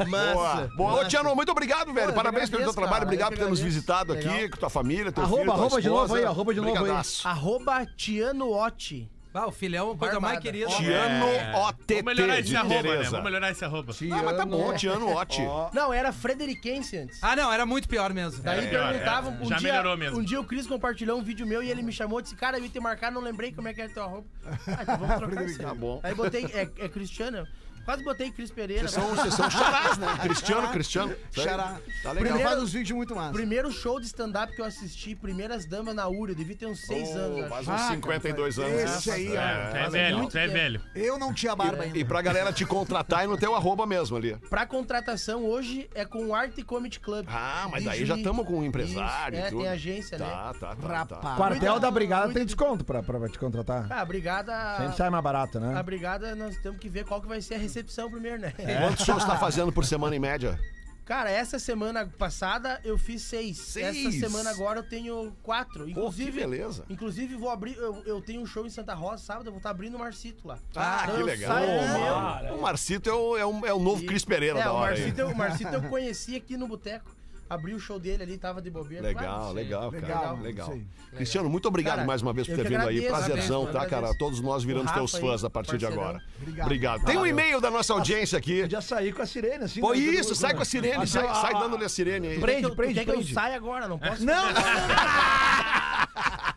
Massa. 0.08 0.34
Boa. 0.34 0.70
Boa. 0.76 1.00
Ô, 1.02 1.08
Tiano, 1.08 1.34
muito 1.34 1.50
obrigado, 1.52 1.92
velho. 1.92 2.08
Pô, 2.08 2.14
Parabéns 2.14 2.50
pelo 2.50 2.62
teu 2.64 2.72
trabalho. 2.74 3.04
Obrigado 3.04 3.30
por 3.30 3.38
ter 3.38 3.48
nos 3.48 3.60
visitado 3.60 4.12
aqui, 4.12 4.26
Legal. 4.28 4.50
com 4.50 4.56
tua 4.56 4.70
família, 4.70 5.12
teu 5.12 5.22
Arroba, 5.22 5.36
filho, 5.42 5.52
tua 5.52 5.54
arroba 5.64 5.80
de 5.82 5.88
novo 5.88 6.02
esposa. 6.04 6.18
aí, 6.20 6.24
arroba 6.26 6.54
de 6.54 6.60
novo 6.60 6.84
aí. 6.84 7.02
Arroba 7.24 7.86
Tiano 7.96 8.50
Otti. 8.52 9.10
Ah, 9.36 9.46
o 9.46 9.52
filhão 9.52 9.88
é 9.88 9.90
uma 9.90 9.96
coisa 9.98 10.14
Barbada. 10.14 10.32
mais 10.34 10.42
querida. 10.42 10.66
Tiano 10.70 11.26
OTT 11.66 11.94
Vamos 11.94 12.04
melhorar 12.04 12.40
esse 12.40 12.56
arroba, 12.56 12.74
né? 12.74 12.82
Tereza. 12.82 13.10
Vamos 13.10 13.24
melhorar 13.24 13.50
esse 13.50 13.64
arroba. 13.64 13.92
Ah, 13.92 14.22
mas 14.24 14.36
tá 14.36 14.46
bom, 14.46 14.74
Tiano 14.74 15.16
Otti. 15.16 15.42
Não, 15.72 15.92
era 15.92 16.12
Frederiquense 16.12 16.96
antes. 16.96 17.18
Ah, 17.22 17.36
não, 17.36 17.52
era 17.52 17.66
muito 17.66 17.88
pior 17.88 18.12
mesmo. 18.14 18.42
Daí 18.42 18.64
É, 18.66 18.68
perguntavam, 18.68 19.32
é, 19.34 19.44
um 19.44 19.48
já 19.48 19.56
dia, 19.56 19.72
melhorou 19.72 19.96
mesmo. 19.96 20.18
Um 20.18 20.22
dia 20.22 20.40
o 20.40 20.44
Cris 20.44 20.66
compartilhou 20.66 21.18
um 21.18 21.22
vídeo 21.22 21.46
meu 21.46 21.62
e 21.62 21.70
ele 21.70 21.82
me 21.82 21.92
chamou 21.92 22.20
e 22.20 22.22
disse, 22.22 22.34
cara, 22.36 22.58
eu 22.58 22.64
ia 22.64 22.68
te 22.70 22.80
marcar, 22.80 23.12
não 23.12 23.20
lembrei 23.20 23.52
como 23.52 23.68
é 23.68 23.74
que 23.74 23.80
era 23.82 23.90
teu 23.92 24.02
arroba. 24.04 24.26
Ah, 24.44 24.78
então 24.82 24.96
vamos 24.98 25.16
trocar 25.20 25.44
isso. 25.44 25.58
Tá 25.60 25.74
bom. 25.74 26.00
Aí 26.02 26.14
botei, 26.14 26.44
é, 26.46 26.62
é 26.62 26.88
Cristiano, 26.88 27.46
quase 27.86 28.04
botei 28.04 28.30
Cris 28.30 28.50
Pereira. 28.50 28.86
Vocês 28.86 29.02
são, 29.02 29.14
vocês 29.16 29.32
são 29.34 29.48
charás, 29.50 29.96
né? 29.96 30.06
Cristiano, 30.20 30.68
Cristiano. 30.68 31.14
Xará. 31.32 31.78
Tá 32.02 32.12
legal. 32.12 32.14
Primeiro 32.14 32.40
faz 32.40 32.62
uns 32.62 32.72
vídeos 32.74 32.94
muito 32.96 33.16
massa. 33.16 33.32
Primeiro 33.32 33.72
show 33.72 33.98
de 33.98 34.06
stand-up 34.06 34.54
que 34.54 34.60
eu 34.60 34.66
assisti, 34.66 35.14
Primeiras 35.14 35.64
Damas 35.64 35.94
na 35.94 36.06
URI, 36.06 36.32
eu 36.32 36.36
devia 36.36 36.56
ter 36.56 36.66
uns 36.66 36.80
seis 36.80 37.08
anos. 37.16 37.40
acho. 37.44 37.48
Faz 37.64 37.68
uns 37.68 37.80
52 37.92 38.58
anos. 38.58 38.80
Esse 38.82 39.10
aí, 39.10 39.30
ó. 39.30 39.40
É, 39.40 39.70
é 39.74 39.82
Mas 39.84 39.92
velho, 39.92 40.28
é 40.34 40.46
velho. 40.48 40.80
Eu 40.94 41.18
não 41.18 41.32
tinha 41.32 41.56
barba 41.56 41.86
E 41.86 41.92
ainda. 41.92 42.04
pra 42.04 42.20
galera 42.20 42.52
te 42.52 42.66
contratar 42.66 43.24
e 43.24 43.26
no 43.28 43.38
teu 43.38 43.54
arroba 43.54 43.86
mesmo 43.86 44.16
ali. 44.16 44.36
Pra 44.50 44.66
contratação 44.66 45.44
hoje 45.44 45.88
é 45.94 46.04
com 46.04 46.26
o 46.26 46.34
Art 46.34 46.52
Comedy 46.64 46.98
Club. 47.00 47.26
Ah, 47.30 47.68
mas 47.70 47.84
daí 47.84 48.04
já 48.04 48.16
estamos 48.16 48.46
com 48.46 48.58
um 48.58 48.64
empresário 48.64 49.38
Isso, 49.38 49.44
e 49.44 49.46
é, 49.46 49.50
tem 49.62 49.68
agência, 49.68 50.18
né? 50.18 50.26
Tá, 50.26 50.54
tá, 50.54 50.74
tá. 50.74 50.76
tá. 50.76 50.88
Rapaz. 50.88 51.36
Quartel 51.36 51.70
Muito- 51.72 51.82
da 51.82 51.90
Brigada 51.90 52.24
muito- 52.24 52.36
tem 52.36 52.44
desconto 52.44 52.84
pra, 52.84 53.02
pra 53.02 53.28
te 53.28 53.38
contratar. 53.38 53.86
Ah, 53.90 54.00
a 54.00 54.04
brigada. 54.04 54.76
Sempre 54.78 54.96
sai 54.96 55.10
mais 55.10 55.22
barato, 55.22 55.60
né? 55.60 55.76
A 55.78 55.82
brigada, 55.82 56.34
nós 56.34 56.56
temos 56.58 56.78
que 56.80 56.88
ver 56.88 57.04
qual 57.04 57.20
que 57.20 57.28
vai 57.28 57.40
ser 57.40 57.54
a 57.54 57.58
recepção 57.76 58.10
primeiro, 58.10 58.40
né? 58.40 58.52
Quantos 58.80 59.04
shows 59.04 59.24
tá 59.24 59.36
fazendo 59.36 59.70
por 59.72 59.84
semana 59.84 60.16
em 60.16 60.18
média? 60.18 60.58
Cara, 61.04 61.30
essa 61.30 61.56
semana 61.60 62.04
passada 62.18 62.80
eu 62.82 62.98
fiz 62.98 63.22
seis. 63.22 63.58
Seis? 63.58 64.06
Essa 64.06 64.18
semana 64.28 64.50
agora 64.50 64.80
eu 64.80 64.82
tenho 64.82 65.32
quatro. 65.40 65.88
Inclusive, 65.88 66.32
que 66.32 66.38
beleza. 66.38 66.84
Inclusive, 66.90 67.36
vou 67.36 67.48
abrir. 67.48 67.76
Eu, 67.76 68.02
eu 68.04 68.20
tenho 68.20 68.40
um 68.40 68.46
show 68.46 68.66
em 68.66 68.70
Santa 68.70 68.92
Rosa 68.92 69.22
sábado, 69.22 69.46
eu 69.46 69.52
vou 69.52 69.58
estar 69.58 69.70
abrindo 69.70 69.94
o 69.94 70.00
Marcito 70.00 70.48
lá. 70.48 70.58
Ah, 70.74 71.02
Então 71.04 71.16
que 71.18 71.22
legal. 71.22 71.52
saio 71.52 71.88
mano, 72.00 72.56
O 72.56 72.60
Marcito 72.62 73.08
é 73.08 73.12
o, 73.12 73.36
é 73.36 73.46
o, 73.46 73.66
é 73.66 73.72
o 73.72 73.78
novo 73.78 74.02
E- 74.02 74.06
Cris 74.06 74.24
Pereira 74.24 74.58
é, 74.58 74.64
da 74.64 74.72
o 74.72 74.76
hora. 74.76 74.94
aí. 74.94 74.98
Marcito, 75.00 75.20
eu- 75.20 75.28
o 75.28 75.36
Marcito 75.36 75.70
eu 75.74 75.82
conheci 75.82 76.34
aqui 76.34 76.56
no 76.56 76.66
boteco. 76.66 77.15
Abri 77.48 77.74
o 77.74 77.78
show 77.80 77.98
dele 77.98 78.22
ali, 78.22 78.38
tava 78.38 78.60
de 78.60 78.70
bobeira. 78.70 79.02
Legal, 79.06 79.48
Ah, 79.48 79.52
legal, 79.52 79.90
cara. 79.90 80.06
Legal, 80.06 80.36
Legal. 80.38 80.68
sei. 80.70 80.86
Cristiano, 81.14 81.48
muito 81.48 81.66
obrigado 81.68 81.96
Cara, 81.96 82.06
mais 82.06 82.20
uma 82.22 82.32
vez 82.32 82.46
por 82.46 82.56
ter 82.56 82.68
vindo 82.68 82.86
aí. 82.86 83.02
Prazerzão, 83.06 83.62
agradeço, 83.62 83.84
tá, 83.84 83.86
cara? 83.88 84.14
Todos 84.18 84.40
nós 84.40 84.64
viramos 84.64 84.90
teus 84.92 85.12
fãs 85.12 85.42
aí, 85.42 85.46
a 85.46 85.50
partir 85.50 85.78
de 85.78 85.86
agora. 85.86 86.20
Obrigado. 86.40 86.66
Obrigado. 86.66 87.04
Tem 87.04 87.16
um 87.16 87.26
e-mail 87.26 87.60
da 87.60 87.70
nossa 87.70 87.92
audiência 87.92 88.36
aqui. 88.38 88.62
Podia 88.62 88.80
sair 88.80 89.12
com 89.12 89.22
a 89.22 89.26
sirene, 89.26 89.64
assim. 89.64 89.80
Pô, 89.80 89.92
né? 89.92 89.98
isso, 89.98 90.34
sai 90.34 90.54
com 90.54 90.62
a 90.62 90.64
sirene, 90.64 91.02
Assim, 91.04 91.12
sai, 91.12 91.24
ó, 91.24 91.34
sai 91.34 91.52
dando-lhe 91.54 91.84
a 91.84 91.88
sirene 91.88 92.28
aí. 92.28 92.40
Prende, 92.40 92.70
prende, 92.74 92.94
tu 92.94 92.96
quer 92.98 93.04
que 93.04 93.10
eu 93.10 93.14
prende. 93.16 93.32
saia 93.32 93.56
agora? 93.56 93.86
Não 93.88 93.98
posso? 93.98 94.24
Não, 94.24 94.52
não, 94.52 94.60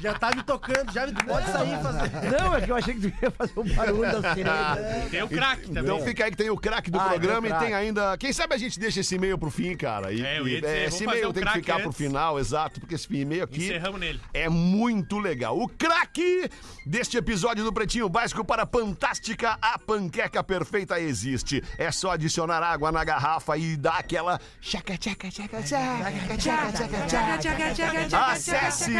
Já 0.00 0.14
tá 0.14 0.30
me 0.34 0.42
tocando, 0.42 0.92
já 0.92 1.06
me 1.06 1.12
pode 1.12 1.46
sair 1.52 1.74
e 1.78 1.82
fazer. 1.82 2.10
Não, 2.40 2.54
é 2.56 2.60
que 2.60 2.70
eu 2.70 2.76
achei 2.76 2.94
que 2.94 3.00
tu 3.10 3.24
ia 3.24 3.30
fazer 3.30 3.52
um 3.60 3.74
barulho 3.74 4.20
da 4.20 4.34
sirene. 4.34 5.10
Tem 5.10 5.22
o 5.22 5.28
craque 5.28 5.62
também. 5.66 5.82
Então 5.82 6.00
fica 6.00 6.24
aí 6.24 6.30
que 6.30 6.36
tem 6.36 6.50
o 6.50 6.56
craque 6.56 6.90
do 6.90 6.98
Ah, 6.98 7.04
programa 7.10 7.48
e 7.48 7.52
tem 7.54 7.74
ainda. 7.74 8.16
Quem 8.18 8.32
sabe 8.32 8.54
a 8.54 8.58
gente 8.58 8.78
deixa 8.80 9.00
esse 9.00 9.14
e-mail 9.14 9.36
pro 9.38 9.50
fim, 9.50 9.76
cara. 9.76 10.12
E, 10.12 10.24
É, 10.24 10.38
eu 10.38 10.48
ia 10.48 10.58
e- 10.58 10.60
dizer, 10.60 10.76
é, 10.76 10.84
esse 10.86 11.04
e-mail 11.04 11.32
tem 11.32 11.44
que 11.44 11.52
ficar 11.52 11.76
pro 11.78 11.86
antes. 11.88 11.98
final, 11.98 12.38
exato, 12.38 12.80
porque 12.80 12.94
esse 12.94 13.14
e-mail 13.14 13.44
aqui 13.44 13.64
Encerramos 13.64 14.00
nele. 14.00 14.20
é 14.32 14.48
muito 14.48 15.18
legal. 15.18 15.58
O 15.58 15.68
craque 15.68 16.48
deste 16.86 17.16
episódio 17.16 17.62
do 17.64 17.72
Pretinho 17.72 18.08
Básico 18.08 18.44
para 18.44 18.62
a 18.62 18.66
Fantástica, 18.66 19.58
a 19.60 19.78
panqueca 19.78 20.42
perfeita 20.42 20.98
existe. 21.00 21.62
É 21.76 21.90
só 21.90 22.12
adicionar 22.12 22.62
água 22.62 22.90
na 22.90 23.04
garrafa 23.04 23.56
e 23.56 23.76
dar 23.76 23.98
aquela. 23.98 24.40
Chaca, 24.60 24.94
chaca, 25.00 25.30
chaca, 25.30 25.62
chaca, 25.66 26.40
chaca, 26.40 26.40
chaca, 26.40 27.74
chaca. 27.74 28.30
Acesse 28.30 28.92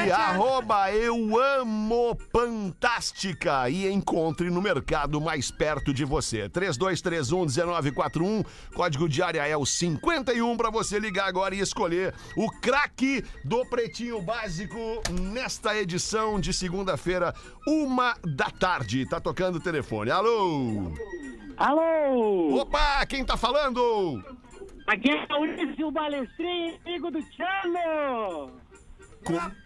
eu 0.95 1.38
amo 1.38 2.16
Fantástica 2.32 3.68
e 3.70 3.91
encontre 3.91 4.51
no 4.51 4.61
mercado 4.61 5.20
mais 5.20 5.51
perto 5.51 5.93
de 5.93 6.05
você. 6.05 6.49
3231-1941, 6.49 8.47
código 8.74 9.09
de 9.09 9.22
área 9.22 9.47
é 9.47 9.57
o 9.57 9.64
51 9.64 10.57
para 10.57 10.70
você 10.70 10.99
ligar 10.99 11.26
agora 11.28 11.55
e 11.55 11.61
escolher 11.61 12.14
o 12.36 12.51
craque 12.61 13.24
do 13.45 13.64
Pretinho 13.66 14.20
Básico 14.22 15.03
nesta 15.11 15.76
edição 15.76 16.41
de 16.41 16.53
segunda-feira, 16.53 17.34
uma 17.66 18.16
da 18.24 18.51
tarde. 18.51 19.07
Tá 19.07 19.20
tocando 19.20 19.57
o 19.57 19.61
telefone. 19.61 20.11
Alô? 20.11 20.93
Alô? 21.57 22.61
Opa, 22.61 23.05
quem 23.07 23.24
tá 23.24 23.36
falando? 23.36 24.22
Aqui 24.86 25.11
é 25.11 25.34
o 25.34 25.43
Ulisses 25.43 25.93
Balestrinho, 25.93 26.78
amigo 26.84 27.11
do 27.11 27.20
Tchano! 27.22 28.70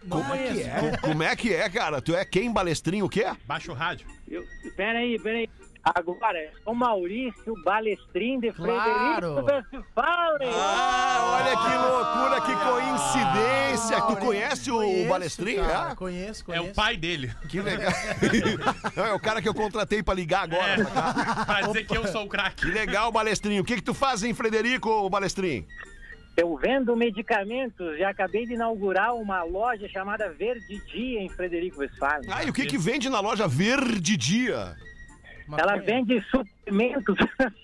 Como 0.09 0.33
é 0.33 0.37
que 0.47 0.61
é? 0.63 0.97
Como 1.01 1.23
é 1.23 1.35
que 1.35 1.53
é, 1.53 1.69
cara? 1.69 2.01
Tu 2.01 2.15
é 2.15 2.23
quem, 2.25 2.51
balestrinho, 2.51 3.05
o 3.05 3.09
quê? 3.09 3.25
Baixa 3.45 3.71
o 3.71 3.75
rádio. 3.75 4.07
Eu, 4.27 4.43
peraí, 4.75 5.19
peraí. 5.19 5.49
Agora, 5.83 6.39
é 6.39 6.51
o 6.65 6.73
Maurício 6.73 7.53
Balestrin 7.63 8.39
de 8.39 8.51
Claro. 8.51 9.35
Frederico 9.45 9.77
Westphalen. 9.77 10.49
Ah, 10.51 11.37
olha 11.37 11.55
que 11.57 11.75
loucura, 11.77 12.41
que 12.41 12.55
coincidência. 12.71 14.01
tu 14.01 14.15
conhece 14.17 14.71
o 14.71 14.77
Conheço, 14.77 15.09
Balestrinho? 15.09 15.63
cara, 15.63 15.91
É? 15.91 15.95
Conheço, 15.95 16.41
É 16.41 16.45
conheço. 16.45 16.71
o 16.71 16.73
pai 16.73 16.97
dele. 16.97 17.31
Que 17.47 17.61
legal. 17.61 17.91
É 18.95 19.13
o 19.13 19.19
cara 19.19 19.43
que 19.43 19.47
eu 19.47 19.53
contratei 19.53 20.01
pra 20.01 20.15
ligar 20.15 20.43
agora. 20.45 20.85
pra 20.85 20.85
cá. 21.13 21.45
pra 21.45 21.61
dizer 21.67 21.85
que 21.85 21.95
eu 21.95 22.07
sou 22.07 22.23
o 22.25 22.27
craque. 22.27 22.65
Que 22.65 22.71
legal, 22.71 23.11
Balestrinho. 23.11 23.61
O 23.61 23.65
que 23.65 23.75
que 23.75 23.83
tu 23.83 23.93
faz 23.93 24.23
em 24.23 24.33
Frederico, 24.33 25.07
Balestrinho? 25.07 25.67
Eu 26.37 26.55
vendo 26.57 26.95
medicamentos, 26.95 27.97
já 27.97 28.09
acabei 28.09 28.45
de 28.45 28.53
inaugurar 28.53 29.15
uma 29.15 29.43
loja 29.43 29.87
chamada 29.87 30.29
Verde 30.29 30.81
Dia 30.85 31.21
em 31.21 31.29
Frederico 31.29 31.79
Westphalen. 31.79 32.29
Ah, 32.29 32.43
e 32.43 32.49
o 32.49 32.53
que 32.53 32.65
que 32.65 32.77
vende 32.77 33.09
na 33.09 33.21
loja 33.21 33.47
Verde 33.47 34.17
Dia? 34.17 34.75
Ela 35.57 35.77
vende 35.77 36.21
suplementos. 36.29 37.15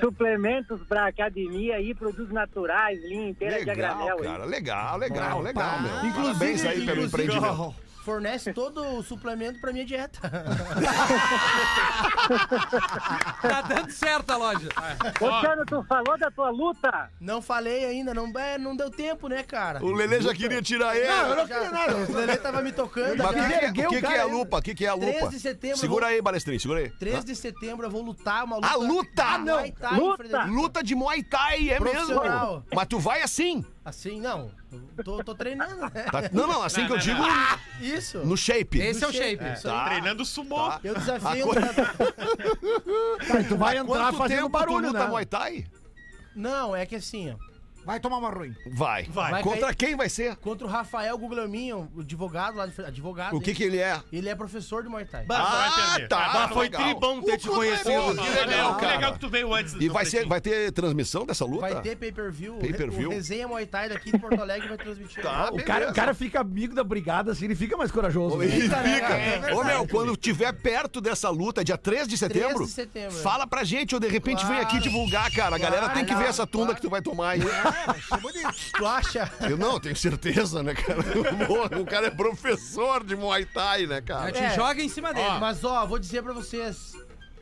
suplementos 0.00 0.82
para 0.88 1.06
academia 1.06 1.80
e 1.80 1.94
produtos 1.94 2.30
naturais, 2.30 3.00
linha 3.04 3.28
inteira 3.30 3.60
de 3.60 3.64
Legal, 3.64 3.96
granel. 3.96 4.18
aí. 4.18 4.24
cara. 4.24 4.44
Legal, 4.44 4.98
legal, 4.98 5.42
legal, 5.42 5.80
meu. 5.80 6.04
Inclusive, 6.06 6.38
Parabéns 6.38 6.66
aí 6.66 6.84
pelo 6.84 7.04
empreendimento. 7.04 7.74
Fornece 8.08 8.54
todo 8.54 8.82
o 8.96 9.02
suplemento 9.02 9.60
pra 9.60 9.70
minha 9.70 9.84
dieta. 9.84 10.18
Tá 13.40 13.62
dando 13.62 13.90
certo 13.90 14.30
a 14.30 14.36
loja. 14.36 14.68
Ô, 15.20 15.40
Tchano, 15.40 15.64
tu 15.64 15.82
falou 15.84 16.18
da 16.18 16.30
tua 16.30 16.50
luta? 16.50 17.10
Não 17.20 17.40
falei 17.40 17.84
ainda, 17.84 18.12
não, 18.12 18.30
é, 18.38 18.58
não 18.58 18.76
deu 18.76 18.90
tempo, 18.90 19.28
né, 19.28 19.42
cara? 19.42 19.82
O 19.84 19.92
Lelê 19.92 20.20
já 20.20 20.34
queria 20.34 20.60
tirar 20.60 20.96
ele. 20.96 21.08
Não, 21.08 21.28
eu 21.28 21.36
não 21.36 21.46
queria 21.46 21.70
nada. 21.70 21.96
O 21.96 22.12
Lelê 22.12 22.36
tava 22.36 22.60
me 22.62 22.72
tocando. 22.72 23.22
Mas 23.22 23.30
o 23.30 23.34
que, 23.34 23.72
que 23.72 23.82
é, 23.82 23.86
o 23.86 23.90
que, 23.90 24.00
que 24.02 24.12
é 24.12 24.20
a 24.20 24.24
lupa? 24.24 24.58
O 24.58 24.62
que, 24.62 24.74
que 24.74 24.84
é 24.86 24.88
a 24.88 24.96
13 24.96 25.18
lupa? 25.18 25.30
de 25.30 25.40
setembro, 25.40 25.78
Segura 25.78 26.06
vou- 26.06 26.14
aí, 26.14 26.22
Balestrinho, 26.22 26.60
segura 26.60 26.80
aí. 26.80 26.90
13 26.90 27.24
de 27.26 27.36
setembro 27.36 27.86
eu 27.86 27.90
vou 27.90 28.02
lutar 28.02 28.44
uma 28.44 28.56
luta. 28.56 28.68
A 28.68 28.76
luta! 28.76 29.24
Ah, 29.24 29.38
não. 29.38 29.58
Muay 29.58 29.72
Thai, 29.72 29.98
Luta! 29.98 30.44
Luta 30.44 30.82
de 30.82 30.94
Muay 30.94 31.22
Thai, 31.22 31.70
é 31.70 31.80
mesmo? 31.80 32.20
Mas 32.74 32.86
tu 32.88 32.98
vai 32.98 33.22
assim? 33.22 33.64
Assim, 33.88 34.20
não. 34.20 34.50
Eu 34.98 35.02
Tô, 35.04 35.24
tô 35.24 35.34
treinando, 35.34 35.76
né? 35.76 35.88
Tá- 36.12 36.28
Não, 36.30 36.46
não, 36.46 36.62
assim 36.62 36.80
Não, 36.82 36.86
que 36.88 36.92
eu 36.92 36.96
não, 36.98 37.02
digo 37.02 37.20
não. 37.22 37.58
Isso. 37.80 38.18
no 38.18 38.36
shape. 38.36 38.78
Esse 38.80 39.02
é 39.02 39.08
o 39.08 39.12
shape. 39.12 39.42
É. 39.42 39.54
Tá. 39.54 39.86
Treinando 39.86 40.24
sumô. 40.26 40.70
Eu 40.84 40.94
desafio. 40.94 41.44
A 41.46 41.48
um 41.48 41.50
tra- 41.54 41.72
Tá, 43.26 43.40
e 43.40 43.44
tu 43.44 43.56
vai 43.56 43.78
entrar 43.78 43.86
Quanto 44.04 44.16
fazendo 44.18 44.36
tempo 44.38 44.48
barulho, 44.50 44.80
tu 44.82 44.86
luta 44.88 44.98
né? 44.98 45.06
Muay 45.06 45.24
Thai? 45.24 45.66
Não, 46.36 46.76
é 46.76 46.84
que 46.84 46.96
assim, 46.96 47.30
ó. 47.32 47.47
Vai 47.84 47.98
tomar 48.00 48.18
uma 48.18 48.30
ruim. 48.30 48.54
Vai. 48.70 49.04
Vai 49.04 49.42
Contra 49.42 49.66
cair- 49.66 49.76
quem 49.76 49.96
vai 49.96 50.08
ser? 50.08 50.36
Contra 50.36 50.66
o 50.66 50.70
Rafael 50.70 51.16
Guglielminho, 51.16 51.90
o 51.96 52.00
advogado 52.00 52.56
lá 52.56 52.66
de 52.66 52.72
Fre- 52.72 52.84
advogado. 52.86 53.34
O 53.36 53.40
que 53.40 53.54
que 53.54 53.62
ele 53.64 53.78
é? 53.78 54.00
Ele 54.12 54.28
é 54.28 54.34
professor 54.34 54.82
de 54.82 54.88
Muay 54.88 55.04
Thai. 55.06 55.24
Ah, 55.30 55.96
tá. 56.08 56.28
Bah, 56.32 56.48
foi 56.48 56.64
legal. 56.66 56.82
tribom 56.82 57.22
ter 57.22 57.38
te 57.38 57.48
conhecido. 57.48 57.88
Que 58.14 58.30
legal, 58.46 58.74
que 58.74 58.80
cara. 58.80 58.92
legal 58.96 59.12
que 59.14 59.18
tu 59.20 59.28
veio 59.28 59.52
antes. 59.54 59.72
E 59.74 59.88
do 59.88 59.92
vai, 59.92 60.04
ser, 60.04 60.10
Pretinho. 60.10 60.28
vai 60.28 60.40
ter 60.40 60.72
transmissão 60.72 61.24
dessa 61.24 61.44
luta? 61.44 61.60
Vai 61.60 61.80
ter 61.80 61.96
pay-per-view. 61.96 62.56
o 62.56 62.60
Pay-per-view? 62.60 63.08
O 63.08 63.12
Resenha 63.12 63.48
Muay 63.48 63.66
Thai 63.66 63.88
daqui 63.88 64.12
de 64.12 64.18
Porto 64.18 64.40
Alegre 64.40 64.68
vai 64.68 64.76
transmitir. 64.76 65.22
Tá, 65.22 65.50
O 65.52 65.62
cara, 65.64 65.90
o 65.90 65.94
cara 65.94 66.12
fica 66.14 66.40
amigo 66.40 66.74
da 66.74 66.84
brigada 66.84 67.32
assim, 67.32 67.46
ele 67.46 67.54
fica 67.56 67.76
mais 67.76 67.90
corajoso. 67.90 68.36
né? 68.36 68.44
Ele 68.46 68.62
Fica, 68.62 68.76
né? 68.82 68.94
fica. 68.94 69.14
É. 69.50 69.54
Ô, 69.54 69.64
meu, 69.64 69.86
quando 69.88 70.16
tiver 70.16 70.52
perto 70.52 71.00
dessa 71.00 71.30
luta, 71.30 71.64
dia 71.64 71.78
3 71.78 72.06
de 72.06 72.18
setembro, 72.18 72.48
13 72.56 72.64
de 72.66 72.70
setembro, 72.72 73.18
é. 73.18 73.22
fala 73.22 73.46
pra 73.46 73.64
gente, 73.64 73.94
ou 73.94 74.00
de 74.00 74.08
repente 74.08 74.44
vem 74.46 74.58
aqui 74.58 74.78
divulgar, 74.78 75.30
cara. 75.32 75.56
A 75.56 75.58
galera 75.58 75.78
Claro, 75.88 75.94
tem 75.94 76.04
que 76.04 76.10
ver 76.12 76.16
claro, 76.18 76.30
essa 76.30 76.46
tunda 76.46 76.64
claro. 76.66 76.76
que 76.76 76.82
tu 76.82 76.90
vai 76.90 77.00
tomar 77.00 77.30
aí. 77.30 77.40
Tu 78.76 78.86
acha? 78.86 79.30
Eu 79.48 79.56
não, 79.56 79.78
tenho 79.80 79.96
certeza, 79.96 80.62
né, 80.62 80.74
cara? 80.74 80.98
O 81.80 81.84
cara 81.86 82.06
é 82.06 82.10
professor 82.10 83.04
de 83.04 83.16
Muay 83.16 83.44
Thai, 83.46 83.86
né, 83.86 83.96
A 83.98 84.02
cara? 84.02 84.26
gente 84.26 84.38
É. 84.42 84.54
joga 84.54 84.82
em 84.82 84.88
cima 84.88 85.12
dele. 85.12 85.38
Mas 85.40 85.64
ó, 85.64 85.86
vou 85.86 85.98
dizer 85.98 86.22
pra 86.22 86.32
vocês. 86.32 86.92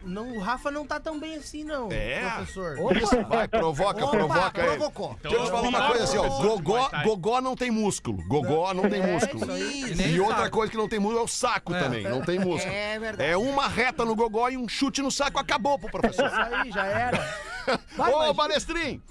Não, 0.04 0.36
o 0.36 0.38
Rafa 0.38 0.70
não 0.70 0.86
tá 0.86 1.00
tão 1.00 1.18
bem 1.18 1.34
assim, 1.34 1.64
não, 1.64 1.88
É? 1.90 2.20
professor. 2.36 2.76
Isso, 2.96 3.24
vai, 3.28 3.48
provoca, 3.48 4.04
Opa, 4.04 4.16
provoca 4.16 4.62
aí. 4.62 4.68
provocou. 4.68 5.16
Então, 5.18 5.30
Deixa 5.32 5.36
eu 5.36 5.44
te 5.46 5.50
falar 5.50 5.68
uma 5.68 5.86
coisa 5.88 6.04
assim, 6.04 6.16
ó. 6.18 6.28
de 6.28 6.42
Gogó, 6.46 6.90
gogó 7.02 7.40
não 7.40 7.56
tem 7.56 7.72
músculo. 7.72 8.22
Gogó 8.28 8.72
não 8.72 8.88
tem 8.88 9.00
É, 9.02 9.06
músculo. 9.06 9.42
isso 9.42 9.50
aí. 9.52 9.94
Nem 9.96 10.10
E 10.14 10.20
outra 10.20 10.36
saco. 10.44 10.50
coisa 10.50 10.70
que 10.70 10.76
não 10.78 10.88
tem 10.88 11.00
músculo 11.00 11.20
é 11.22 11.24
o 11.24 11.28
saco 11.28 11.72
também. 11.72 12.04
Não 12.04 12.20
tem 12.22 12.38
músculo. 12.38 12.72
É 12.72 12.98
verdade. 13.00 13.30
É 13.30 13.36
uma 13.36 13.66
reta 13.66 14.04
no 14.04 14.14
gogó 14.14 14.48
e 14.48 14.56
um 14.56 14.68
chute 14.68 15.02
no 15.02 15.10
saco. 15.10 15.40
Acabou 15.40 15.76
pro 15.76 15.90
professor. 15.90 16.26
Isso 16.26 16.36
aí, 16.54 16.70
já 16.70 16.84
era. 16.84 17.36
Ô, 17.98 18.32
Balestrin, 18.32 19.02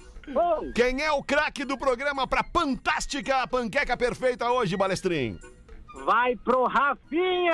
Quem 0.74 1.02
é 1.02 1.12
o 1.12 1.22
craque 1.22 1.64
do 1.64 1.78
programa 1.78 2.26
pra 2.26 2.44
Fantástica 2.44 3.46
Panqueca 3.46 3.96
Perfeita 3.96 4.50
hoje, 4.50 4.76
Balestrin? 4.76 5.38
vai 6.04 6.36
pro 6.36 6.64
Rafinha! 6.64 7.52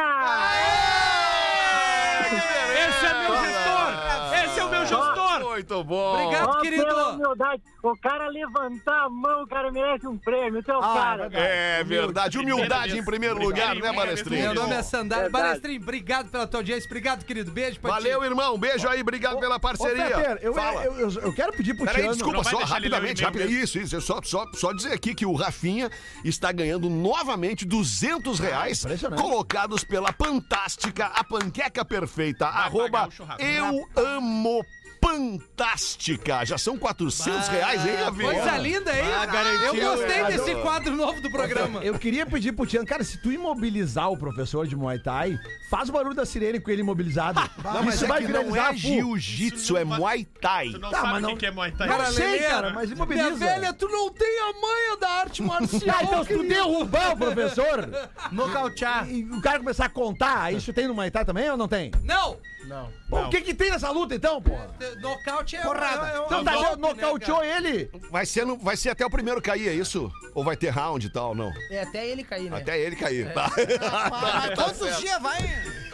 Esse 2.88 3.06
é 3.06 3.14
meu 3.22 3.36
gestor! 3.36 4.44
Esse 4.44 4.60
é 4.60 4.64
o 4.64 4.68
meu 4.68 4.86
gestor! 4.86 5.31
Muito 5.62 5.84
bom. 5.84 6.14
Obrigado, 6.14 6.48
Ó, 6.48 6.60
querido. 6.60 6.84
pela 6.84 7.08
humildade, 7.12 7.62
o 7.82 7.96
cara 7.96 8.28
levantar 8.28 9.04
a 9.04 9.08
mão, 9.08 9.42
o 9.44 9.46
cara 9.46 9.70
merece 9.70 10.06
um 10.06 10.18
prêmio, 10.18 10.62
teu 10.62 10.78
Ah, 10.82 10.94
cara. 10.94 11.30
É 11.32 11.84
verdade. 11.84 12.38
Humildade 12.38 12.98
em 12.98 13.04
primeiro 13.04 13.38
lugar, 13.40 13.74
né, 13.76 13.92
Balestrin? 13.92 14.40
Meu 14.42 14.54
nome 14.54 14.74
é 14.74 14.82
Sandália. 14.82 15.24
Verdade. 15.24 15.44
Balestrin, 15.48 15.76
obrigado 15.78 16.30
pela 16.30 16.46
tua 16.46 16.60
audiência. 16.60 16.86
Obrigado, 16.86 17.24
querido. 17.24 17.50
Beijo 17.50 17.78
pra 17.80 17.90
ti. 17.92 18.02
Valeu, 18.02 18.24
irmão. 18.24 18.58
Beijo 18.58 18.88
aí. 18.88 19.00
Obrigado 19.00 19.38
pela 19.38 19.56
Ô, 19.56 19.60
parceria. 19.60 20.04
Peter, 20.04 20.38
eu, 20.42 20.54
Fala. 20.54 20.84
eu, 20.84 20.98
eu, 20.98 21.10
eu 21.22 21.32
quero 21.34 21.52
pedir 21.52 21.74
pro 21.74 21.84
Peraí, 21.86 22.08
desculpa, 22.08 22.42
vai 22.42 22.52
só 22.52 22.58
rapidamente, 22.64 23.22
mesmo. 23.30 23.50
Isso, 23.50 23.78
isso. 23.78 24.00
Só, 24.00 24.20
só, 24.22 24.46
só 24.54 24.72
dizer 24.72 24.92
aqui 24.92 25.14
que 25.14 25.24
o 25.26 25.34
Rafinha 25.34 25.90
está 26.24 26.50
ganhando 26.52 26.90
novamente 26.90 27.64
200 27.64 28.38
reais 28.38 28.84
impressionante. 28.84 29.20
colocados 29.22 29.84
pela 29.84 30.12
Fantástica, 30.12 31.06
a 31.06 31.22
panqueca 31.24 31.84
perfeita. 31.84 32.46
arroba 32.46 33.06
o 33.08 33.10
churrasco. 33.10 33.42
eu 33.42 33.88
amo 33.96 34.64
Fantástica. 35.03 36.44
Já 36.44 36.57
são 36.57 36.78
400 36.78 37.48
reais, 37.48 37.84
hein, 37.86 37.94
Rafinha? 38.05 38.32
Coisa 38.32 38.57
linda, 38.59 38.92
hein? 38.96 39.05
Ah, 39.14 39.26
garantiu, 39.26 39.74
Eu 39.74 39.96
gostei 39.98 40.24
desse 40.24 40.55
quadro 40.57 40.96
novo 40.96 41.20
do 41.20 41.30
programa. 41.30 41.80
Eu 41.82 41.98
queria 41.98 42.24
pedir 42.24 42.53
pro 42.53 42.66
Tiano, 42.66 42.86
cara, 42.86 43.03
se 43.05 43.18
tu 43.20 43.30
imobilizar 43.32 44.11
o 44.11 44.16
professor 44.16 44.66
de 44.66 44.76
Muay 44.76 44.98
Thai, 44.98 45.38
faz 45.70 45.88
o 45.88 45.92
barulho 45.92 46.14
da 46.14 46.24
sirene 46.24 46.61
com 46.61 46.70
ele 46.70 46.82
imobilizado. 46.82 47.40
Não, 47.62 47.82
mas 47.82 47.96
Isso 47.96 48.05
é 48.05 48.09
vai 48.09 48.24
que 48.24 48.32
não 48.32 48.55
é 48.57 48.74
jiu-jitsu, 48.76 49.76
é 49.76 49.84
Muay 49.84 50.24
Thai. 50.40 50.70
Tu 50.70 50.78
não 50.78 50.90
Tá, 50.90 51.00
sabe 51.00 51.12
mas 51.12 51.18
o 51.18 51.26
não- 51.26 51.30
que 51.34 51.36
que 51.40 51.46
é 51.46 51.50
Muay 51.50 51.72
Thai? 51.72 51.88
Cara, 51.88 52.12
sei, 52.12 52.38
cara, 52.40 52.70
mas 52.70 52.90
imobiliza. 52.90 53.30
Minha 53.30 53.38
velha, 53.38 53.72
tu 53.72 53.88
não 53.88 54.11
tem 54.11 54.38
a 54.40 54.53
manha 54.61 54.96
da 55.00 55.09
arte 55.09 55.42
marcial. 55.42 55.96
Ah, 55.98 56.05
então 56.05 56.24
se 56.24 56.34
tu 56.36 56.42
derrubar 56.44 57.12
o 57.12 57.16
professor 57.16 57.88
Nocautear. 58.32 59.11
e 59.11 59.24
o 59.24 59.40
cara 59.40 59.59
começar 59.59 59.86
a 59.86 59.88
contar, 59.88 60.53
isso 60.55 60.72
tem 60.72 60.86
no 60.86 60.94
Muay 60.94 61.11
Thai 61.11 61.24
também 61.24 61.50
ou 61.50 61.57
não 61.57 61.68
tem? 61.68 61.90
Não! 62.05 62.36
Não. 62.64 62.90
O 63.10 63.28
que 63.28 63.40
que 63.40 63.52
tem 63.54 63.70
nessa 63.70 63.90
luta 63.90 64.14
então, 64.14 64.40
porra? 64.40 64.70
Nocaute 65.00 65.56
é 65.56 65.62
Porrada. 65.62 66.08
é- 66.08 66.16
é- 66.20 66.24
Então 66.24 66.40
é 66.40 66.44
tá, 66.44 66.52
golpe, 66.54 66.80
nocauteou 66.80 67.40
né, 67.40 67.56
ele. 67.56 67.90
Vai 68.10 68.24
ser, 68.24 68.46
no- 68.46 68.56
vai 68.56 68.76
ser 68.76 68.90
até 68.90 69.04
o 69.04 69.10
primeiro 69.10 69.42
cair, 69.42 69.68
é 69.68 69.74
isso? 69.74 70.10
Ou 70.34 70.44
vai 70.44 70.56
ter 70.56 70.70
round 70.70 71.06
e 71.06 71.10
tal? 71.10 71.34
Não. 71.34 71.52
É 71.70 71.82
até 71.82 72.06
ele 72.06 72.22
cair, 72.24 72.50
né? 72.50 72.56
Até 72.58 72.80
ele 72.80 72.96
cair. 72.96 73.26
É. 73.26 73.30
Tá. 73.30 73.50
Mas 74.10 74.50
Tá 74.50 74.56
todos 74.64 74.80
os 74.80 74.86
certo. 74.88 75.00
dias 75.00 75.20
vai. 75.20 75.38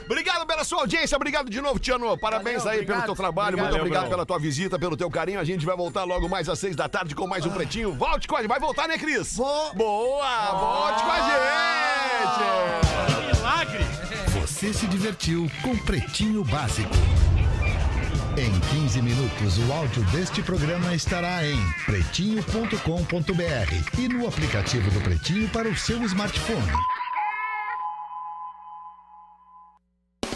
Obrigado 0.04 0.46
pela 0.46 0.64
sua 0.64 0.80
audiência, 0.80 1.16
obrigado 1.16 1.50
de 1.50 1.60
novo, 1.60 1.78
Tiano. 1.78 2.16
Parabéns 2.18 2.64
Valeu, 2.64 2.80
aí 2.80 2.86
pelo 2.86 2.98
obrigado. 2.98 3.06
teu 3.06 3.14
trabalho, 3.14 3.48
Obrigado. 3.48 3.66
muito 3.72 3.80
obrigado 3.80 4.02
Valeu, 4.04 4.16
pela 4.16 4.26
tua 4.26 4.38
visita, 4.38 4.78
pelo 4.78 4.96
teu 4.96 5.10
carinho. 5.10 5.38
A 5.40 5.44
gente 5.44 5.66
vai 5.66 5.76
voltar 5.76 6.04
logo 6.04 6.26
mais 6.28 6.48
às 6.48 6.58
seis 6.58 6.74
da 6.76 6.88
tarde 6.88 7.14
com 7.14 7.26
mais 7.26 7.44
um 7.44 7.50
Pretinho. 7.50 7.92
Volte 7.92 8.26
com 8.28 8.36
a 8.36 8.40
gente, 8.40 8.48
vai 8.48 8.60
voltar, 8.60 8.88
né, 8.88 8.96
Cris? 8.96 9.36
Vou. 9.36 9.74
Boa, 9.74 10.50
volte 10.52 11.02
com 11.02 11.10
a 11.10 11.20
gente! 11.20 11.36
Milagre! 13.36 13.87
Você 14.58 14.74
se 14.74 14.88
divertiu 14.88 15.48
com 15.62 15.78
Pretinho 15.78 16.42
Básico. 16.42 16.90
Em 18.36 18.80
15 18.80 19.00
minutos, 19.02 19.56
o 19.56 19.72
áudio 19.72 20.02
deste 20.06 20.42
programa 20.42 20.96
estará 20.96 21.46
em 21.46 21.56
pretinho.com.br 21.86 24.00
e 24.00 24.08
no 24.08 24.26
aplicativo 24.26 24.90
do 24.90 25.00
Pretinho 25.00 25.48
para 25.50 25.68
o 25.68 25.76
seu 25.76 26.02
smartphone. 26.02 26.72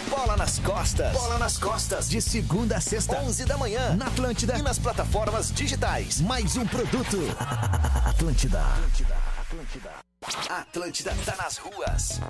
Bola 0.09 0.37
nas 0.37 0.61
costas. 0.61 1.12
Bola 1.12 1.39
nas 1.39 1.59
costas. 1.59 2.09
De 2.09 2.23
segunda 2.23 2.77
a 2.77 2.81
sexta, 2.81 3.18
11 3.23 3.45
da 3.45 3.59
manhã. 3.59 3.97
Na 3.97 4.07
Atlântida 4.07 4.57
e 4.57 4.62
nas 4.62 4.79
plataformas 4.79 5.51
digitais. 5.51 6.20
Mais 6.20 6.57
um 6.57 6.64
produto. 6.64 7.18
Atlântida. 8.07 8.61
Atlântida. 8.61 9.16
Atlântida. 9.41 10.12
Atlântida 10.23 11.12
tá 11.25 11.35
nas 11.37 11.57
ruas. 11.57 12.20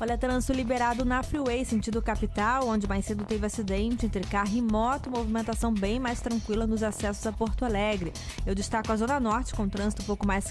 Olha, 0.00 0.16
trânsito 0.16 0.54
liberado 0.54 1.04
na 1.04 1.22
Freeway, 1.22 1.62
sentido 1.62 2.00
capital, 2.00 2.66
onde 2.66 2.88
mais 2.88 3.04
cedo 3.04 3.22
teve 3.24 3.44
acidente 3.44 4.06
entre 4.06 4.22
carro 4.22 4.56
e 4.56 4.62
moto, 4.62 5.10
movimentação 5.10 5.74
bem 5.74 6.00
mais 6.00 6.22
tranquila 6.22 6.66
nos 6.66 6.82
acessos 6.82 7.26
a 7.26 7.32
Porto 7.32 7.66
Alegre. 7.66 8.10
Eu 8.46 8.54
destaco 8.54 8.90
a 8.90 8.96
Zona 8.96 9.20
Norte, 9.20 9.54
com 9.54 9.68
trânsito 9.68 10.00
um 10.00 10.06
pouco 10.06 10.26
mais 10.26 10.44